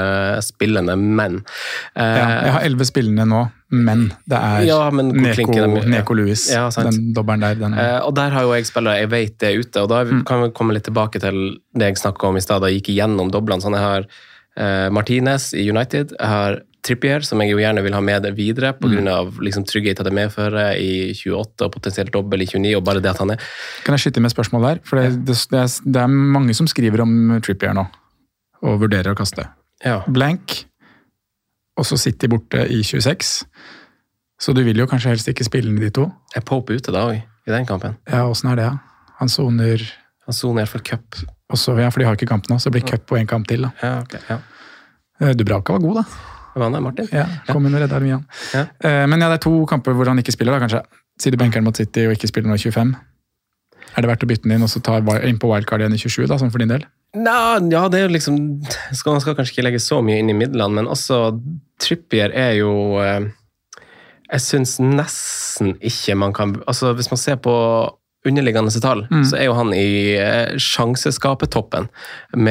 [0.46, 1.40] spillende menn.
[1.96, 3.42] Eh, Ja, jeg har elleve spillende nå,
[3.74, 5.84] men det er Ja, men Neko, de.
[5.90, 6.46] Neko Lewis.
[6.54, 7.56] Ja, den dobbelen der.
[7.56, 10.04] Den, Eh, og der har jo jeg spillere jeg vet det er ute, og da
[10.06, 10.24] Mm.
[10.26, 12.94] kan vi komme litt tilbake til det jeg snakka om i stad, da jeg gikk
[12.96, 13.62] igjennom doblene.
[13.62, 14.06] Sånn, jeg har
[14.58, 18.72] eh, Martinez i United, jeg har Trippier, som jeg jo gjerne vil ha med videre,
[18.78, 19.02] pga.
[19.04, 19.40] Mm.
[19.44, 23.20] liksom, tryggheten det medfører i 28 og potensielt dobbel i 29, og bare det at
[23.20, 23.42] han er
[23.84, 24.80] Kan jeg skyte med spørsmål der?
[24.88, 27.84] For det, det, det, er, det er mange som skriver om Trippier nå,
[28.64, 29.50] og vurderer å kaste.
[29.84, 30.02] Ja.
[30.08, 30.56] Blank,
[31.80, 33.34] og så City borte i 26.
[34.40, 36.08] Så du vil jo kanskje helst ikke spille de to?
[36.36, 38.00] Er Pope ute da òg, i den kampen?
[38.08, 38.70] Ja, åssen er det?
[39.20, 39.84] Han soner
[40.30, 41.16] Han soner iallfall cup.
[41.52, 43.48] også, ja, for de har ikke kamp nå, så det blir cup og én kamp
[43.50, 43.66] til.
[43.66, 43.72] da.
[43.82, 44.40] Ja, okay, Ja.
[45.20, 46.39] Eh, Dubraka var god, da.
[46.66, 47.08] Er det, Martin?
[47.16, 48.00] Ja, Kom inn og redda.
[48.54, 48.66] Ja.
[48.84, 50.84] Eh, Men ja, det er to kamper hvor han ikke spiller, da, kanskje.
[51.20, 52.94] Sier du benker han mot City og ikke spiller nå i 25.
[53.98, 56.00] Er det verdt å bytte den inn og så ta inn på wildcard igjen i
[56.00, 56.86] 27, da, sånn for din del?
[57.18, 57.38] Nå,
[57.74, 58.36] ja, det er jo liksom
[58.94, 61.18] skal, Man skal kanskje ikke legge så mye inn i midlene, men også
[61.82, 62.70] Trippier er jo
[63.02, 63.26] eh,
[64.30, 67.56] Jeg syns nesten ikke man kan altså Hvis man ser på
[68.30, 69.24] underliggende tall, Mm.
[69.26, 71.88] så er jo han i eh, sjanseskapetoppen.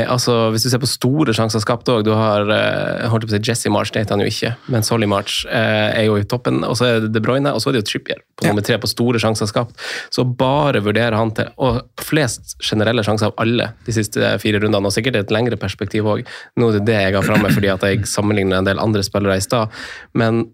[0.09, 3.37] Altså, hvis du ser på store sjanser skapt òg, du har eh, holdt på å
[3.37, 6.25] si Jesse March, det heter han jo ikke, men Solly March eh, er jo i
[6.29, 6.63] toppen.
[6.67, 8.53] Og så er det De Bruyne, og så er det jo Trippier på Ja.
[8.53, 9.75] nummer tre på store sjanser skapt.
[10.15, 14.87] Så bare vurderer han til Og flest generelle sjanser av alle de siste fire rundene,
[14.87, 16.27] og sikkert et lengre perspektiv òg.
[16.59, 19.37] Nå er det det jeg har framme fordi at jeg sammenligner en del andre spillere
[19.37, 19.69] i stad.
[20.15, 20.47] Men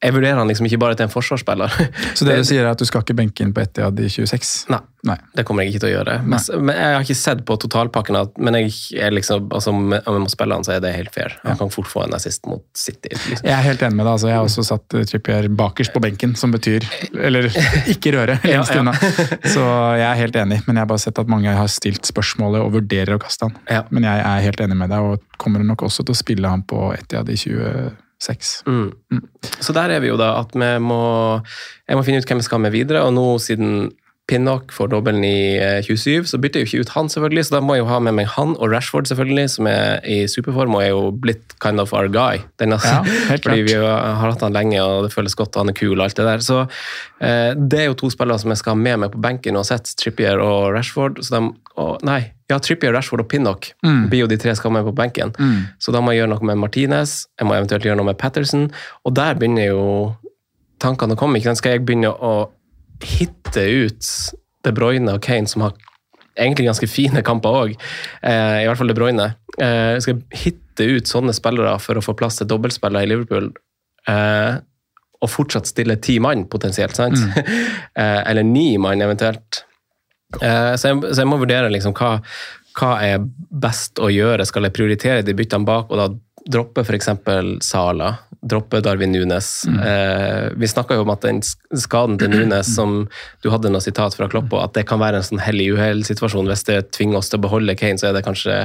[0.00, 1.74] jeg vurderer han liksom ikke bare til en forsvarsspiller.
[2.16, 4.70] Så det du sier er at du skal ikke benke inn på Etiad i 26?
[4.72, 4.80] Nei.
[5.08, 5.16] Nei.
[5.36, 6.14] Det kommer jeg ikke til å gjøre.
[6.28, 8.56] Men, men Jeg har ikke sett på totalpakken, men
[9.14, 11.36] liksom, altså, om jeg må spille han, så er det helt fair.
[11.44, 13.12] Han kan fort få en assist mot City.
[13.14, 13.46] Liksom.
[13.48, 14.12] Jeg er helt enig med deg.
[14.12, 16.84] altså Jeg har også satt eh, Trippier bakerst på benken, som betyr
[17.16, 17.48] Eller
[17.94, 18.84] ikke røre, lengst Ja, ja.
[18.84, 18.96] unna.
[19.54, 19.64] Så
[20.00, 22.76] jeg er helt enig, men jeg har bare sett at mange har stilt spørsmålet og
[22.76, 23.56] vurderer å kaste han.
[23.72, 23.84] Ja.
[23.92, 26.64] Men jeg er helt enig med deg, og kommer nok også til å spille han
[26.68, 27.40] på Etiad i
[28.20, 28.52] 26.
[28.66, 29.24] Mm.
[29.60, 31.00] Så der er vi jo da at vi må
[31.88, 33.90] Jeg må finne ut hvem vi skal med videre, og nå siden
[34.30, 37.44] Pinnock får dobbelen i eh, 27, så bytter jeg jo ikke ut han, selvfølgelig.
[37.48, 40.20] Så da må jeg jo ha med meg han og Rashford, selvfølgelig, som er i
[40.30, 42.44] superform og er jo blitt kind of our guy.
[42.62, 43.00] Denne, Ja,
[43.42, 46.04] fordi vi har hatt han lenge, og det føles godt, og han er kul og
[46.06, 46.44] alt det der.
[46.46, 49.58] Så eh, det er jo to spillere som jeg skal ha med meg på benken
[49.58, 51.18] og sett, Trippier og Rashford.
[51.26, 51.50] Så de,
[51.80, 52.20] å, nei,
[52.50, 54.08] ja, Trippier, Rashford og Pinnock Mm.
[54.10, 55.32] blir jo de tre skal med på benken.
[55.38, 55.68] Mm.
[55.80, 58.68] Så da må jeg gjøre noe med Martinez, jeg må eventuelt gjøre noe med Patterson,
[59.06, 59.84] og der begynner jo
[60.82, 61.38] tankene å komme.
[61.38, 61.60] Ikke sant?
[61.62, 62.50] Skal jeg begynne å
[63.00, 64.08] hitte ut
[64.64, 65.72] De Bruyne og Kane, som har
[66.40, 67.70] egentlig ganske fine kamper òg,
[68.22, 69.30] eh, i hvert fall De Bruyne.
[69.58, 73.50] Eh, skal jeg hitte ut sånne spillere for å få plass til dobbeltspillere i Liverpool,
[74.08, 74.58] eh,
[75.20, 77.18] og fortsatt stille ti mann, potensielt, sant?
[77.96, 79.64] eh, eller ni mann, eventuelt.
[80.38, 82.14] Eh, så, jeg, så jeg må vurdere liksom hva,
[82.78, 84.46] hva er best å gjøre.
[84.46, 86.10] Skal jeg prioritere de byttene bak, og da
[86.50, 87.10] droppe f.eks.
[87.62, 89.48] Sala, droppe Darwin Nunes.
[89.68, 93.02] Eh, vi snakka jo om at den skaden til Nunes, som
[93.44, 96.48] du hadde noe sitat fra Klopp at det kan være en sånn hellig uhell-situasjon.
[96.48, 98.62] Hvis det tvinger oss til å beholde Kane, så er det kanskje,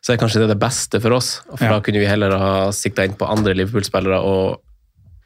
[0.00, 1.34] så er kanskje det det beste for oss.
[1.52, 1.74] For Ja.
[1.76, 4.62] da kunne vi heller ha sikta inn på andre Liverpool-spillere og,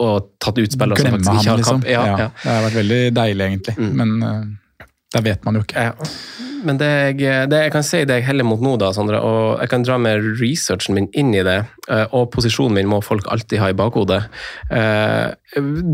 [0.03, 1.87] og tatt ut spillere som faktisk ikke har kamp.
[1.87, 1.95] liksom.
[1.95, 2.29] Ja, Ja, ja.
[2.43, 3.79] Det har vært veldig deilig, egentlig.
[4.03, 4.43] Men uh,
[5.13, 5.91] det vet man jo ikke.
[5.91, 5.93] Ja.
[6.63, 6.89] Men det
[7.19, 9.83] jeg, det jeg kan si det jeg heller mot nå, da, Sandra, og jeg kan
[9.83, 11.57] dra med researchen min inn i det,
[11.91, 14.23] eh, og posisjonen min må folk alltid ha i bakhodet.
[14.71, 15.35] Eh,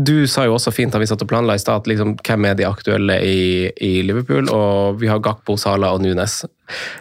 [0.05, 2.55] Du sa jo også fint da vi satt og planla i stad, liksom, hvem er
[2.55, 3.41] de aktuelle i,
[3.81, 6.43] i Liverpool, og vi har Gakpo, Sala og Nunes.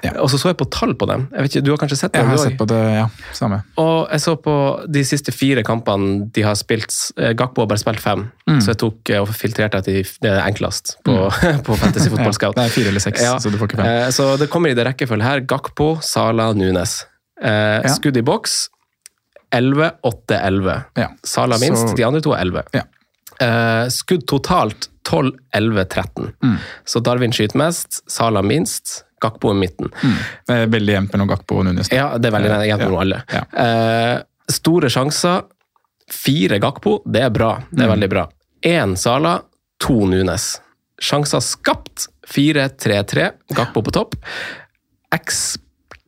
[0.03, 0.13] Ja.
[0.23, 1.29] Og så så jeg på tall på dem.
[1.33, 3.07] Jeg vet ikke, Du har kanskje sett Jeg har sett på det, ja.
[3.33, 3.63] Samme.
[3.77, 4.55] Og jeg så på
[4.91, 6.95] de siste fire kampene de har spilt.
[7.19, 8.61] eh, Gakpo har bare spilt fem, Mm.
[8.63, 11.13] så jeg tok eh, og filtrerte etter de- det er enklest på,
[11.67, 12.57] på Fantasy Football Scout.
[12.57, 13.37] Ja, det er fire eller seks, Ja.
[13.39, 13.87] så du får ikke fem.
[13.87, 15.41] Eh, Så det kommer i det rekkefølge her.
[15.41, 17.05] Gakpo, Sala, Nunes.
[17.43, 17.89] Eh, Ja.
[17.95, 18.69] Skudd i boks
[19.53, 20.85] 11, 8, 11.
[20.97, 21.09] Ja.
[21.25, 22.63] Sala minst, Så- de andre to er 11.
[22.75, 22.83] Ja.
[23.41, 26.33] Eh, skudd totalt 12, 11, 13.
[26.43, 26.59] Mm.
[26.85, 29.91] Så Darwin skyter mest, Sala minst, Gakpo i midten.
[30.47, 31.91] Det er veldig jevnt mellom Gakpo og Nunes.
[31.93, 33.23] Ja, det er veldig jevnt mellom alle.
[33.33, 33.43] Ja.
[33.65, 35.43] Eh, store sjanser.
[36.11, 37.51] Fire Gakpo, det er bra.
[37.71, 37.95] Det er Mm.
[38.01, 38.29] veldig bra.
[38.63, 39.43] Én Sala,
[39.79, 40.61] to Nunes.
[41.01, 42.07] Sjanser skapt.
[42.29, 43.31] 4-3-3.
[43.55, 44.15] Gakpo på topp.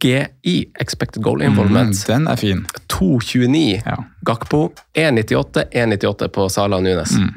[0.01, 1.95] XGI, expected goal involvement.
[1.95, 2.67] Mm, den er fin.
[2.89, 3.97] 2,29 Ja.
[4.25, 4.73] Gakpo.
[4.95, 7.13] 1,98, 1,98 på Sala og Nunes.
[7.17, 7.35] Mm.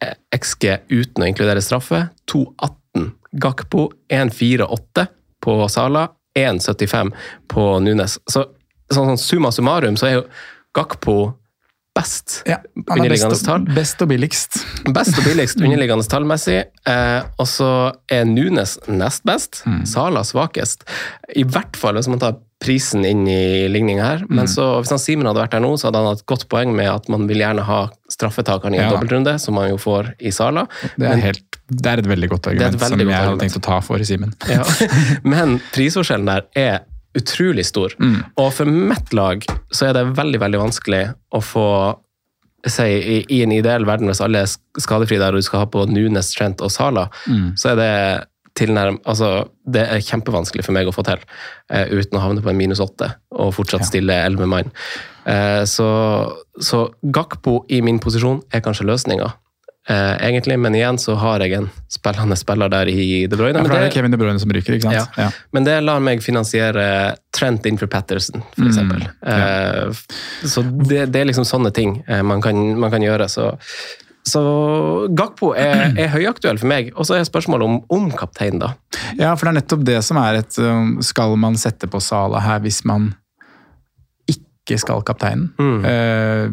[0.00, 2.08] Eh, XG uten å inkludere straffe.
[2.26, 3.88] 2,18 Gakpo.
[4.12, 5.06] 1,48
[5.44, 6.08] på Sala.
[6.38, 7.12] 1,75
[7.50, 8.18] på Nunes.
[8.26, 8.44] Så
[8.92, 10.24] sånn, sånn summa summarum så er jo
[10.76, 11.18] Gakpo
[11.98, 12.42] best.
[12.46, 12.58] Ja,
[12.88, 14.60] han er best og, best og billigst.
[14.94, 16.60] Best og billigst underliggende tallmessig.
[16.86, 17.70] Eh, og så
[18.12, 19.62] er Nunes nest best.
[19.66, 19.82] Mm.
[19.88, 20.86] Sala svakest.
[21.34, 24.18] I hvert fall hvis man tar prisen inn i ligninga her.
[24.26, 24.32] Mm.
[24.40, 26.72] Men så, hvis han Simen hadde vært der nå, så hadde han hatt godt poeng
[26.74, 27.80] med at man vil gjerne ha
[28.10, 28.90] straffetakeren i en Ja.
[28.96, 30.66] dobbeltrunde, som man jo får i Sala.
[30.96, 33.28] Det er, Men- helt, det er et veldig godt argument, veldig som jeg godt hadde
[33.28, 33.40] argument.
[33.52, 34.34] tenkt å ta for Simen.
[34.50, 34.64] Ja.
[35.22, 36.80] Men prisforskjellen der er
[37.14, 37.94] utrolig stor.
[38.00, 38.24] Mm.
[38.36, 41.66] Og for mitt lag så er det veldig, veldig vanskelig å få
[42.66, 45.60] si, i, I en ideell verden, hvis alle er sk- skadefrie der og du skal
[45.62, 47.52] ha på Nunes, Trent og Sala, Mm.
[47.56, 48.26] så er det
[48.58, 48.98] tilnærm...
[49.08, 49.30] Altså,
[49.68, 51.20] det er kjempevanskelig for meg å få til
[51.70, 53.90] eh, uten å havne på en minus åtte og fortsatt Ja.
[53.92, 54.72] stille elleve mann.
[55.28, 55.88] Eh, så,
[56.60, 59.28] så Gakpo i min posisjon er kanskje løsninga.
[59.88, 63.56] Eh, egentlig, men igjen så har jeg en spillende spiller der i De Bruyne.
[63.56, 65.16] Ja, for det er Kevin De Bruyne som ryker, ikke sant?
[65.16, 65.30] Ja.
[65.56, 66.84] Men det lar meg finansiere
[67.32, 69.06] Trent innenfor Patterson, for Mm, eksempel.
[69.32, 70.02] Eh,
[70.44, 73.30] så det, det er liksom sånne ting eh, man, kan, man kan gjøre.
[73.32, 73.48] Så,
[74.28, 74.42] så
[75.16, 76.92] Gakpo er, er høyaktuell for meg.
[76.96, 78.74] Og så er spørsmålet om, om kaptein, da.
[79.18, 82.42] Ja, for det er nettopp det som er et um, Skal man sette på Sala
[82.44, 83.12] her hvis man
[84.28, 85.48] ikke skal kapteinen?
[85.56, 85.84] Mm.
[85.88, 86.50] Eh,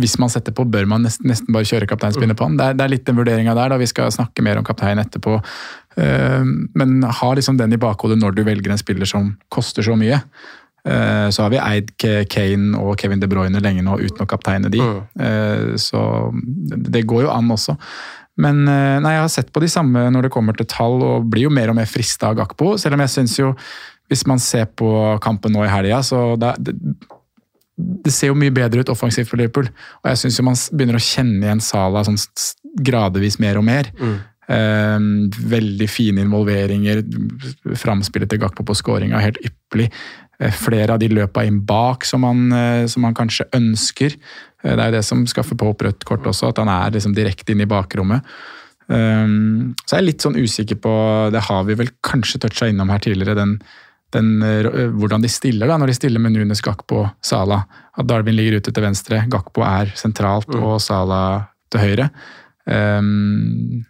[0.00, 2.58] hvis man setter på, bør man nesten, nesten bare kjøre kapteinspinnet på han.
[2.60, 5.02] Det er, det er litt den vurderinga der, da vi skal snakke mer om kaptein
[5.02, 5.40] etterpå.
[5.98, 6.46] Eh,
[6.78, 10.22] men ha liksom den i bakhodet når du velger en spiller som koster så mye.
[10.84, 11.92] Eh, så har vi eid
[12.32, 14.80] Kane og Kevin De Bruyne lenge nå uten å kapteine de.
[14.80, 15.76] Mm.
[15.80, 16.00] så
[16.70, 17.76] det går jo an også.
[18.40, 21.30] Men eh, nei, jeg har sett på de samme når det kommer til tall, og
[21.32, 22.74] blir jo mer og mer frista av Gakpo.
[22.80, 23.52] Selv om jeg syns jo,
[24.10, 24.90] hvis man ser på
[25.22, 26.74] kampen nå i helga, så det, det,
[28.06, 29.70] det ser jo mye bedre ut offensivt for Liverpool.
[30.02, 32.18] Og jeg syns man begynner å kjenne igjen Salah sånn
[32.86, 33.92] gradvis mer og mer.
[34.50, 34.98] Eh,
[35.54, 37.04] veldig fine involveringer.
[37.78, 39.90] Framspillet til Gakpo på skåringa helt ypperlig.
[40.40, 44.16] Eh, flere av de løpa inn bak som man, eh, som han kanskje ønsker.
[44.64, 47.14] Eh, det er jo det som skaffer på rødt kort også, at han er liksom
[47.14, 48.24] direkte inn i bakrommet.
[48.90, 50.92] Um, så jeg er litt sånn usikker på
[51.30, 53.52] Det har vi vel kanskje toucha innom her tidligere, den,
[54.10, 54.42] den,
[54.98, 57.60] hvordan de stiller da, når de stiller med Nunes, Gakpo, Sala.
[57.94, 61.20] At Darwin ligger ute til venstre, Gakpo er sentralt og Sala
[61.70, 62.10] til høyre.
[62.66, 63.84] Um,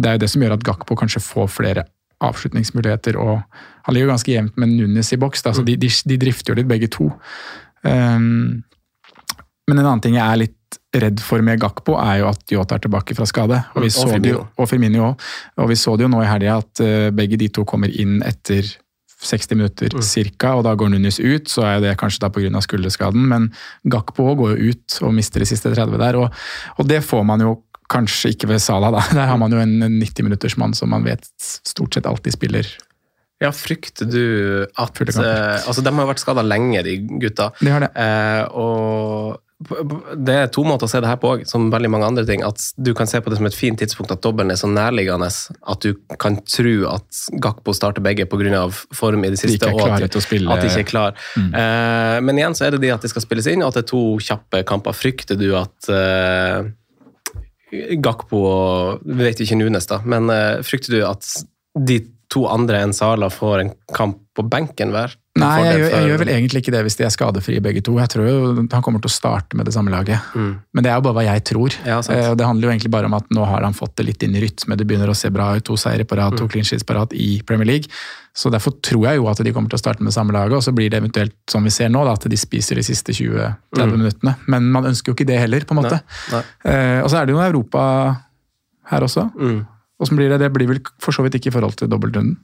[0.00, 1.84] det er jo det som gjør at Gakpo kanskje får flere
[2.24, 3.16] avslutningsmuligheter.
[3.16, 3.42] og
[3.86, 6.52] Han ligger jo ganske jevnt med Nunes i boks, da, så de, de, de drifter
[6.52, 7.10] jo litt begge to.
[7.82, 8.64] Um,
[9.68, 10.54] men en annen ting jeg er litt
[10.98, 13.60] redd for med Gakpo, er jo at Yota er tilbake fra skade.
[13.76, 15.24] Og, vi så det jo, og Firmino òg.
[15.60, 18.18] Og vi så det jo nå i helga at eh, begge de to kommer inn
[18.26, 18.66] etter
[19.18, 20.02] 60 minutter Mm.
[20.02, 21.48] cirka, og da går Nunes ut.
[21.50, 22.60] Så er det kanskje da pga.
[22.62, 23.50] skulderskaden, men
[23.84, 26.16] Gakpo går jo ut og mister de siste 30 der.
[26.16, 26.30] Og,
[26.78, 27.56] og det får man jo
[27.92, 29.02] kanskje ikke ved Sala, da.
[29.18, 32.68] Der har man jo en 90-minuttersmann som man vet stort sett alltid spiller.
[33.38, 34.22] Ja, frykter du
[34.74, 37.52] at eh, Altså, de har jo vært skada lenge, de gutta.
[37.60, 37.92] Det har det.
[37.94, 42.06] Eh, og det er to måter å se det her på òg, som veldig mange
[42.06, 42.44] andre ting.
[42.46, 45.26] At du kan se på det som et fint tidspunkt at dobbelen er så nærliggende
[45.26, 48.64] at du kan tro at Gakpo starter begge pga.
[48.94, 49.66] form i det De siste.
[49.66, 50.50] er og at, spille.
[50.50, 51.18] at de ikke er klar.
[51.34, 51.50] Mm.
[51.58, 53.86] Eh, men igjen så er det de at det skal spilles inn, og at det
[53.86, 54.94] er to kjappe kamper.
[54.94, 56.70] Frykter du at eh,
[57.70, 61.26] Gakpo og Vi vet ikke Nunes, da, men eh, frykter du at
[61.88, 62.00] de
[62.32, 65.14] to andre enn Sala får en kamp på benken hver?
[65.38, 67.94] Nei, jeg gjør, jeg gjør vel egentlig ikke det hvis de er skadefrie begge to.
[67.98, 70.20] Jeg tror jo han kommer til å starte med det samme laget.
[70.34, 70.52] Mm.
[70.74, 71.76] Men det er jo bare hva jeg tror.
[71.86, 71.98] Ja.
[71.98, 74.34] Eh, Det handler jo egentlig bare om at nå har han fått det litt inn
[74.36, 74.76] i rytme.
[74.76, 75.64] Det begynner å se bra ut.
[75.64, 76.38] To seire på rad, Mm.
[76.38, 77.86] to clean sheets på rad i Premier League.
[78.34, 80.54] Så derfor tror jeg jo at de kommer til å starte med det samme laget.
[80.56, 83.12] Og så blir det eventuelt, som vi ser nå, da, at de spiser de siste
[83.12, 83.98] 20-30 Mm.
[83.98, 84.36] minuttene.
[84.46, 86.00] Men man ønsker jo ikke det heller, på en måte.
[86.32, 86.42] Nei.
[86.64, 88.22] Eh, og så er det jo Europa
[88.90, 89.30] her også.
[89.34, 89.66] Mm.
[90.00, 90.38] Åssen blir det?
[90.38, 92.36] Det blir vel for så vidt ikke i forhold til dobbeltrunden?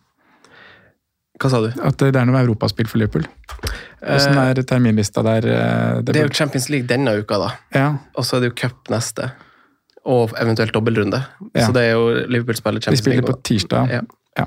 [1.43, 1.71] Hva sa du?
[1.83, 3.25] At det er noe europaspill for Liverpool.
[4.05, 5.49] Åssen er terminlista der?
[5.49, 7.51] Det, Det er jo Champions League denne uka, da.
[7.75, 9.33] Ja, Og så er det jo cup neste.
[10.05, 11.23] Og eventuelt dobbeltrunde.
[11.55, 11.67] Ja.
[11.67, 13.33] Så det er jo Liverpool spiller De Champions spiller League.
[13.33, 13.91] på tirsdag.
[13.91, 14.05] Ja.
[14.39, 14.47] Ja.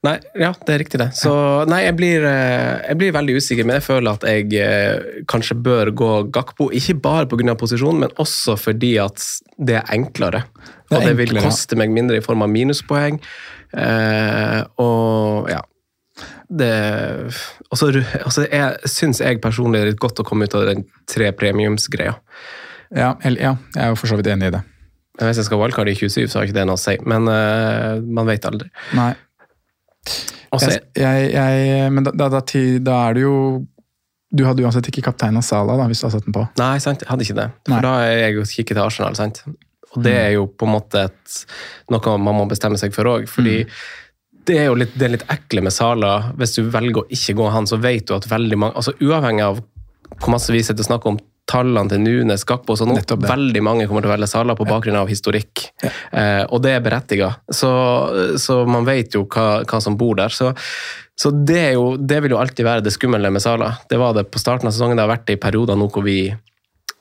[0.00, 1.10] Nei, ja, det er riktig det.
[1.12, 1.30] Så
[1.68, 5.58] nei, jeg blir, eh, jeg blir veldig usikker, men jeg føler at jeg eh, kanskje
[5.60, 6.70] bør gå Gakpo.
[6.72, 7.52] Ikke bare pga.
[7.60, 9.20] posisjonen, men også fordi at
[9.58, 10.46] det er enklere.
[10.88, 13.20] Det er og det vil koste meg mindre i form av minuspoeng.
[13.76, 15.60] Eh, og ja.
[16.50, 16.72] Det
[17.70, 17.92] Og så
[18.24, 18.42] altså,
[18.90, 22.16] syns jeg personlig det er litt godt å komme ut av den tre premiums-greia.
[22.90, 24.64] Ja, ja, jeg er jo for så vidt enig i det.
[25.20, 28.00] Hvis jeg skal wildcard i 27, så har ikke det noe å si, men uh,
[28.02, 28.70] man vet aldri.
[28.98, 29.12] Nei.
[30.50, 32.40] Også, Jeg, jeg, jeg, men da, da, da,
[32.82, 33.34] da er det jo
[34.34, 36.42] Du hadde uansett ikke kapteina Sala da, hvis du hadde satt den på.
[36.58, 37.46] Nei, sant, jeg hadde ikke det.
[37.68, 37.82] For Nei.
[37.86, 39.42] da er jeg jo kikket til Arsenal, sant.
[39.94, 41.40] Og det er jo på en måte et,
[41.90, 43.64] noe man må bestemme seg for òg, fordi
[44.48, 46.12] det er jo litt, det er litt ekle med Sala.
[46.38, 49.44] Hvis du velger å ikke gå han, så vet du at veldig mange altså Uavhengig
[49.46, 49.60] av
[50.20, 51.20] hvor masse vi sitter og snakker om
[51.50, 54.98] tallene til Nunes, Gakpo og sånn, veldig mange kommer til å velge Sala på bakgrunn
[55.00, 55.64] av historikk.
[55.82, 57.42] Eh, og det er berettiget.
[57.54, 57.70] Så,
[58.42, 60.34] så man vet jo hva, hva som bor der.
[60.34, 60.52] Så,
[61.18, 63.72] så det, jo, det vil jo alltid være det skumle med Sala.
[63.90, 64.98] Det var det på starten av sesongen.
[64.98, 66.20] Det har vært det i perioder nå hvor vi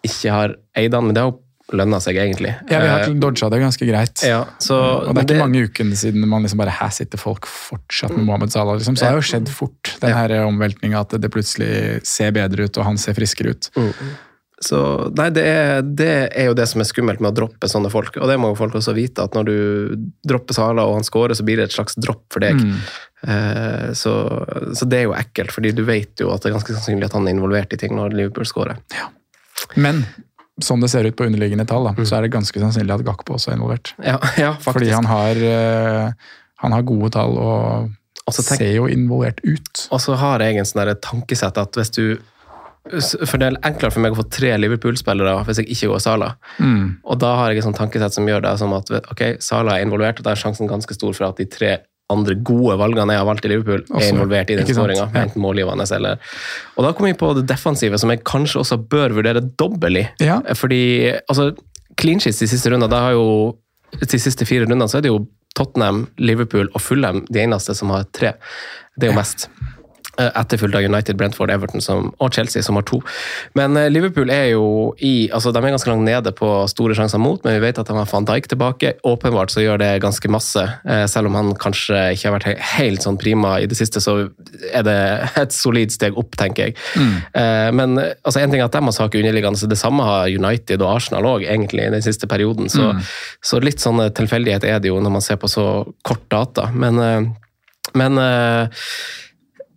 [0.05, 1.39] ikke har eid han, men det har jo
[1.75, 2.53] lønna seg, egentlig.
[2.69, 4.23] Ja, Vi har Eh, dodga det ganske greit.
[4.25, 7.17] ja, så, og det er ikke ikke mange ukene siden man liksom bare Her sitter
[7.21, 8.75] folk fortsatt med Mohammed Salah.
[8.79, 8.95] Liksom.
[8.97, 12.77] Så det har jo skjedd fort, den her omveltninga at det plutselig ser bedre ut,
[12.77, 13.69] og han ser friskere ut.
[14.59, 14.77] Så
[15.15, 18.17] nei, det er, det er jo det som er skummelt med å droppe sånne folk.
[18.19, 21.31] Og det må jo folk også vite, at når du dropper Sala og han scorer,
[21.37, 22.59] så blir det et slags dropp for deg.
[22.59, 22.81] Mm.
[23.23, 24.11] Eh, så,
[24.75, 27.15] så det er jo ekkelt, fordi du vet jo at det er ganske sannsynlig at
[27.15, 28.81] han er involvert i ting når Liverpool scorer.
[29.79, 30.03] Men
[30.65, 33.35] sånn det ser ut på underliggende tall, da, så er det ganske sannsynlig at Gakpo
[33.37, 33.93] også er involvert.
[34.03, 34.53] Ja, ja.
[34.63, 36.11] Fordi han har, eh,
[36.63, 37.89] han har gode tall og
[38.29, 39.87] Og tenk- ser jo involvert ut.
[39.91, 42.19] Og så har jeg en sånn tankesett at hvis du
[42.89, 46.29] For det er enklere for meg å få tre Liverpool-spillere hvis jeg ikke går Sala.
[46.57, 46.97] Mm.
[47.05, 49.85] Og da har jeg et sånt tankesett som gjør det som at ok, Sala er
[49.85, 51.77] involvert, og da er sjansen ganske stor for at de tre
[52.09, 55.07] andre gode valgene jeg har valgt i Liverpool, Også, er involvert i den skåringa.
[55.13, 55.23] Ja.
[55.23, 56.17] Enten målgivende eller
[56.75, 60.05] Og da kommer vi på det defensive, som jeg kanskje også bør vurdere dobbelt i.
[60.25, 60.39] Ja.
[60.57, 60.81] Fordi
[61.27, 61.51] altså,
[61.99, 63.27] clean sheets de siste rundene, da har jo
[63.99, 65.25] de siste fire rundene så er det jo
[65.57, 68.35] Tottenham, Liverpool og Fulham de eneste som har tre.
[68.95, 69.49] Det er jo mest.
[69.49, 69.78] Eh,
[70.19, 73.01] Etterfulgt av United, Brentford, Everton som, og Chelsea, som har to.
[73.57, 77.21] Men eh, Liverpool er jo i altså De er ganske langt nede på store sjanser
[77.21, 78.93] mot, men vi vet at de har van Dijk tilbake.
[79.07, 80.65] Åpenbart så gjør det ganske masse.
[80.85, 84.17] Eh, Selv om han kanskje ikke har vært helt sånn prima i det siste, så
[84.73, 84.99] er det
[85.43, 86.77] et solid steg opp, tenker jeg.
[86.99, 87.15] Mm.
[87.75, 90.29] Men eh, altså, en ting er at de har saker underliggende, så det samme har
[90.29, 92.69] United og Arsenal òg, egentlig, i den siste perioden.
[92.71, 92.91] Så,
[93.45, 95.65] så litt sånn tilfeldighet er det jo når man ser på så
[96.05, 96.69] kort data.
[96.73, 97.21] Men, eh,
[97.97, 98.85] men eh,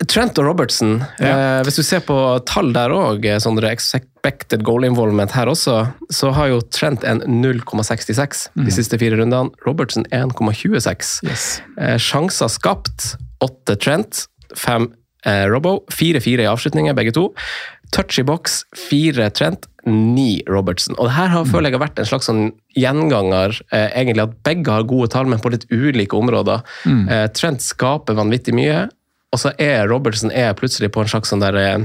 [0.08, 2.16] Trent og Robertson, eh, hvis du ser på
[2.48, 5.76] tall der òg, sånn expected goal involvement her også,
[6.10, 9.50] så har jo Trent en 0,66 de siste fire rundene.
[9.66, 11.22] Robertson 1,26.
[11.26, 11.62] Yes.
[11.78, 14.26] Eh, sjanser skapt, 8 Trent,
[14.58, 14.90] 5
[15.26, 17.28] eh, Robbo, 4-4 i avslutninger, begge to.
[17.92, 20.94] Touch i boks, 4 Trent, ni Robertson.
[20.98, 22.44] Og det her har, føler jeg har vært en slags sånn
[22.78, 26.62] gjenganger, eh, egentlig at begge har gode tall, men på litt ulike områder.
[26.86, 27.08] Mm.
[27.08, 28.86] Eh, Trent skaper vanvittig mye,
[29.32, 31.78] og så er Robertson er plutselig på en slags sånn der eh,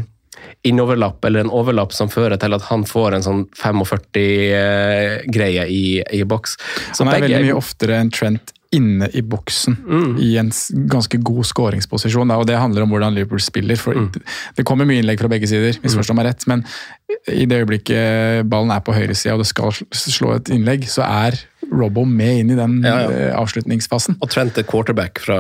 [0.67, 6.21] innoverlapp, eller en overlapp som fører til at han får en sånn 45-greie i, i
[6.27, 6.57] boks.
[6.93, 9.77] Så Han er begge- veldig mye oftere enn Trent inne i boksen
[10.19, 10.49] i en
[10.91, 12.31] ganske god skåringsposisjon.
[12.35, 13.77] og Det handler om hvordan Liverpool spiller.
[13.79, 13.95] for
[14.57, 16.65] Det kommer mye innlegg fra begge sider, misforstå meg rett, men
[17.31, 21.39] i det øyeblikket ballen er på høyresida og det skal slå et innlegg, så er
[21.72, 23.11] Robbo med inn i den Ja, ja.
[23.11, 24.18] eh, avslutningsfasen.
[24.24, 25.38] Og Trent er quarterback fra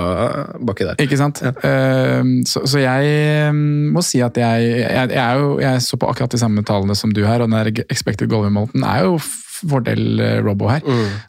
[0.59, 0.99] baki der.
[1.03, 1.39] Ikke sant?
[1.45, 5.99] Eh, så, så jeg eh, må si at jeg, jeg, jeg, er jo, jeg så
[5.99, 9.05] på akkurat de samme tallene som du her, og den der expected goal involvement er
[9.07, 9.17] jo
[9.57, 10.83] fordel eh, Robbo her.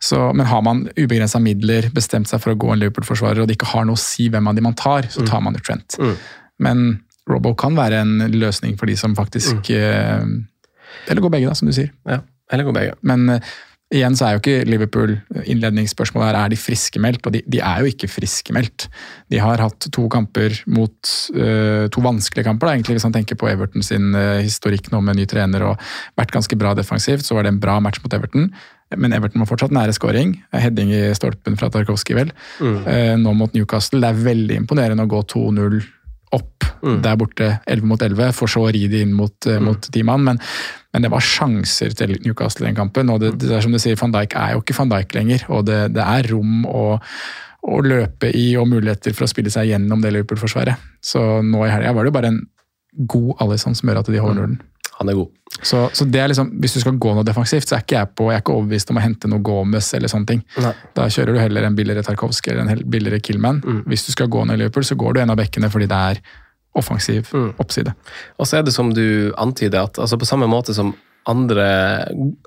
[0.05, 3.57] Så, men har man ubegrensa midler, bestemt seg for å gå en Liverpool-forsvarer, og det
[3.57, 5.97] ikke har noe å si hvem av de man tar, så tar man jo Trent.
[6.61, 10.23] Men Robbo kan være en løsning for de som faktisk eh,
[11.09, 11.91] Eller gå begge, da, som du sier.
[12.09, 12.23] Ja,
[12.53, 12.95] eller går begge.
[13.07, 13.29] Men
[13.95, 15.15] igjen så er jo ikke Liverpool
[15.49, 17.27] innledningsspørsmålet her, er de friskmeldt?
[17.27, 18.89] Og de, de er jo ikke friskmeldt.
[19.33, 23.39] De har hatt to kamper mot uh, To vanskelige kamper, da, egentlig, hvis man tenker
[23.41, 25.87] på Everton sin uh, historikk nå med ny trener og
[26.21, 27.25] vært ganske bra defensivt.
[27.25, 28.51] Så var det en bra match mot Everton.
[28.97, 30.37] Men Everton må fortsatt nære scoring.
[30.57, 32.33] Heading i stolpen fra Tarkovskij, vel.
[32.65, 34.01] Eh, nå mot Newcastle.
[34.01, 35.83] Det er veldig imponerende å gå 2-0
[36.37, 39.65] opp der borte 11 mot 11, for så å ri de inn mot, mm.
[39.65, 40.25] mot ti mann.
[40.27, 40.41] Men,
[40.99, 43.11] men det var sjanser til Newcastle i den kampen.
[43.15, 45.45] og det, det er som du sier, Van Dijk er jo ikke van Dijk lenger.
[45.55, 46.87] og Det, det er rom å,
[47.71, 50.75] å løpe i og muligheter for å spille seg gjennom det Liverpool-forsvaret.
[50.99, 52.41] Så nå i helga var det jo bare en
[53.07, 54.59] god Alison som gjør at de holder nullen.
[54.99, 55.31] Han er god.
[55.63, 58.11] Så, så det er liksom, Hvis du skal gå noe defensivt, så er ikke jeg
[58.19, 60.43] på, jeg er ikke overbevist om å hente noe Gomez eller sånne ting.
[60.65, 60.75] Nei.
[60.99, 63.63] Da kjører du heller en billigere Tarkovskij eller en billigere Killman.
[63.87, 66.03] Hvis du skal gå ned i Liverpool, så går du en av bekkene fordi det
[66.11, 66.23] er
[66.77, 67.95] offensiv oppside.
[68.39, 70.95] Og så er det som du antyder, at altså på samme måte som
[71.29, 71.65] andre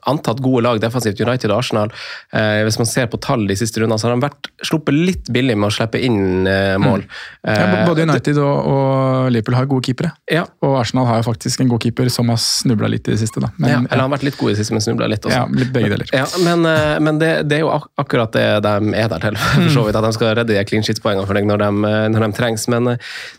[0.09, 1.91] antatt gode lag defensivt, United og Arsenal,
[2.33, 5.29] eh, hvis man ser på tall de siste rundene, så har de vært sluppet litt
[5.33, 7.05] billig med å slippe inn eh, mål.
[7.05, 7.19] Ja,
[7.51, 10.11] Eh, både United og, og Liverpool har gode keepere.
[10.29, 10.43] Ja.
[10.65, 13.41] Og Arsenal har jo faktisk en god keeper som har snubla litt i det siste.
[13.41, 13.49] da.
[13.57, 15.39] ja, eller han har vært litt god i det siste, men snubla litt også.
[15.39, 16.11] ja, begge deler.
[16.15, 19.39] Ja, men, eh, men det, det er jo ak akkurat det de er der til,
[19.55, 19.97] for så vidt.
[19.97, 22.67] At de skal redde de clean shit-poengene for deg når de, eh, når de trengs.
[22.71, 22.93] Men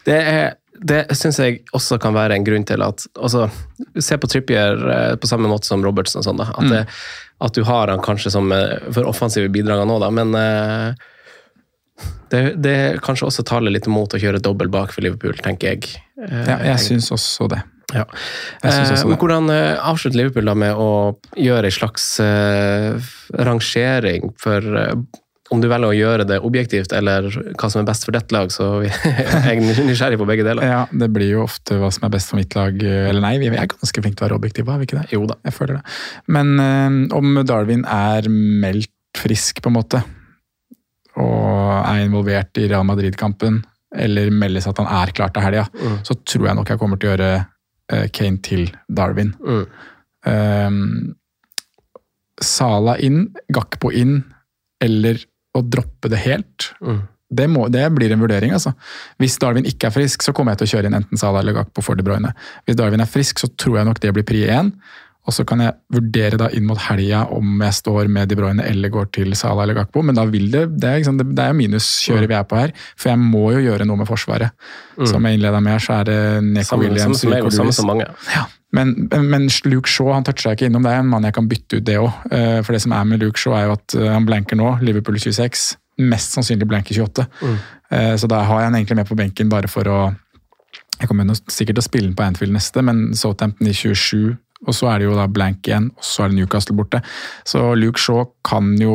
[0.09, 3.49] det, er, det syns jeg også kan være en grunn til at altså,
[4.01, 6.23] Se på Trippier eh, på samme måte som Robertson.
[6.23, 6.83] og sånn da, at, det,
[7.45, 11.11] at du har han kanskje som eh, for offensive bidragene nå, da, men eh,
[12.33, 16.01] det, det kanskje også taler litt mot å kjøre dobbel bak for Liverpool, tenker jeg.
[16.23, 17.61] Ja, jeg syns også det.
[17.93, 18.07] ja.
[18.65, 22.97] Eh, hvordan avslutter Liverpool da med å gjøre en slags eh,
[23.37, 24.97] rangering for eh,
[25.53, 27.27] om du velger å gjøre det objektivt, eller
[27.61, 28.95] hva som er best for ditt lag, så jeg
[29.53, 30.65] er nysgjerrig på begge deler.
[30.65, 32.77] Ja, Det blir jo ofte hva som er best for mitt lag.
[32.83, 35.07] Eller nei, vi er ganske flinke til å være objektive, er vi ikke det?
[35.13, 35.37] Jo da.
[35.47, 35.85] Jeg føler det.
[36.33, 38.91] Men eh, om Darwin er meldt
[39.21, 40.01] frisk, på en måte,
[41.21, 43.61] og er involvert i Real Madrid-kampen,
[43.93, 45.99] eller meldes at han er klar til helga, Mm.
[46.09, 47.33] så tror jeg nok jeg kommer til å gjøre
[47.93, 49.35] eh, Kane til Darwin.
[49.45, 49.67] Mm.
[50.25, 50.79] Um,
[52.43, 54.23] Sala inn, Gakpo inn,
[54.83, 55.21] eller
[55.57, 56.73] å droppe det helt.
[56.81, 57.03] Mm.
[57.33, 58.75] Det, må, det blir en vurdering, altså.
[59.21, 61.57] Hvis Darwin ikke er frisk, så kommer jeg til å kjøre inn enten Salah eller
[61.61, 62.35] Gakpo for De Bruyne.
[62.67, 64.75] Hvis Darwin er frisk, så tror jeg nok det blir pri 1.
[65.23, 68.65] Og så kan jeg vurdere da inn mot helga om jeg står med De Bruyne
[68.67, 71.53] eller går til Salah eller Gakpo, men da vil det Det er, liksom, det, er
[71.53, 74.51] jo minuskjøret vi er på her, for jeg må jo gjøre noe med Forsvaret.
[75.07, 78.09] Som jeg innleda med så er det Neko Williams samme som mange.
[78.35, 80.85] Ja, men, men Luke Shaw han toucha ikke innom.
[80.87, 82.11] Det er en mann jeg kan bytte ut det òg.
[82.65, 84.71] For det som er med Luke Shaw, er jo at eh, han blanker nå.
[84.81, 85.65] Liverpool 26.
[86.09, 87.27] Mest sannsynlig blanker 28.
[87.43, 87.59] Mm.
[88.17, 89.99] Så da har jeg han egentlig med på benken bare for å
[91.03, 94.33] Jeg kommer sikkert til å spille den på Anfield neste, men Southampton i 27.
[94.63, 97.01] Og så er det jo da blank igjen, og så er det Newcastle borte.
[97.49, 98.95] Så Luke Shaw kan jo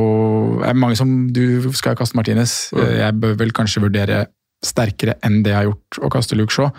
[0.64, 2.72] er Mange som Du skal kaste Martinez.
[2.74, 4.26] Eh, Jeg bør vel kanskje vurdere
[4.64, 6.72] sterkere enn det jeg har gjort å kaste Luke Shaw.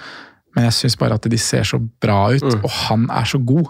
[0.56, 3.68] Men jeg syns bare at de ser så bra ut, og han er så god.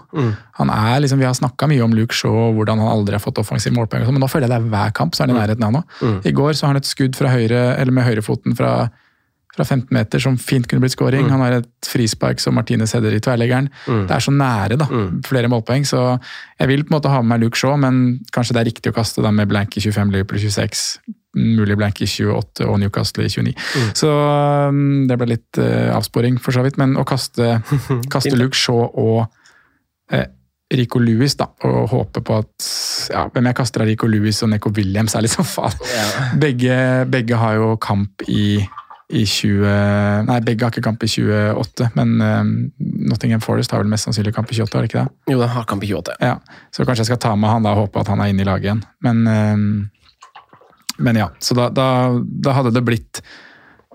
[0.57, 3.19] Han er liksom, Vi har snakka mye om Luke Shaw og hvordan han aldri har
[3.21, 5.35] fått offensiv målpoeng, sånn, men nå føler jeg det er hver kamp så er han
[5.35, 5.83] i nærheten av noe.
[6.25, 8.89] I går så har han et skudd fra høyre, eller med høyrefoten fra,
[9.55, 11.27] fra 15 meter som fint kunne blitt scoring.
[11.29, 13.69] Han har et frispark som Martinez header i tverrleggeren.
[14.07, 14.87] Det er så nære, da.
[15.27, 15.83] Flere målpoeng.
[15.85, 15.99] Så
[16.59, 18.91] jeg vil på en måte ha med meg Luke Shaw, men kanskje det er riktig
[18.93, 20.97] å kaste da med blank i 25, Liverpool i 26.
[21.37, 23.53] Mulig blank i 28 og Newcastle i 29.
[23.97, 26.79] Så um, det ble litt uh, avsporing, for så vidt.
[26.81, 27.59] Men å kaste,
[28.13, 29.27] kaste Luke Shaw og
[30.15, 30.25] eh,
[30.73, 32.67] Rico Lewis, da, og håpe på at
[33.09, 35.77] ja, Hvem jeg kaster av Rico Lewis og Neko Williams, er liksom faen.
[36.41, 36.75] Begge,
[37.09, 38.61] begge har jo kamp i
[39.09, 42.51] i 20 Nei, begge har ikke kamp i 28, men um,
[43.09, 45.33] Nottingham Forest har vel mest sannsynlig kamp i 28, har det ikke det?
[45.33, 46.17] Jo, den har kamp i 28.
[46.21, 46.35] Ja,
[46.69, 48.49] Så kanskje jeg skal ta med han da og håpe at han er inne i
[48.49, 48.83] laget igjen.
[49.05, 49.71] Men, um,
[50.99, 51.87] men ja, så da, da,
[52.19, 53.21] da, hadde det blitt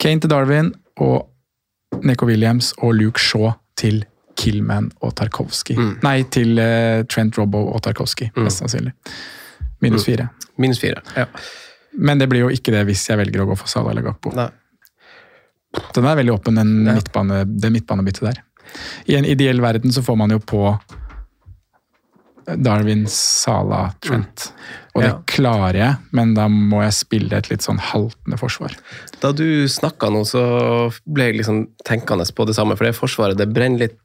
[0.00, 0.72] Kane til Darwin
[1.04, 4.02] og Neko Williams og Luke Shaw til
[4.40, 5.76] Killman og Tarkovsky.
[5.78, 5.92] Mm.
[6.02, 8.42] Nei, til uh, Trent Robbo og Tarkovsky, mm.
[8.46, 8.94] mest sannsynlig.
[9.84, 10.08] Minus mm.
[10.08, 10.28] fire.
[10.60, 11.28] Minus fire, ja.
[11.94, 14.32] Men det blir jo ikke det hvis jeg velger å gå for Salah eller Gakpo.
[14.34, 14.48] Nei.
[15.94, 18.42] Den er veldig åpen, den midtbane, det midtbanebyttet der.
[19.10, 20.62] I en ideell verden så får man jo på
[22.46, 24.48] Darwin, Sala, Trent.
[24.94, 25.18] Og det ja.
[25.30, 28.76] klarer jeg, men da må jeg spille et litt sånn haltende forsvar.
[29.22, 30.44] Da du snakka nå, så
[31.04, 34.00] ble jeg liksom tenkende på det samme, for det forsvaret det brenner litt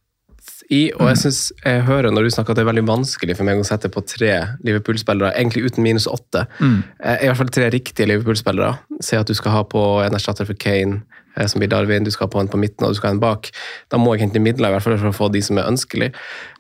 [0.70, 1.20] i, og jeg mm.
[1.24, 3.90] synes jeg hører når du snakker at det er veldig vanskelig for meg å sette
[3.90, 4.34] på tre
[4.66, 6.44] Liverpool-spillere, egentlig uten minus åtte.
[6.62, 6.76] Mm.
[7.02, 8.76] Eh, I hvert fall tre riktige Liverpool-spillere.
[9.04, 11.02] Se at du skal ha på en erstatter for Kane,
[11.40, 13.18] Eh, som blir Darwin, du skal ha på en på midten og du skal ha
[13.18, 13.52] en bak.
[13.92, 16.12] Da må jeg hente midler i hvert fall for å få de som er ønskelig.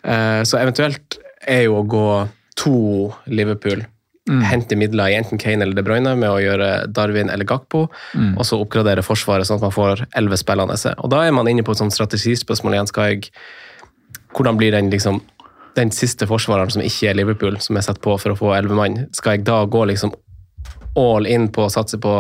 [0.03, 1.19] Eh, så eventuelt
[1.49, 2.09] er jo å gå
[2.59, 2.75] to
[3.31, 3.83] Liverpool.
[4.29, 4.43] Mm.
[4.45, 7.87] Hente midler i enten Kane eller De Bruyne med å gjøre Darwin eller Gakpo.
[8.13, 8.35] Mm.
[8.37, 10.77] Og så oppgradere Forsvaret sånn at man får elleve spillende.
[10.99, 12.91] Og da er man inne på et sånt strategispørsmål igjen.
[12.91, 13.31] Skal jeg,
[14.37, 15.23] hvordan blir den liksom
[15.77, 18.77] den siste forsvareren som ikke er Liverpool, som er satt på for å få elleve
[18.77, 20.13] mann, skal jeg da gå liksom
[20.99, 22.13] all in på å satse på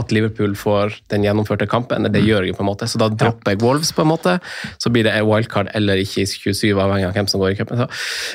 [0.00, 2.08] at Liverpool får den gjennomførte kampen.
[2.12, 3.92] Det gjør jeg på en måte, så da dropper jeg Wolves.
[3.96, 4.36] på en måte.
[4.80, 7.82] Så blir det wildcard eller ikke i 27, avhengig av hvem som går i cupen.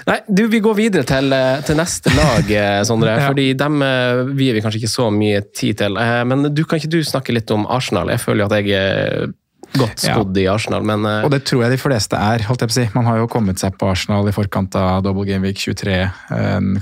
[0.10, 3.16] Nei, du, vi går videre til, eh, til neste lag, eh, Sondre.
[3.20, 3.30] ja.
[3.30, 5.98] fordi dem eh, vier vi kanskje ikke så mye tid til.
[6.30, 8.12] Men du, kan ikke du snakke litt om Arsenal?
[8.14, 9.34] Jeg føler jo at jeg
[9.76, 10.44] godt skodd ja.
[10.44, 12.46] i Arsenal, men Og det tror jeg de fleste er.
[12.48, 12.86] holdt jeg på å si.
[12.96, 15.98] Man har jo kommet seg på Arsenal i forkant av Double Game Week 23,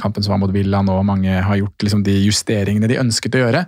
[0.03, 0.99] kampen som var mot Villa nå.
[1.07, 3.63] Mange har gjort liksom de justeringene de ønsket å gjøre.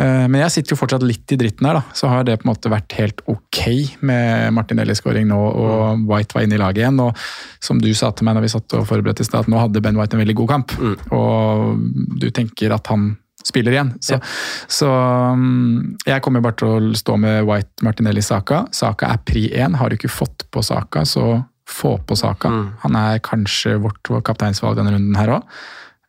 [0.00, 1.96] Eh, men jeg sitter jo fortsatt litt i dritten her, da.
[1.96, 3.60] Så har det på en måte vært helt ok
[4.06, 7.00] med Martinelli-skåring nå, og White var inne i laget igjen.
[7.04, 7.24] Og
[7.62, 9.98] som du sa til meg når vi satt og forberedte i stad, nå hadde Ben
[10.00, 10.76] White en veldig god kamp.
[10.80, 10.96] Mm.
[11.16, 13.12] Og du tenker at han
[13.44, 13.94] spiller igjen.
[14.04, 14.20] Så, ja.
[14.68, 14.88] så
[15.32, 18.66] um, jeg kommer bare til å stå med White, Martinelli, Saka.
[18.76, 19.78] Saka er pri én.
[19.80, 21.40] Har du ikke fått på Saka, så
[21.70, 22.50] få på Saka.
[22.50, 22.64] Mm.
[22.84, 25.60] Han er kanskje vårt kapteinsvalg denne runden her òg.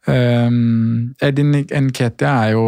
[0.10, 2.64] Um, Edin Nketia er jo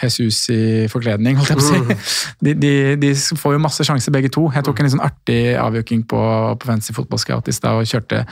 [0.00, 1.80] Jesus i forkledning, holdt jeg på å si.
[1.82, 2.06] Mm.
[2.46, 4.46] De, de, de, får jo masse sjanser begge to.
[4.54, 6.22] Jeg tok en litt sånn artig avgjøking på,
[6.58, 8.24] på Fancy Football Scout i stad og kjørte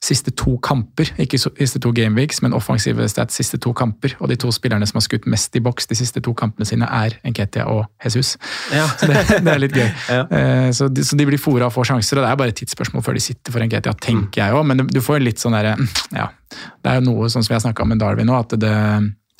[0.00, 1.10] siste to kamper.
[1.20, 4.14] Ikke siste to gameweeks, men offensive stats siste to kamper.
[4.20, 6.88] Og de to spillerne som har skutt mest i boks de siste to kampene sine,
[6.88, 8.36] er Nketia og Jesus.
[8.72, 8.86] Ja.
[8.96, 9.88] Så det, det, er litt gøy.
[10.10, 10.24] Ja.
[10.26, 12.58] Uh, så, de, så, de, blir fora og får sjanser, og det er bare et
[12.58, 14.40] tidsspørsmål før de sitter for Nketia, tenker mm.
[14.40, 14.66] jeg òg.
[14.66, 15.76] Men du får litt sånn derre
[16.16, 18.56] Ja, det er jo noe sånn som vi har snakka om med Darwin nå, at
[18.58, 18.74] det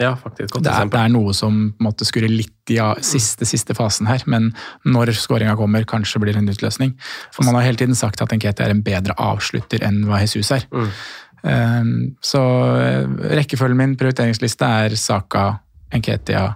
[0.01, 0.57] ja, faktisk.
[0.64, 4.51] Det er, det, er, noe som måtte skurre litt i siste, siste fasen her, men
[4.88, 6.94] når skåringa kommer, kanskje blir det en utløsning.
[7.34, 10.53] For man har hele tiden sagt at Enkete er en bedre avslutter enn hva Jesus
[10.57, 10.64] er.
[10.72, 10.92] Mm.
[11.40, 11.92] Um,
[12.24, 12.40] så
[12.76, 15.46] eh, rekkefølgen min, prioriteringsliste, er Saka,
[15.92, 16.46] Enketia,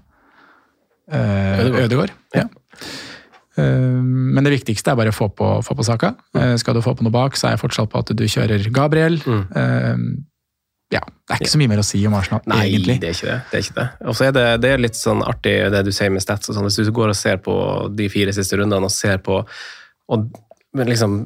[1.12, 2.12] uh, Ødegård.
[2.36, 2.46] Ja.
[3.58, 6.14] Uh, men det viktigste er bare å få på, få på Saka.
[6.36, 6.54] Mm.
[6.60, 9.20] skal du få på noe bak, så er jeg fortsatt på at du kjører Gabriel.
[9.24, 10.22] Mm
[10.94, 12.94] ja, det er ikke så mye mer å si om Arsenal, Nei, egentlig.
[12.96, 13.38] Nei, det er ikke det.
[13.50, 13.86] det, er ikke det.
[14.10, 16.50] Og så er det, det er litt sånn artig det du sier med stats.
[16.50, 17.54] og sånn, Hvis du går og ser på
[17.98, 19.40] de fire siste rundene og ser på
[20.14, 20.26] og
[20.76, 21.24] liksom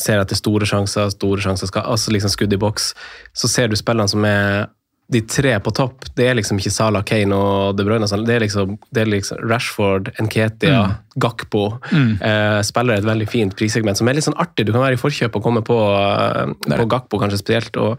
[0.00, 2.92] ser etter store sjanser, store sjanser, skal, altså liksom skudd i boks,
[3.36, 4.68] så ser du spillene som er
[5.10, 8.06] de tre på topp, det er liksom ikke Salah, Kane og De Bruyne.
[8.06, 11.20] Det er liksom, det er liksom Rashford, Nketia, mm.
[11.20, 11.64] Gakpo.
[11.90, 12.12] Mm.
[12.28, 14.68] Eh, spiller et veldig fint prissegment som er litt sånn artig.
[14.68, 17.78] Du kan være i forkjøp og komme på, eh, på Gakpo kanskje spesielt.
[17.82, 17.98] Og,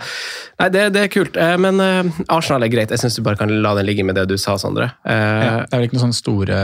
[0.62, 1.36] nei, det, det, er kult.
[1.36, 2.94] Eh, men eh, Arsenal er greit.
[2.96, 4.94] Jeg syns du bare kan la den ligge med det du sa, Sondre.
[5.04, 6.62] Eh, ja, det er vel ikke noen sånne store,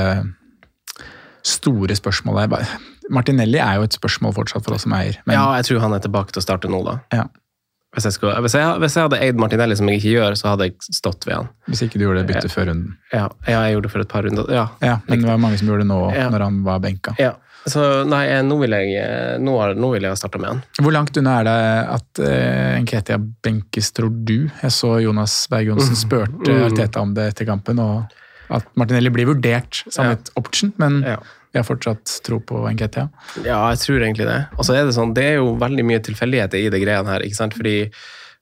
[1.57, 2.77] store spørsmål der.
[3.11, 5.19] Martinelli er jo et spørsmål fortsatt for oss som eier.
[5.27, 5.35] Men...
[5.41, 7.01] Ja, jeg tror han er tilbake til å starte nå, da.
[7.15, 7.27] Ja.
[7.97, 10.51] Hvis jeg, skulle, hvis, jeg, hvis jeg, hadde eid Martinelli, som jeg ikke gjør, så
[10.51, 11.47] hadde jeg stått ved han.
[11.65, 12.91] Hvis ikke du gjorde det byttet før runden?
[13.09, 14.51] Ja, ja, jeg gjorde det for et par runder.
[14.53, 16.27] Ja, ja Men det var mange som gjorde det nå, ja.
[16.29, 17.15] når han var benka.
[17.17, 17.31] Ja.
[17.65, 19.07] Så nei, nå vil jeg,
[19.41, 20.61] nå, nå vil jeg starte med han.
[20.77, 21.57] Hvor langt unna er det
[21.95, 24.45] at uh, Nketia benkes, tror du?
[24.61, 26.01] Jeg så Jonas Berg Johnsen mm.
[26.03, 26.63] spurte mm.
[26.69, 28.13] Arteta om det etter kampen, og
[28.53, 31.17] at Martinelli blir vurdert som et option, men ja
[31.51, 33.07] vi har fortsatt tro på Nketia?
[33.41, 34.39] Ja, jeg tror egentlig det.
[34.57, 37.25] Og så er det sånn, det er jo veldig mye tilfeldigheter i det greiene her.
[37.25, 37.57] ikke sant?
[37.57, 37.77] Fordi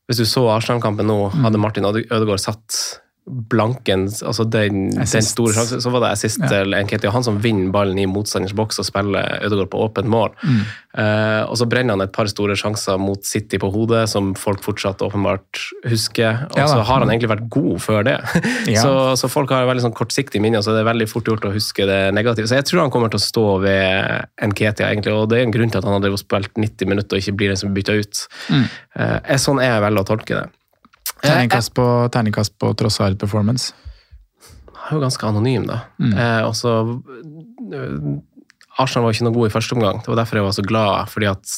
[0.10, 1.46] hvis du så Arsenal-kampen nå, mm.
[1.48, 2.80] hadde Martin Ødegaard satt
[3.26, 6.50] blanken altså den, den store sjansen, så var det assist Ja.
[6.52, 7.10] til Nketia.
[7.16, 10.34] Han som vinner ballen i motstanders boks og spiller Ødegaard på åpent mål.
[10.44, 10.60] Mm.
[11.02, 14.62] Eh, og så brenner han et par store sjanser mot City på hodet, som folk
[14.66, 16.46] fortsatt åpenbart husker.
[16.52, 18.20] Og Ja så har han egentlig vært god før det.
[18.76, 18.82] Ja.
[18.82, 21.54] så, så folk har veldig sånn kortsiktig minne, så det er veldig fort gjort å
[21.54, 22.50] huske det negative.
[22.50, 25.54] Så jeg tror han kommer til å stå ved Nketia, egentlig, og det er en
[25.54, 27.94] grunn til at han hadde spilt 90 minutter og ikke blir den som bytter bytta
[27.94, 28.28] ut.
[28.50, 28.66] Mm.
[28.96, 30.48] Eh, er sånn er jeg vel å tolke det.
[31.26, 33.74] Terningkast på, terningkast på Trossard performance.
[34.86, 35.80] Han er jo ganske anonym, da.
[36.02, 36.14] Mm.
[36.14, 36.76] Eh, og så
[37.74, 37.96] øh,
[38.78, 40.02] Arsenal var ikke noe god i første omgang.
[40.04, 41.56] Det var derfor jeg var så glad, fordi at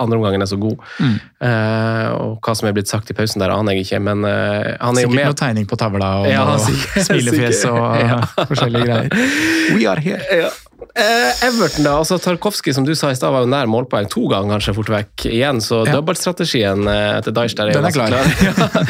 [0.00, 0.76] andre omgangen er så god.
[1.00, 1.16] Mm.
[1.44, 4.70] Eh, og hva som er blitt sagt i pausen der, aner jeg ikke, men eh,
[4.80, 5.26] han er jo Sikkert med.
[5.32, 6.60] noe tegning på tavla og Ja, og
[7.04, 7.80] smilefjes og.
[8.00, 8.20] Ja.
[8.48, 9.10] forskjellige greier.
[9.76, 10.20] We are here.
[10.44, 10.48] Ja.
[10.96, 11.92] Eh, Everton, da.
[12.00, 14.90] altså Tarkovskij, som du sa i stad, var jo nær målpoeng to ganger, kanskje fort
[14.90, 15.60] vekk igjen.
[15.62, 15.92] Så Ja.
[16.00, 18.08] dobbeltstrategien eh, til Deich der er jo klar.
[18.08, 18.26] klar.
[18.48, 18.84] Ja.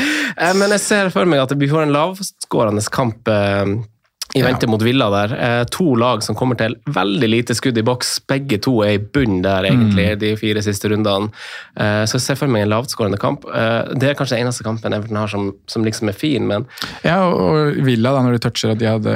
[0.48, 3.74] Eh, Men jeg ser for meg at vi får en lavskårende kamp eh,
[4.34, 5.32] i vente mot Villa der.
[5.34, 8.20] Eh, to lag som kommer til veldig lite skudd i boks.
[8.30, 10.18] Begge to er i bunn der, egentlig, Mm.
[10.20, 11.30] de fire siste rundene.
[11.76, 13.44] Eh, så jeg ser for meg en lavtskårende kamp.
[13.52, 16.66] Eh, det er kanskje den eneste kampen Everton har som, som liksom er fin, men
[17.04, 19.14] Ja, og Villa, da, når du toucher at de hadde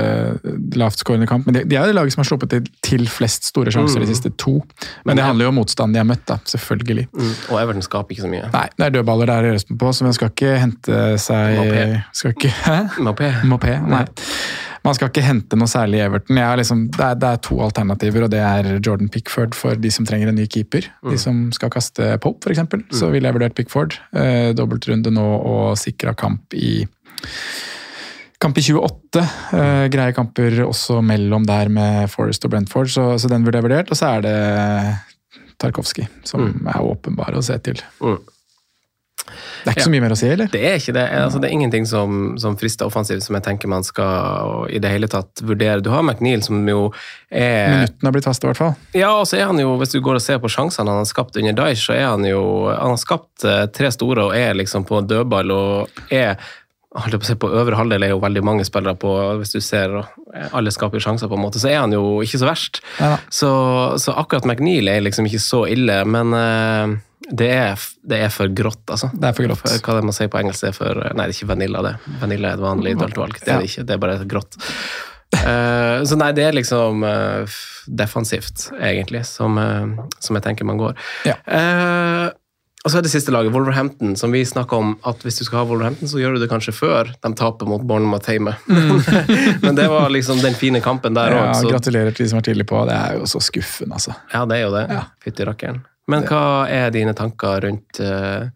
[0.76, 3.70] lavtskårende kamp Men de, de er det laget som har sluppet til, til flest store
[3.70, 4.06] sjanser Mm.
[4.06, 4.60] de siste to.
[5.04, 7.06] Men det handler jo om motstanden de har møtt, da, selvfølgelig.
[7.12, 8.50] mm, Og Everton skaper ikke så mye.
[8.52, 12.04] Nei, det er dødballer der å gjøres på, så man skal ikke hente seg Mopé.
[12.12, 12.78] Skal ikke, hæ?
[12.98, 13.30] Mopé.
[13.44, 14.04] Mopé, nei.
[14.84, 16.38] Man skal ikke hente noe særlig i Everton.
[16.60, 20.04] Liksom, det, er, det er to alternativer, og det er Jordan Pickford for de som
[20.04, 20.90] trenger en ny keeper.
[21.08, 22.98] De som skal kaste Pope, f.eks.
[22.98, 23.96] Så ville jeg vurdert Pickford.
[24.12, 26.82] Eh, Dobbeltrunde nå og sikra kamp i
[28.44, 29.22] Kamp i 28.
[29.56, 33.64] Eh, greie kamper også mellom der med Forest og Brentford, så, så den burde jeg
[33.64, 33.92] vurdert.
[33.94, 34.34] Og så er det
[35.62, 37.80] Tarkovskij, som er åpenbar å se til.
[38.02, 38.18] Mm.
[39.24, 40.50] Det er ikke så mye mer å si, eller?
[40.52, 41.04] Det er ikke det.
[41.18, 44.90] Altså, det er ingenting som, som frister offensivt som jeg tenker man skal i det
[44.92, 45.82] hele tatt vurdere.
[45.84, 46.88] Du har McNeil som jo
[47.30, 48.74] er Minuttene har blitt faste, i hvert fall.
[48.96, 51.08] Ja, og så er han jo, hvis du går og ser på sjansene han har
[51.08, 54.54] skapt under Daesh, så er han jo Han har skapt eh, tre store og er
[54.58, 56.36] liksom på dødball og er
[56.94, 59.10] holdt på å si, på øvre halvdel er jo veldig mange spillere på,
[59.40, 59.96] hvis du ser
[60.54, 62.80] alle skaper sjanser, på en måte, så er han jo ikke så verst.
[63.00, 63.16] Ja.
[63.34, 63.50] Så,
[64.02, 66.94] så akkurat McNeil er liksom ikke så ille, men eh,
[67.30, 69.08] det, er, det er for grått, altså.
[69.12, 69.64] Det er for grått.
[69.64, 70.68] hva er det man sier på engelsk?
[70.68, 71.96] Er for, nei, det er ikke vanilla, det.
[72.20, 73.40] Vanilla er et vanlig dølt valg.
[73.40, 74.60] Det er det ikke, det er bare grått.
[75.34, 80.80] Uh, så nei, det er liksom uh, defensivt, egentlig, som, uh, som jeg tenker man
[80.80, 80.96] går.
[81.26, 81.38] Ja.
[82.84, 85.62] Og så er det siste laget, Wolverhampton, som vi snakka om at hvis du skal
[85.62, 88.52] ha Wolverhampton, så gjør du det kanskje før de taper mot Bournemouth hjemme.
[89.64, 92.68] Men det var liksom den fine kampen der Ja, gratulerer til de som var tidlig
[92.68, 92.84] på.
[92.84, 94.12] Det er jo så skuffende, altså.
[94.34, 94.84] Ja, det er jo det.
[95.24, 95.80] Fytti rakkeren.
[96.10, 98.50] Men hva er dine tanker rundt uh,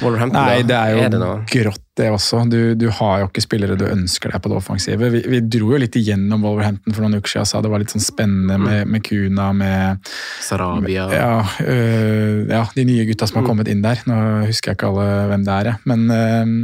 [0.00, 0.40] Wolverhampton?
[0.42, 2.40] Nei, det er jo det grått, det også.
[2.50, 5.10] Du, du har jo ikke spillere du ønsker deg på det offensive.
[5.14, 7.94] Vi, vi dro jo litt igjennom Wolverhampton for noen uker siden, sa det var litt
[7.94, 10.10] sånn spennende med, med Kuna, med
[10.42, 11.30] Sarabia ja,
[11.62, 14.02] øh, ja, de nye gutta som har kommet inn der.
[14.10, 14.18] Nå
[14.48, 16.54] husker jeg ikke alle hvem det er, men, øh,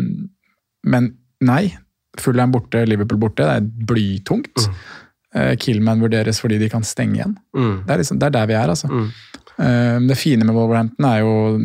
[0.91, 1.11] men
[1.47, 1.65] nei.
[2.19, 3.45] Fullheim borte, Liverpool borte.
[3.45, 4.67] Det er blytungt.
[4.67, 4.77] Mm.
[5.61, 7.35] Killman vurderes fordi de kan stenge igjen.
[7.53, 7.83] Mm.
[7.85, 8.89] Det er, liksom, det er der vi er, altså.
[8.89, 9.11] Mm.
[9.59, 11.59] Eh, Det fine med Wolverhampton er jo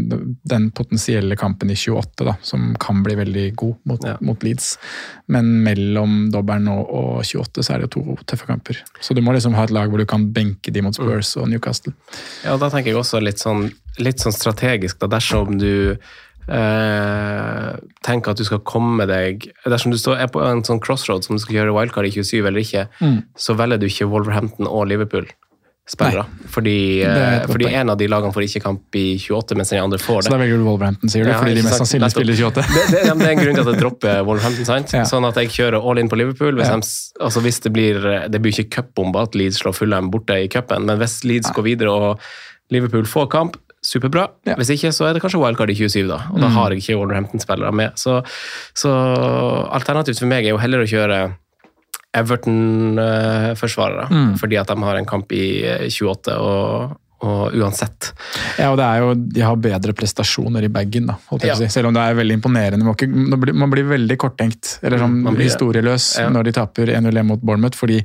[0.48, 4.18] den potensielle kampen i 28, da, som kan bli veldig god mot, Ja.
[4.22, 4.78] mot Leeds.
[5.28, 8.78] Men mellom dobbelen og, og 28 så er det jo to tøffe kamper.
[9.02, 11.50] Så du må liksom ha et lag hvor du kan benke de mot Spurs og
[11.50, 11.94] Newcastle.
[12.46, 15.98] Ja, og da tenker jeg også litt sånn, litt sånn strategisk, da, dersom du
[16.52, 21.24] eh, tenker at du skal komme deg Dersom du står, er på en sånn crossroad
[21.26, 23.24] som du skal gjøre wildcard i 27 eller ikke, Mm.
[23.38, 25.28] så velger du ikke Wolverhampton og Liverpool.
[25.90, 26.24] Spillere.
[26.48, 29.98] Fordi, eh, fordi en av de lagene får ikke kamp i 28, mens den andre
[30.00, 30.26] får det.
[30.30, 31.32] Så da velger du Wolverhampton, sier du?
[31.32, 32.62] Ja, fordi de mest sannsynlig spiller i 28.
[32.62, 34.66] Det, det, det er en grunn til at jeg dropper Wolverhampton.
[34.70, 34.94] sant?
[34.94, 35.04] Ja.
[35.10, 36.54] Sånn at jeg kjører all in på Liverpool.
[36.56, 36.78] Hvis, Ja.
[36.78, 38.00] de, altså hvis Det blir
[38.32, 41.64] det blir ikke cupbombe at Leeds slår Fulham borte i cupen, men hvis Leeds går
[41.64, 42.20] videre og
[42.72, 44.30] Liverpool får kamp, superbra.
[44.46, 44.54] Ja.
[44.56, 46.22] Hvis ikke, så er det kanskje wildcard i 27, da.
[46.32, 46.54] Og da Mm.
[46.54, 47.92] har jeg ikke Wolverhampton-spillere med.
[47.98, 48.22] Så,
[48.78, 48.92] så
[49.74, 51.34] alternativt for meg er jo heller å kjøre
[52.14, 54.34] Everton-forsvarere, Mm.
[54.40, 58.12] fordi at de har en kamp i eh, 28, og, og uansett.
[58.60, 61.56] Ja, og det er jo, De har bedre prestasjoner i bagen, da, Ja.
[61.56, 61.68] si.
[61.70, 62.84] selv om det er veldig imponerende.
[62.84, 66.30] Man, ikke, man, blir, man blir veldig korttenkt, eller sånn Man blir historieløs, Ja.
[66.30, 67.76] når de taper 1-0 mot Bournemouth.
[67.78, 68.04] fordi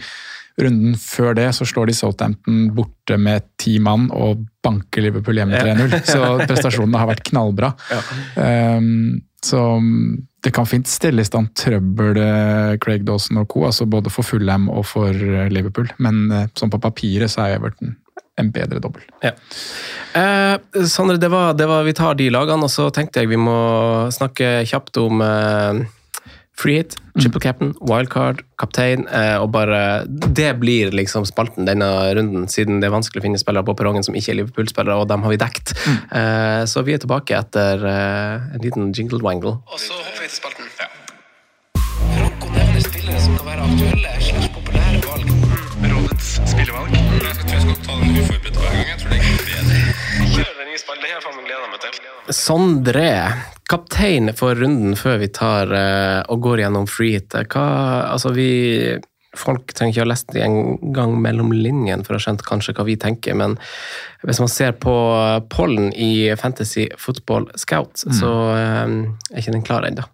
[0.59, 5.53] runden før det så slår de Southampton borte med ti mann og banker Liverpool hjemme
[5.53, 5.75] Ja.
[5.75, 5.91] 3-0.
[6.15, 7.75] Så prestasjonene har vært knallbra.
[7.91, 8.77] Ja.
[8.79, 9.61] Um, så
[10.45, 14.27] det kan fint stille i stand trøbbel, eh, Craig Dawson og co., altså både for
[14.27, 15.89] Fulham og for eh, Liverpool.
[16.03, 16.27] Men
[16.59, 17.97] sånn på papiret så er Everton
[18.37, 19.05] en bedre dobbel.
[19.25, 19.33] Ja.
[20.17, 23.41] Eh, Sondre, det var, det var, vi tar de lagene, og så tenkte jeg vi
[23.41, 23.57] må
[24.13, 25.81] snakke kjapt om eh,
[26.57, 32.47] Free hit, triple captain, wildcard, kaptein, eh, og bare Det blir liksom spalten denne runden,
[32.49, 35.27] siden det er vanskelig å finne spillere på perrongen som ikke er Liverpool-spillere, og dem
[35.27, 35.75] har vi dekt.
[35.87, 36.67] Mm.
[36.67, 39.59] så vi er tilbake etter eh, en liten jingle-wangle.
[39.69, 40.73] Og så hopper vi til spalten.
[42.17, 45.29] Franco nevner spillere som kan være aktuelle slash populære valg.
[45.93, 46.97] Rådets spillevalg.
[46.97, 48.66] Jeg skal, jeg skal ta den uforberedt
[52.37, 53.11] Sondre,
[53.71, 57.57] kaptein for runden før vi tar eh, og går gjennom freehitet.
[57.57, 58.51] Altså, vi
[59.37, 62.73] Folk trenger ikke ha lest det en gang mellom linjen for å ha skjønt kanskje
[62.79, 63.59] hva vi tenker, men
[64.25, 64.95] hvis man ser på
[65.53, 68.95] pollen i Fantasy Football Scout, så eh,
[69.35, 70.07] er ikke den klar ennå.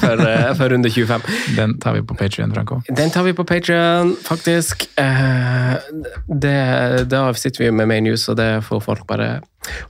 [0.00, 1.22] For, eh, for runde 25.
[1.56, 2.80] Den tar vi på Patrion, Franco.
[2.88, 4.88] Den tar vi på Patrion, faktisk.
[4.96, 5.74] Eh,
[6.40, 6.56] det,
[7.10, 9.40] da sitter vi med Main News, og det får folk bare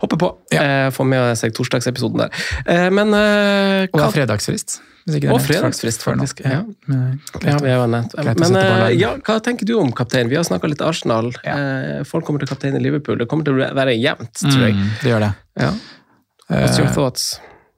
[0.00, 0.32] hoppe på.
[0.56, 2.90] Eh, få med seg torsdagsepisoden der.
[2.90, 4.80] Men Og hva- fredagsfrist.
[5.06, 6.40] Og fredagsfrist, faktisk.
[6.42, 6.64] Ja.
[6.90, 7.58] Ja.
[7.62, 8.56] Men
[8.98, 10.26] ja, hva tenker du om kaptein?
[10.28, 11.30] Vi har snakka litt Arsenal.
[12.10, 13.18] Folk kommer til kaptein i Liverpool.
[13.20, 14.74] Det kommer til å være jevnt, tror jeg.
[14.74, 15.32] Mm, det gjør det.
[15.62, 15.70] Ja.
[16.50, 17.36] What's your thoughts?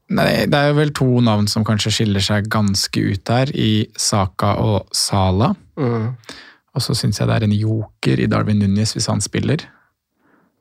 [0.09, 3.87] Nei, det er jo vel to navn som kanskje skiller seg ganske ut her, i
[3.99, 5.51] Saka og Sala.
[5.77, 6.15] Mm.
[6.75, 9.67] Og så syns jeg det er en joker i Darwin Nunes hvis han spiller.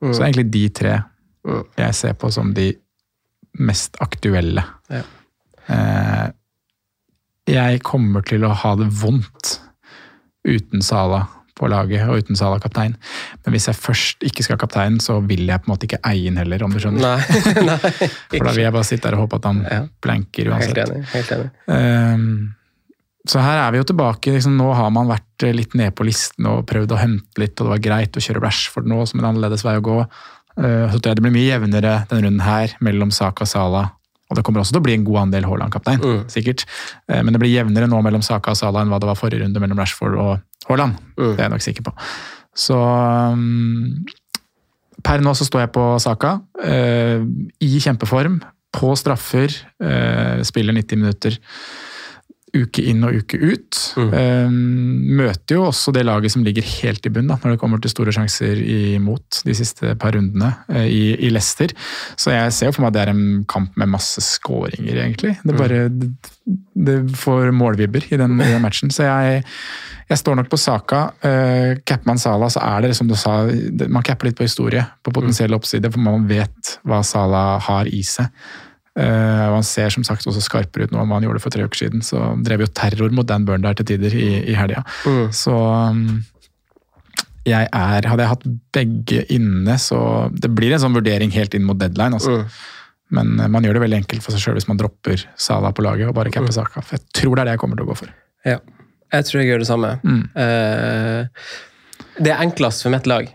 [0.02, 0.12] Mm.
[0.12, 0.98] Så egentlig de tre
[1.48, 1.62] Mm.
[1.78, 2.72] jeg ser på som de
[3.62, 4.64] mest aktuelle.
[4.90, 5.02] Ja.
[5.68, 6.26] Eh,
[7.48, 9.60] jeg kommer til å ha det vondt
[10.44, 11.22] uten Sala
[11.58, 12.94] på laget og uten Sala kaptein.
[13.44, 16.00] Men hvis jeg først ikke skal ha kaptein, så vil jeg på en måte ikke
[16.08, 17.02] eie den heller, om du skjønner.
[17.02, 17.40] Nei,
[17.72, 17.78] nei.
[18.32, 19.80] For da vil jeg bare sitte der og håpe at han Ja.
[20.04, 21.02] blanker Helt enig.
[21.12, 21.50] Helt enig.
[21.66, 22.54] Um,
[23.28, 24.32] så her er vi jo tilbake.
[24.38, 27.66] Liksom, nå har man vært litt nede på listen og prøvd å hente litt, og
[27.68, 29.98] det var greit å kjøre Rashford nå som en annerledes vei å gå.
[30.58, 33.84] Uh, så tror jeg det blir mye jevnere denne runden her mellom Saka og Sala.
[34.28, 36.24] Og det kommer også til å bli en god andel Haaland-kaptein, Mm.
[36.28, 36.64] sikkert.
[37.08, 39.40] Eh, men det blir jevnere nå mellom Saka og Sala enn hva det var forrige
[39.42, 40.98] runde mellom Rashford og Haaland.
[41.16, 41.30] Mm.
[41.36, 41.92] Det er jeg nok sikker på.
[42.58, 44.04] Så um,
[45.02, 46.40] per nå så står jeg på Saka.
[46.60, 47.24] Uh,
[47.64, 48.40] I kjempeform.
[48.74, 49.48] På straffer.
[49.80, 51.38] Uh, spiller 90 minutter
[52.56, 53.78] uke inn og uke ut.
[53.98, 54.12] Mm.
[54.14, 54.54] Um,
[55.20, 57.92] møter jo også det laget som ligger helt i bunn da, når det kommer til
[57.92, 58.60] store sjanser
[58.94, 61.74] imot de siste par rundene uh, i, i Leicester.
[62.18, 65.36] Så jeg ser jo for meg at det er en kamp med masse skåringer, egentlig.
[65.42, 65.58] Det, Mm.
[65.58, 66.10] bare, det,
[66.88, 68.90] det får målvibber i den, i den matchen.
[68.94, 69.42] Så jeg,
[70.08, 71.02] jeg står nok på Saka.
[71.24, 73.40] Uh, capper man Sala, så er det som du sa,
[73.88, 78.00] man capper litt på historie, på potensiell oppside, for man vet hva Sala har i
[78.06, 78.30] seg.
[78.98, 81.62] Og Han ser som sagt også skarpere ut nå enn hva han gjorde for tre
[81.66, 82.02] uker siden.
[82.02, 84.82] Så drev jo terror mot Dan Burn der til tider i, i helga.
[85.06, 85.28] Mm.
[85.36, 86.02] Så um,
[87.48, 90.00] jeg er Hadde jeg hatt begge inne, så
[90.34, 92.18] Det blir en sånn vurdering helt inn mot deadline.
[92.18, 92.40] Altså.
[92.42, 92.58] Mm.
[93.16, 95.80] Men eh, man gjør det veldig enkelt for seg sjøl hvis man dropper Sala på
[95.86, 96.34] laget og bare Mm.
[96.40, 96.82] capper Saka.
[96.84, 98.10] For jeg tror det er det jeg kommer til å gå for.
[98.44, 98.58] Ja.
[99.14, 99.94] Jeg tror jeg gjør det samme.
[100.04, 100.24] Mm.
[100.36, 101.22] Uh,
[102.20, 103.30] det er enklest for mitt lag,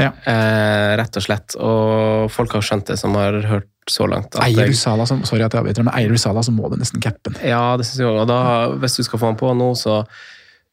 [0.00, 0.12] Ja.
[0.24, 1.56] uh, rett og slett.
[1.60, 4.34] Og folk har skjønt det, som har hørt så langt.
[4.44, 6.76] Eier du Sala, så, sorry at jeg avbryter, men eier du Sala, så må du
[6.80, 7.38] nesten cappe den.
[7.48, 8.20] Ja, det synes jeg også.
[8.22, 8.40] Og da,
[8.82, 10.02] hvis du skal få han på nå, så,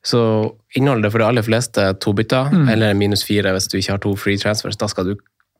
[0.05, 0.21] så
[0.75, 2.69] inneholder det for de aller fleste to bytter, Mm.
[2.75, 4.77] eller minus fire hvis du ikke har to free transfers.
[4.77, 5.15] Da skal du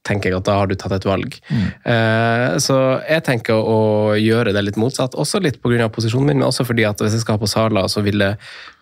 [0.08, 1.34] tenker jeg at da har du tatt et valg.
[1.52, 1.66] Mm.
[1.92, 2.78] Eh, så
[3.10, 5.90] jeg tenker å gjøre det litt motsatt, også litt pga.
[5.92, 8.38] posisjonen min, men også fordi at hvis jeg skal ha på Sala, så vil det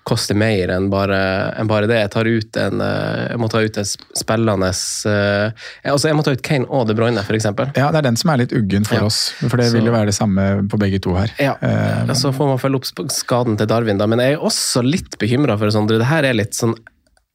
[0.05, 1.17] koste mer enn bare,
[1.57, 1.97] enn bare det.
[2.03, 6.17] Jeg, tar ut en, eh, jeg må ta ut en sp- spillende eh, altså Jeg
[6.19, 7.47] må ta ut Kane og De Bruyne, f.eks.
[7.49, 9.05] Ja, det er den som er litt uggen for Ja.
[9.09, 9.31] oss.
[9.41, 11.31] For det Så- vil jo være det samme på begge to her.
[11.39, 14.05] Ja, Eh, så får man følge opp skaden til Darwin, da.
[14.07, 15.97] Men jeg er også litt bekymra for Sondre.
[15.97, 16.75] Det her er litt sånn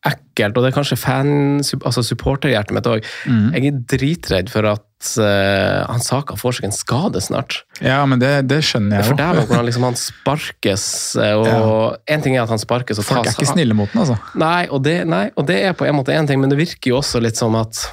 [0.07, 3.05] ekkelt, og det er kanskje fan, altså supporterhjertet mitt òg.
[3.29, 3.51] Mm.
[3.53, 7.61] Jeg er dritredd for at uh, han Saka får seg en skade snart.
[7.85, 9.21] Ja, men det, det skjønner jeg For jo.
[9.21, 10.87] dæven hvordan liksom han sparkes,
[11.21, 14.05] og og en ting er at han sparkes og Folk er ikke snille mot den,
[14.07, 14.17] altså.
[14.41, 16.95] Nei og, det, nei, og det er på en måte én ting, men det virker
[16.95, 17.85] jo også litt som at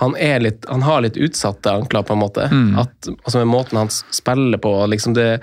[0.00, 2.46] han, litt, han har litt utsatte ankler, på en måte.
[2.48, 2.72] Mm.
[2.80, 4.72] At, altså med måten han spiller på.
[4.88, 5.42] liksom det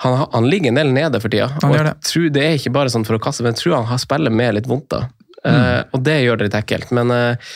[0.00, 1.50] han, han ligger en del nede for tida.
[1.60, 3.80] Han og jeg tror Det er ikke bare sånn for å kaste, men jeg tror
[3.80, 4.88] han har spiller med litt vondt.
[4.94, 5.04] da.
[5.44, 6.94] Eh, og det gjør det litt ekkelt.
[6.96, 7.52] Men uh,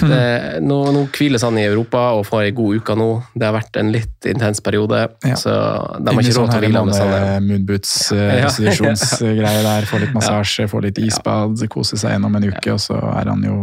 [0.00, 3.08] det, nå, nå hviles han i Europa og får ei god uke nå.
[3.34, 5.36] Det har vært en litt intens periode, Ja.
[5.38, 5.52] så
[6.00, 7.12] de har ikke sånn råd til å hvile med sånn.
[7.14, 8.48] her moonboots, eh, Ja.
[8.48, 9.86] institusjonsgreie der.
[9.86, 13.42] Få litt massasje, få litt isbad, kose seg gjennom en uke, og så er han
[13.46, 13.58] jo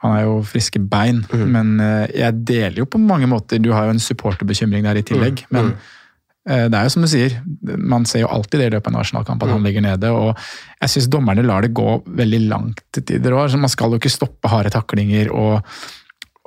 [0.00, 1.48] han er jo friske bein, mm.
[1.52, 5.02] men eh, jeg deler jo på mange måter Du har jo en supporterbekymring der i
[5.02, 5.52] tillegg, mm.
[5.52, 5.90] men eh,
[6.46, 7.34] det er jo som du sier,
[7.76, 9.66] man ser jo alltid det i løpet av en Arsenal-kamp, at han Mhm.
[9.66, 10.08] ligger nede.
[10.10, 10.36] og
[10.80, 13.54] Jeg syns dommerne lar det gå veldig langt til tider òg.
[13.58, 15.62] Man skal jo ikke stoppe harde taklinger og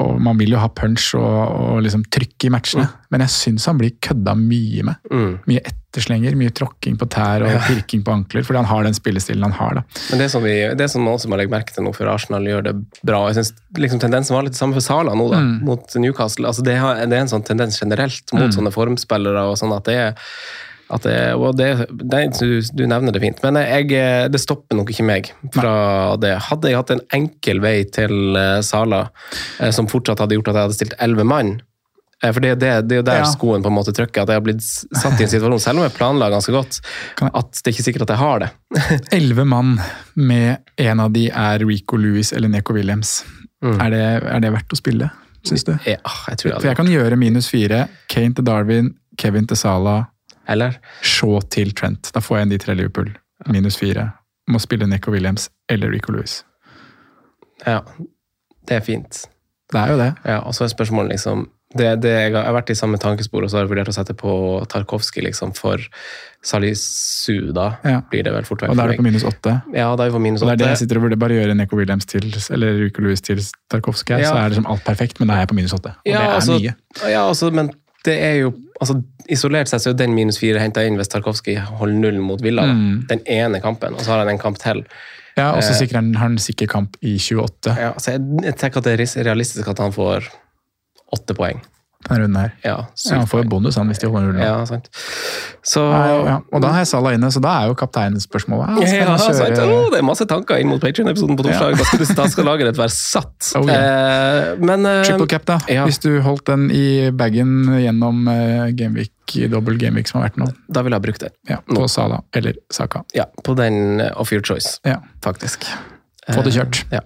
[0.01, 3.67] og man vil jo ha punch og, og liksom trykk i matchene, men jeg syns
[3.69, 4.95] han blir kødda mye med.
[5.13, 5.35] Mm.
[5.45, 7.59] Mye etterslenger, mye tråkking på tær og Ja.
[7.67, 9.75] pirking på ankler, fordi han har den spillestilen han har.
[9.75, 9.83] da.
[10.09, 12.41] Men det som, vi, det som man også må legge merke til nå, for Arsenal
[12.49, 12.73] gjør det
[13.05, 13.53] bra Jeg synes
[13.85, 15.61] liksom Tendensen var litt det samme for Sala nå, da, Mm.
[15.69, 16.47] mot Newcastle.
[16.49, 18.55] Altså det, har, det er en sånn tendens generelt mot Mm.
[18.57, 19.45] sånne formspillere.
[19.45, 20.15] og sånn at det er
[21.03, 22.21] det, og det, det,
[22.75, 23.89] du, nevner det fint, men jeg,
[24.29, 25.73] det stopper nok ikke meg fra
[26.21, 26.35] det.
[26.49, 29.07] Hadde jeg hatt en enkel vei til eh, Sala,
[29.59, 31.55] eh, som fortsatt hadde gjort at jeg hadde stilt elleve mann
[32.21, 33.31] eh, For det, det, det er jo der Ja.
[33.31, 35.87] skoen på en måte trykker, at jeg har blitt satt i en situasjon, selv om
[35.87, 36.79] jeg planla ganske godt,
[37.25, 38.51] at det er ikke sikkert at jeg har det.
[39.17, 39.75] Elleve mann
[40.19, 43.21] med en av de er Rico Lewis eller Neko Williams.
[43.63, 45.07] Er, det, er det verdt å spille,
[45.47, 45.71] syns du?
[45.87, 47.85] Ja, jeg tror jeg For jeg kan gjøre minus fire.
[48.11, 50.09] Kane til Darwin, Kevin til Salah,
[50.49, 50.77] Eller?
[51.01, 52.11] Shaw til Trent.
[52.13, 53.11] Da får jeg en de tre Liverpool.
[53.47, 54.09] Minus fire.
[54.51, 56.41] Må spille Neko Williams eller Rico Lewis.
[57.65, 57.79] Ja,
[58.67, 59.25] det er fint.
[59.71, 60.11] Det er jo det.
[60.27, 63.49] Ja, og så er spørsmålet liksom det, det, jeg har vært i samme tankespor, og
[63.49, 64.29] så har jeg vurdert å sette på
[64.69, 65.81] Tarkovskij liksom, for
[66.45, 67.71] Salisu, da.
[67.87, 68.01] Ja.
[68.11, 69.55] Blir det vel fort vekk Og da er det på minus åtte.
[69.73, 71.39] Ja, da er vi på minus Og det er det jeg sitter og burde Bare
[71.39, 73.41] gjøre Neko Williams til eller Rico Lewis til
[73.73, 74.29] Tarkovskij, Ja.
[74.29, 75.95] så er liksom alt perfekt, men da er jeg på minus åtte.
[75.97, 76.75] Og Ja, det er altså, mye.
[77.09, 77.71] ja, altså, men
[78.05, 78.99] det er jo altså,
[79.31, 82.41] Isolert sett så er jo den minus fire henta inn hvis Tarkovskij holder null mot
[82.43, 82.65] Villa.
[82.67, 83.05] Mm.
[83.07, 84.83] Den ene kampen, og så har han en kamp til.
[85.37, 88.21] Ja, og så Eh, sikrer han, har han sikker kamp i 28 Ja, så jeg,
[88.43, 90.27] jeg tenker at det er realistisk at han får
[91.15, 91.61] åtte poeng.
[92.07, 92.51] Denne runden her.
[92.63, 92.75] Ja,
[93.05, 94.41] Ja, han får jo bonus han hvis de holder nullen.
[94.43, 94.89] Ja, sant.
[95.63, 96.39] Så ja.
[96.51, 99.19] Og da har jeg Salah inne, så da er jo kapteinspørsmålet ja, skal Ja, han
[99.19, 99.37] sant.
[99.57, 101.77] kjøre- det er masse tanker inn mot Patreon-episoden på torsdag.
[101.77, 103.53] Da skal du da skal lageret være satt.
[103.55, 104.51] Oh, yeah.
[104.53, 105.59] Eh, men eh, Triple cap, da.
[105.71, 105.85] ja.
[105.87, 109.11] Hvis du holdt den i bagen gjennom uh, Gameweek,
[109.51, 110.49] dobbel Gameweek som har vært nå.
[110.69, 111.33] da vil jeg ha brukt den.
[111.49, 113.03] Ja, på Salah eller Saka.
[113.15, 114.99] Ja, på den eh, of your choice, Ja.
[115.23, 115.65] faktisk.
[116.31, 116.83] Få det kjørt.
[116.91, 117.01] Eh, ja.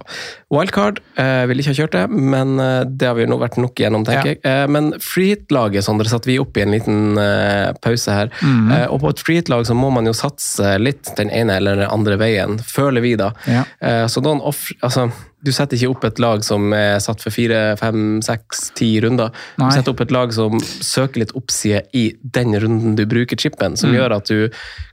[0.54, 3.74] Wildcard eh, ville ikke ha kjørt det, men eh, det har vi nå vært nok
[3.82, 4.34] igjennom, tenker Ja.
[4.36, 4.40] jeg.
[4.46, 8.30] Eh, men freehit-laget, Sondre, satte vi opp i en liten eh, pause her.
[8.42, 8.70] Mm.
[8.76, 11.90] Eh, og på et freehit-lag så må man jo satse litt den ene eller den
[11.90, 13.32] andre veien, føler vi da.
[13.50, 13.64] Ja.
[13.82, 15.08] Eh, så noen off, altså,
[15.42, 19.30] du setter ikke opp et lag som er satt for fire, fem, seks, ti runder.
[19.58, 19.68] Nei.
[19.70, 23.76] Du setter opp et lag som søker litt oppside i den runden du bruker chipen,
[23.78, 23.96] som Mm.
[23.98, 24.48] gjør at du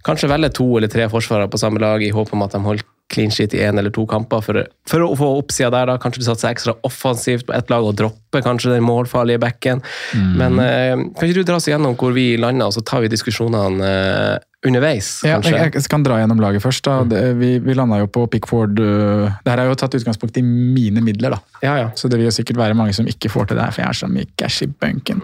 [0.05, 2.83] kanskje velger to eller tre forsvarere på samme lag i håp om at de holder
[3.13, 5.91] clean sheet i én eller to kamper for, for å få oppsida der.
[5.91, 9.83] da, Kanskje du satser ekstra offensivt på ett lag og dropper kanskje den målfarlige backen.
[10.15, 10.31] Mm.
[10.41, 13.11] Men eh, kan ikke du dra oss igjennom hvor vi lander, og så tar vi
[13.13, 16.87] diskusjonene eh, underveis, Ja, jeg, jeg kan dra gjennom laget først.
[16.87, 17.03] da.
[17.05, 20.43] Det, vi, vi landa jo på Pickford uh, Det her er jo tatt utgangspunkt i
[20.45, 21.59] mine midler, da.
[21.61, 21.91] Ja, ja.
[21.93, 23.93] Så det vil jo sikkert være mange som ikke får til det her, for jeg
[23.93, 25.21] er så mye cash i bunken.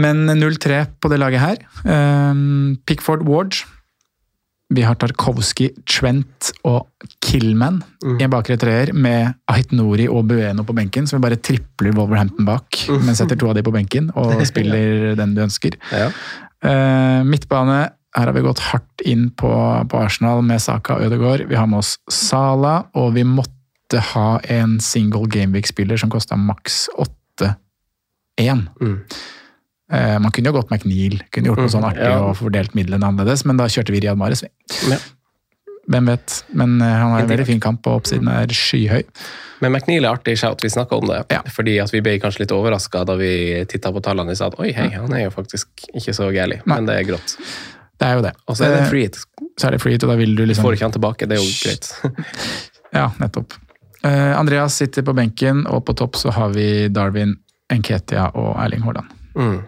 [0.00, 1.60] Men 0-3 på det laget her.
[1.84, 3.60] Um, Pickford Ward.
[4.74, 6.88] Vi har Tarkovsky, Trent og
[7.22, 11.38] Killman i en bakre treer, med Ait Nouri og Bueno på benken, så vi bare
[11.38, 15.78] tripler Wolverhampton bak, men setter to av de på benken og spiller den du ønsker.
[15.94, 16.10] Ja.
[16.66, 17.78] Uh, midtbane,
[18.16, 19.52] her har vi gått hardt inn på,
[19.86, 21.46] på Arsenal med Saka og Ødegaard.
[21.46, 26.88] Vi har med oss Sala, og vi måtte ha en single gameweek-spiller som kosta maks
[27.38, 28.66] 8-1.
[28.80, 28.98] Mm.
[29.92, 32.18] Eh, man kunne jo gått McNeil, kunne gjort noe sånn artig ja.
[32.26, 34.42] og fordelt midlene annerledes, men da kjørte vi Riyad Mahrez.
[34.42, 34.50] vi.
[34.90, 34.98] Ja.
[35.86, 36.40] Hvem vet?
[36.58, 39.04] Men eh, han har en veldig fin kamp, og oppsiden er skyhøy.
[39.62, 41.20] Men McNeil er artig shout, vi snakka om det.
[41.32, 41.44] Ja.
[41.54, 43.30] Fordi at vi ble kanskje litt overraska da vi
[43.70, 46.58] titta på tallene og sa at oi, hei, han er jo faktisk ikke så gæli,
[46.66, 47.36] men det er grått.
[47.96, 48.32] Det er jo det.
[48.44, 49.20] Og så er det Eh, free hit.
[49.56, 51.38] Så er det free hit, og da vil du liksom får ikke han tilbake, det
[51.38, 51.92] er jo greit.
[52.96, 53.52] Ja, nettopp.
[54.06, 57.34] Eh, Andreas sitter på benken, og på topp så har vi Darwin,
[57.72, 59.10] Enketia og Erling Haaland.
[59.36, 59.58] Mm.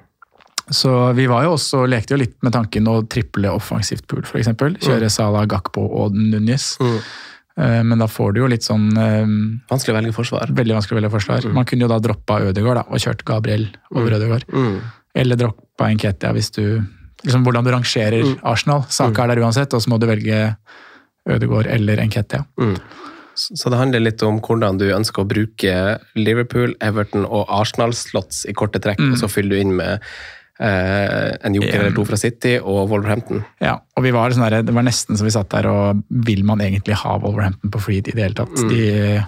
[0.70, 4.50] Så vi var jo også, lekte jo litt med tanken å triple offensivt pool, f.eks.
[4.84, 6.74] Kjøre Salah, Gakpo og Nunes.
[6.82, 6.98] Mm.
[7.58, 9.24] Eh, Men da får du jo litt sånn eh,
[9.70, 10.52] Vanskelig å velge forsvar.
[10.54, 11.48] Veldig vanskelig å velge forsvar.
[11.56, 14.44] Man kunne jo da droppa Ødegaard da, og kjørt Gabriel over Ødegaard.
[14.52, 14.78] Mm.
[15.18, 16.62] Eller droppa Enketia hvis du
[17.26, 18.84] liksom Hvordan du rangerer Arsenal.
[18.94, 20.54] Saka er der uansett, og så må du velge
[21.28, 22.44] Ødegaard eller Enketia.
[22.60, 22.76] Mm.
[23.34, 25.72] Så det handler litt om hvordan du ønsker å bruke
[26.18, 29.12] Liverpool, Everton og Arsenal-slots i korte trekk, Mm.
[29.12, 30.00] og så fyller du inn med
[30.58, 33.44] en joker eller to fra City og Wolverhampton.
[33.62, 36.42] Ja, og vi var sånn der, Det var nesten så vi satt der og Vil
[36.42, 38.56] man egentlig ha Wolverhampton på free i det hele tatt?
[38.66, 39.20] De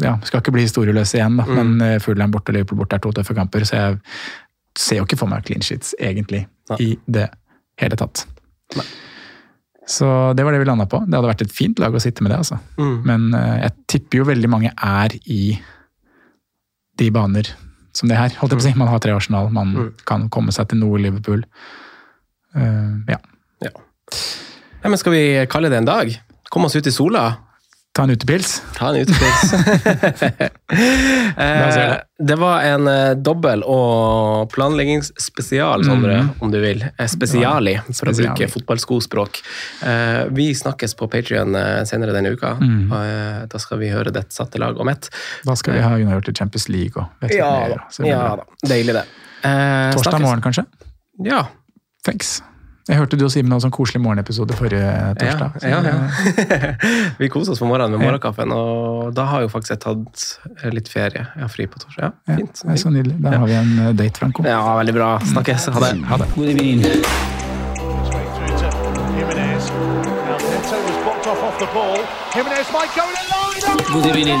[0.00, 3.04] ja, skal ikke bli historieløse igjen, da, men eh, Fulham borte og Liverpool borte er
[3.04, 4.00] to tøffe kamper, så jeg
[4.78, 6.42] ser jo ikke for meg clean sheets, egentlig,
[6.72, 6.80] Nei.
[6.84, 7.30] i det
[7.80, 8.26] hele tatt.
[8.76, 8.84] Nei.
[9.90, 11.00] Så det var det vi landa på.
[11.02, 12.60] Det hadde vært et fint lag å sitte med det, altså.
[12.78, 12.92] Mm.
[13.08, 15.42] Men eh, jeg tipper jo veldig mange er i
[17.00, 17.48] de baner
[17.96, 18.28] som det her.
[18.40, 18.78] Holdt jeg på å si.
[18.78, 19.92] Man har tre Arsenal, man Mm.
[20.06, 21.44] kan komme seg til noe Liverpool.
[22.56, 23.18] Uh, ja.
[23.62, 23.70] Ja.
[24.82, 26.12] Ja, men skal vi kalle det en dag?
[26.50, 27.36] Komme oss ut i sola?
[28.00, 28.62] Ta en utepils.
[28.78, 29.52] Ta en utepils.
[31.36, 36.30] eh, det var en eh, dobbel- og planleggingsspesial, Sondre, Mhm.
[36.40, 36.84] om du vil.
[36.96, 39.40] Eh, spesiali, for å bruke fotballskospråk.
[39.84, 41.52] Eh, vi snakkes på Patrion
[41.86, 42.54] senere denne uka.
[42.60, 42.90] Mm.
[42.92, 45.10] Og, da skal vi høre det satte lag om ett.
[45.44, 48.04] Da skal vi ha unnagjort i Champions League og Ja mer, da.
[48.08, 48.44] Ja, da.
[48.66, 49.04] Deilig, det.
[49.42, 50.20] Torsdag snakkes.
[50.24, 50.64] morgen, kanskje?
[51.24, 51.44] Ja.
[52.04, 52.40] Thanks.
[52.88, 55.50] Jeg hørte du og Simen hadde sånn koselig morgenepisode forrige torsdag.
[55.60, 55.96] så- Ja, ja, ja.
[57.18, 60.38] vi koser oss på morgenen med morgenkaffen, og da har jo faktisk jeg tatt
[60.74, 61.26] litt ferie.
[61.36, 62.02] Jeg har fri på torsdag.
[62.02, 62.62] Ja, Ja, fint.
[62.64, 63.20] det er så nydelig.
[63.22, 64.42] Da har vi en eh, date, Franco.
[64.44, 65.18] Ja, veldig bra.
[65.20, 65.66] Snakkes.
[65.72, 66.04] Ha det.
[66.04, 66.26] Ha det.
[66.34, 66.48] God
[74.06, 74.40] evening.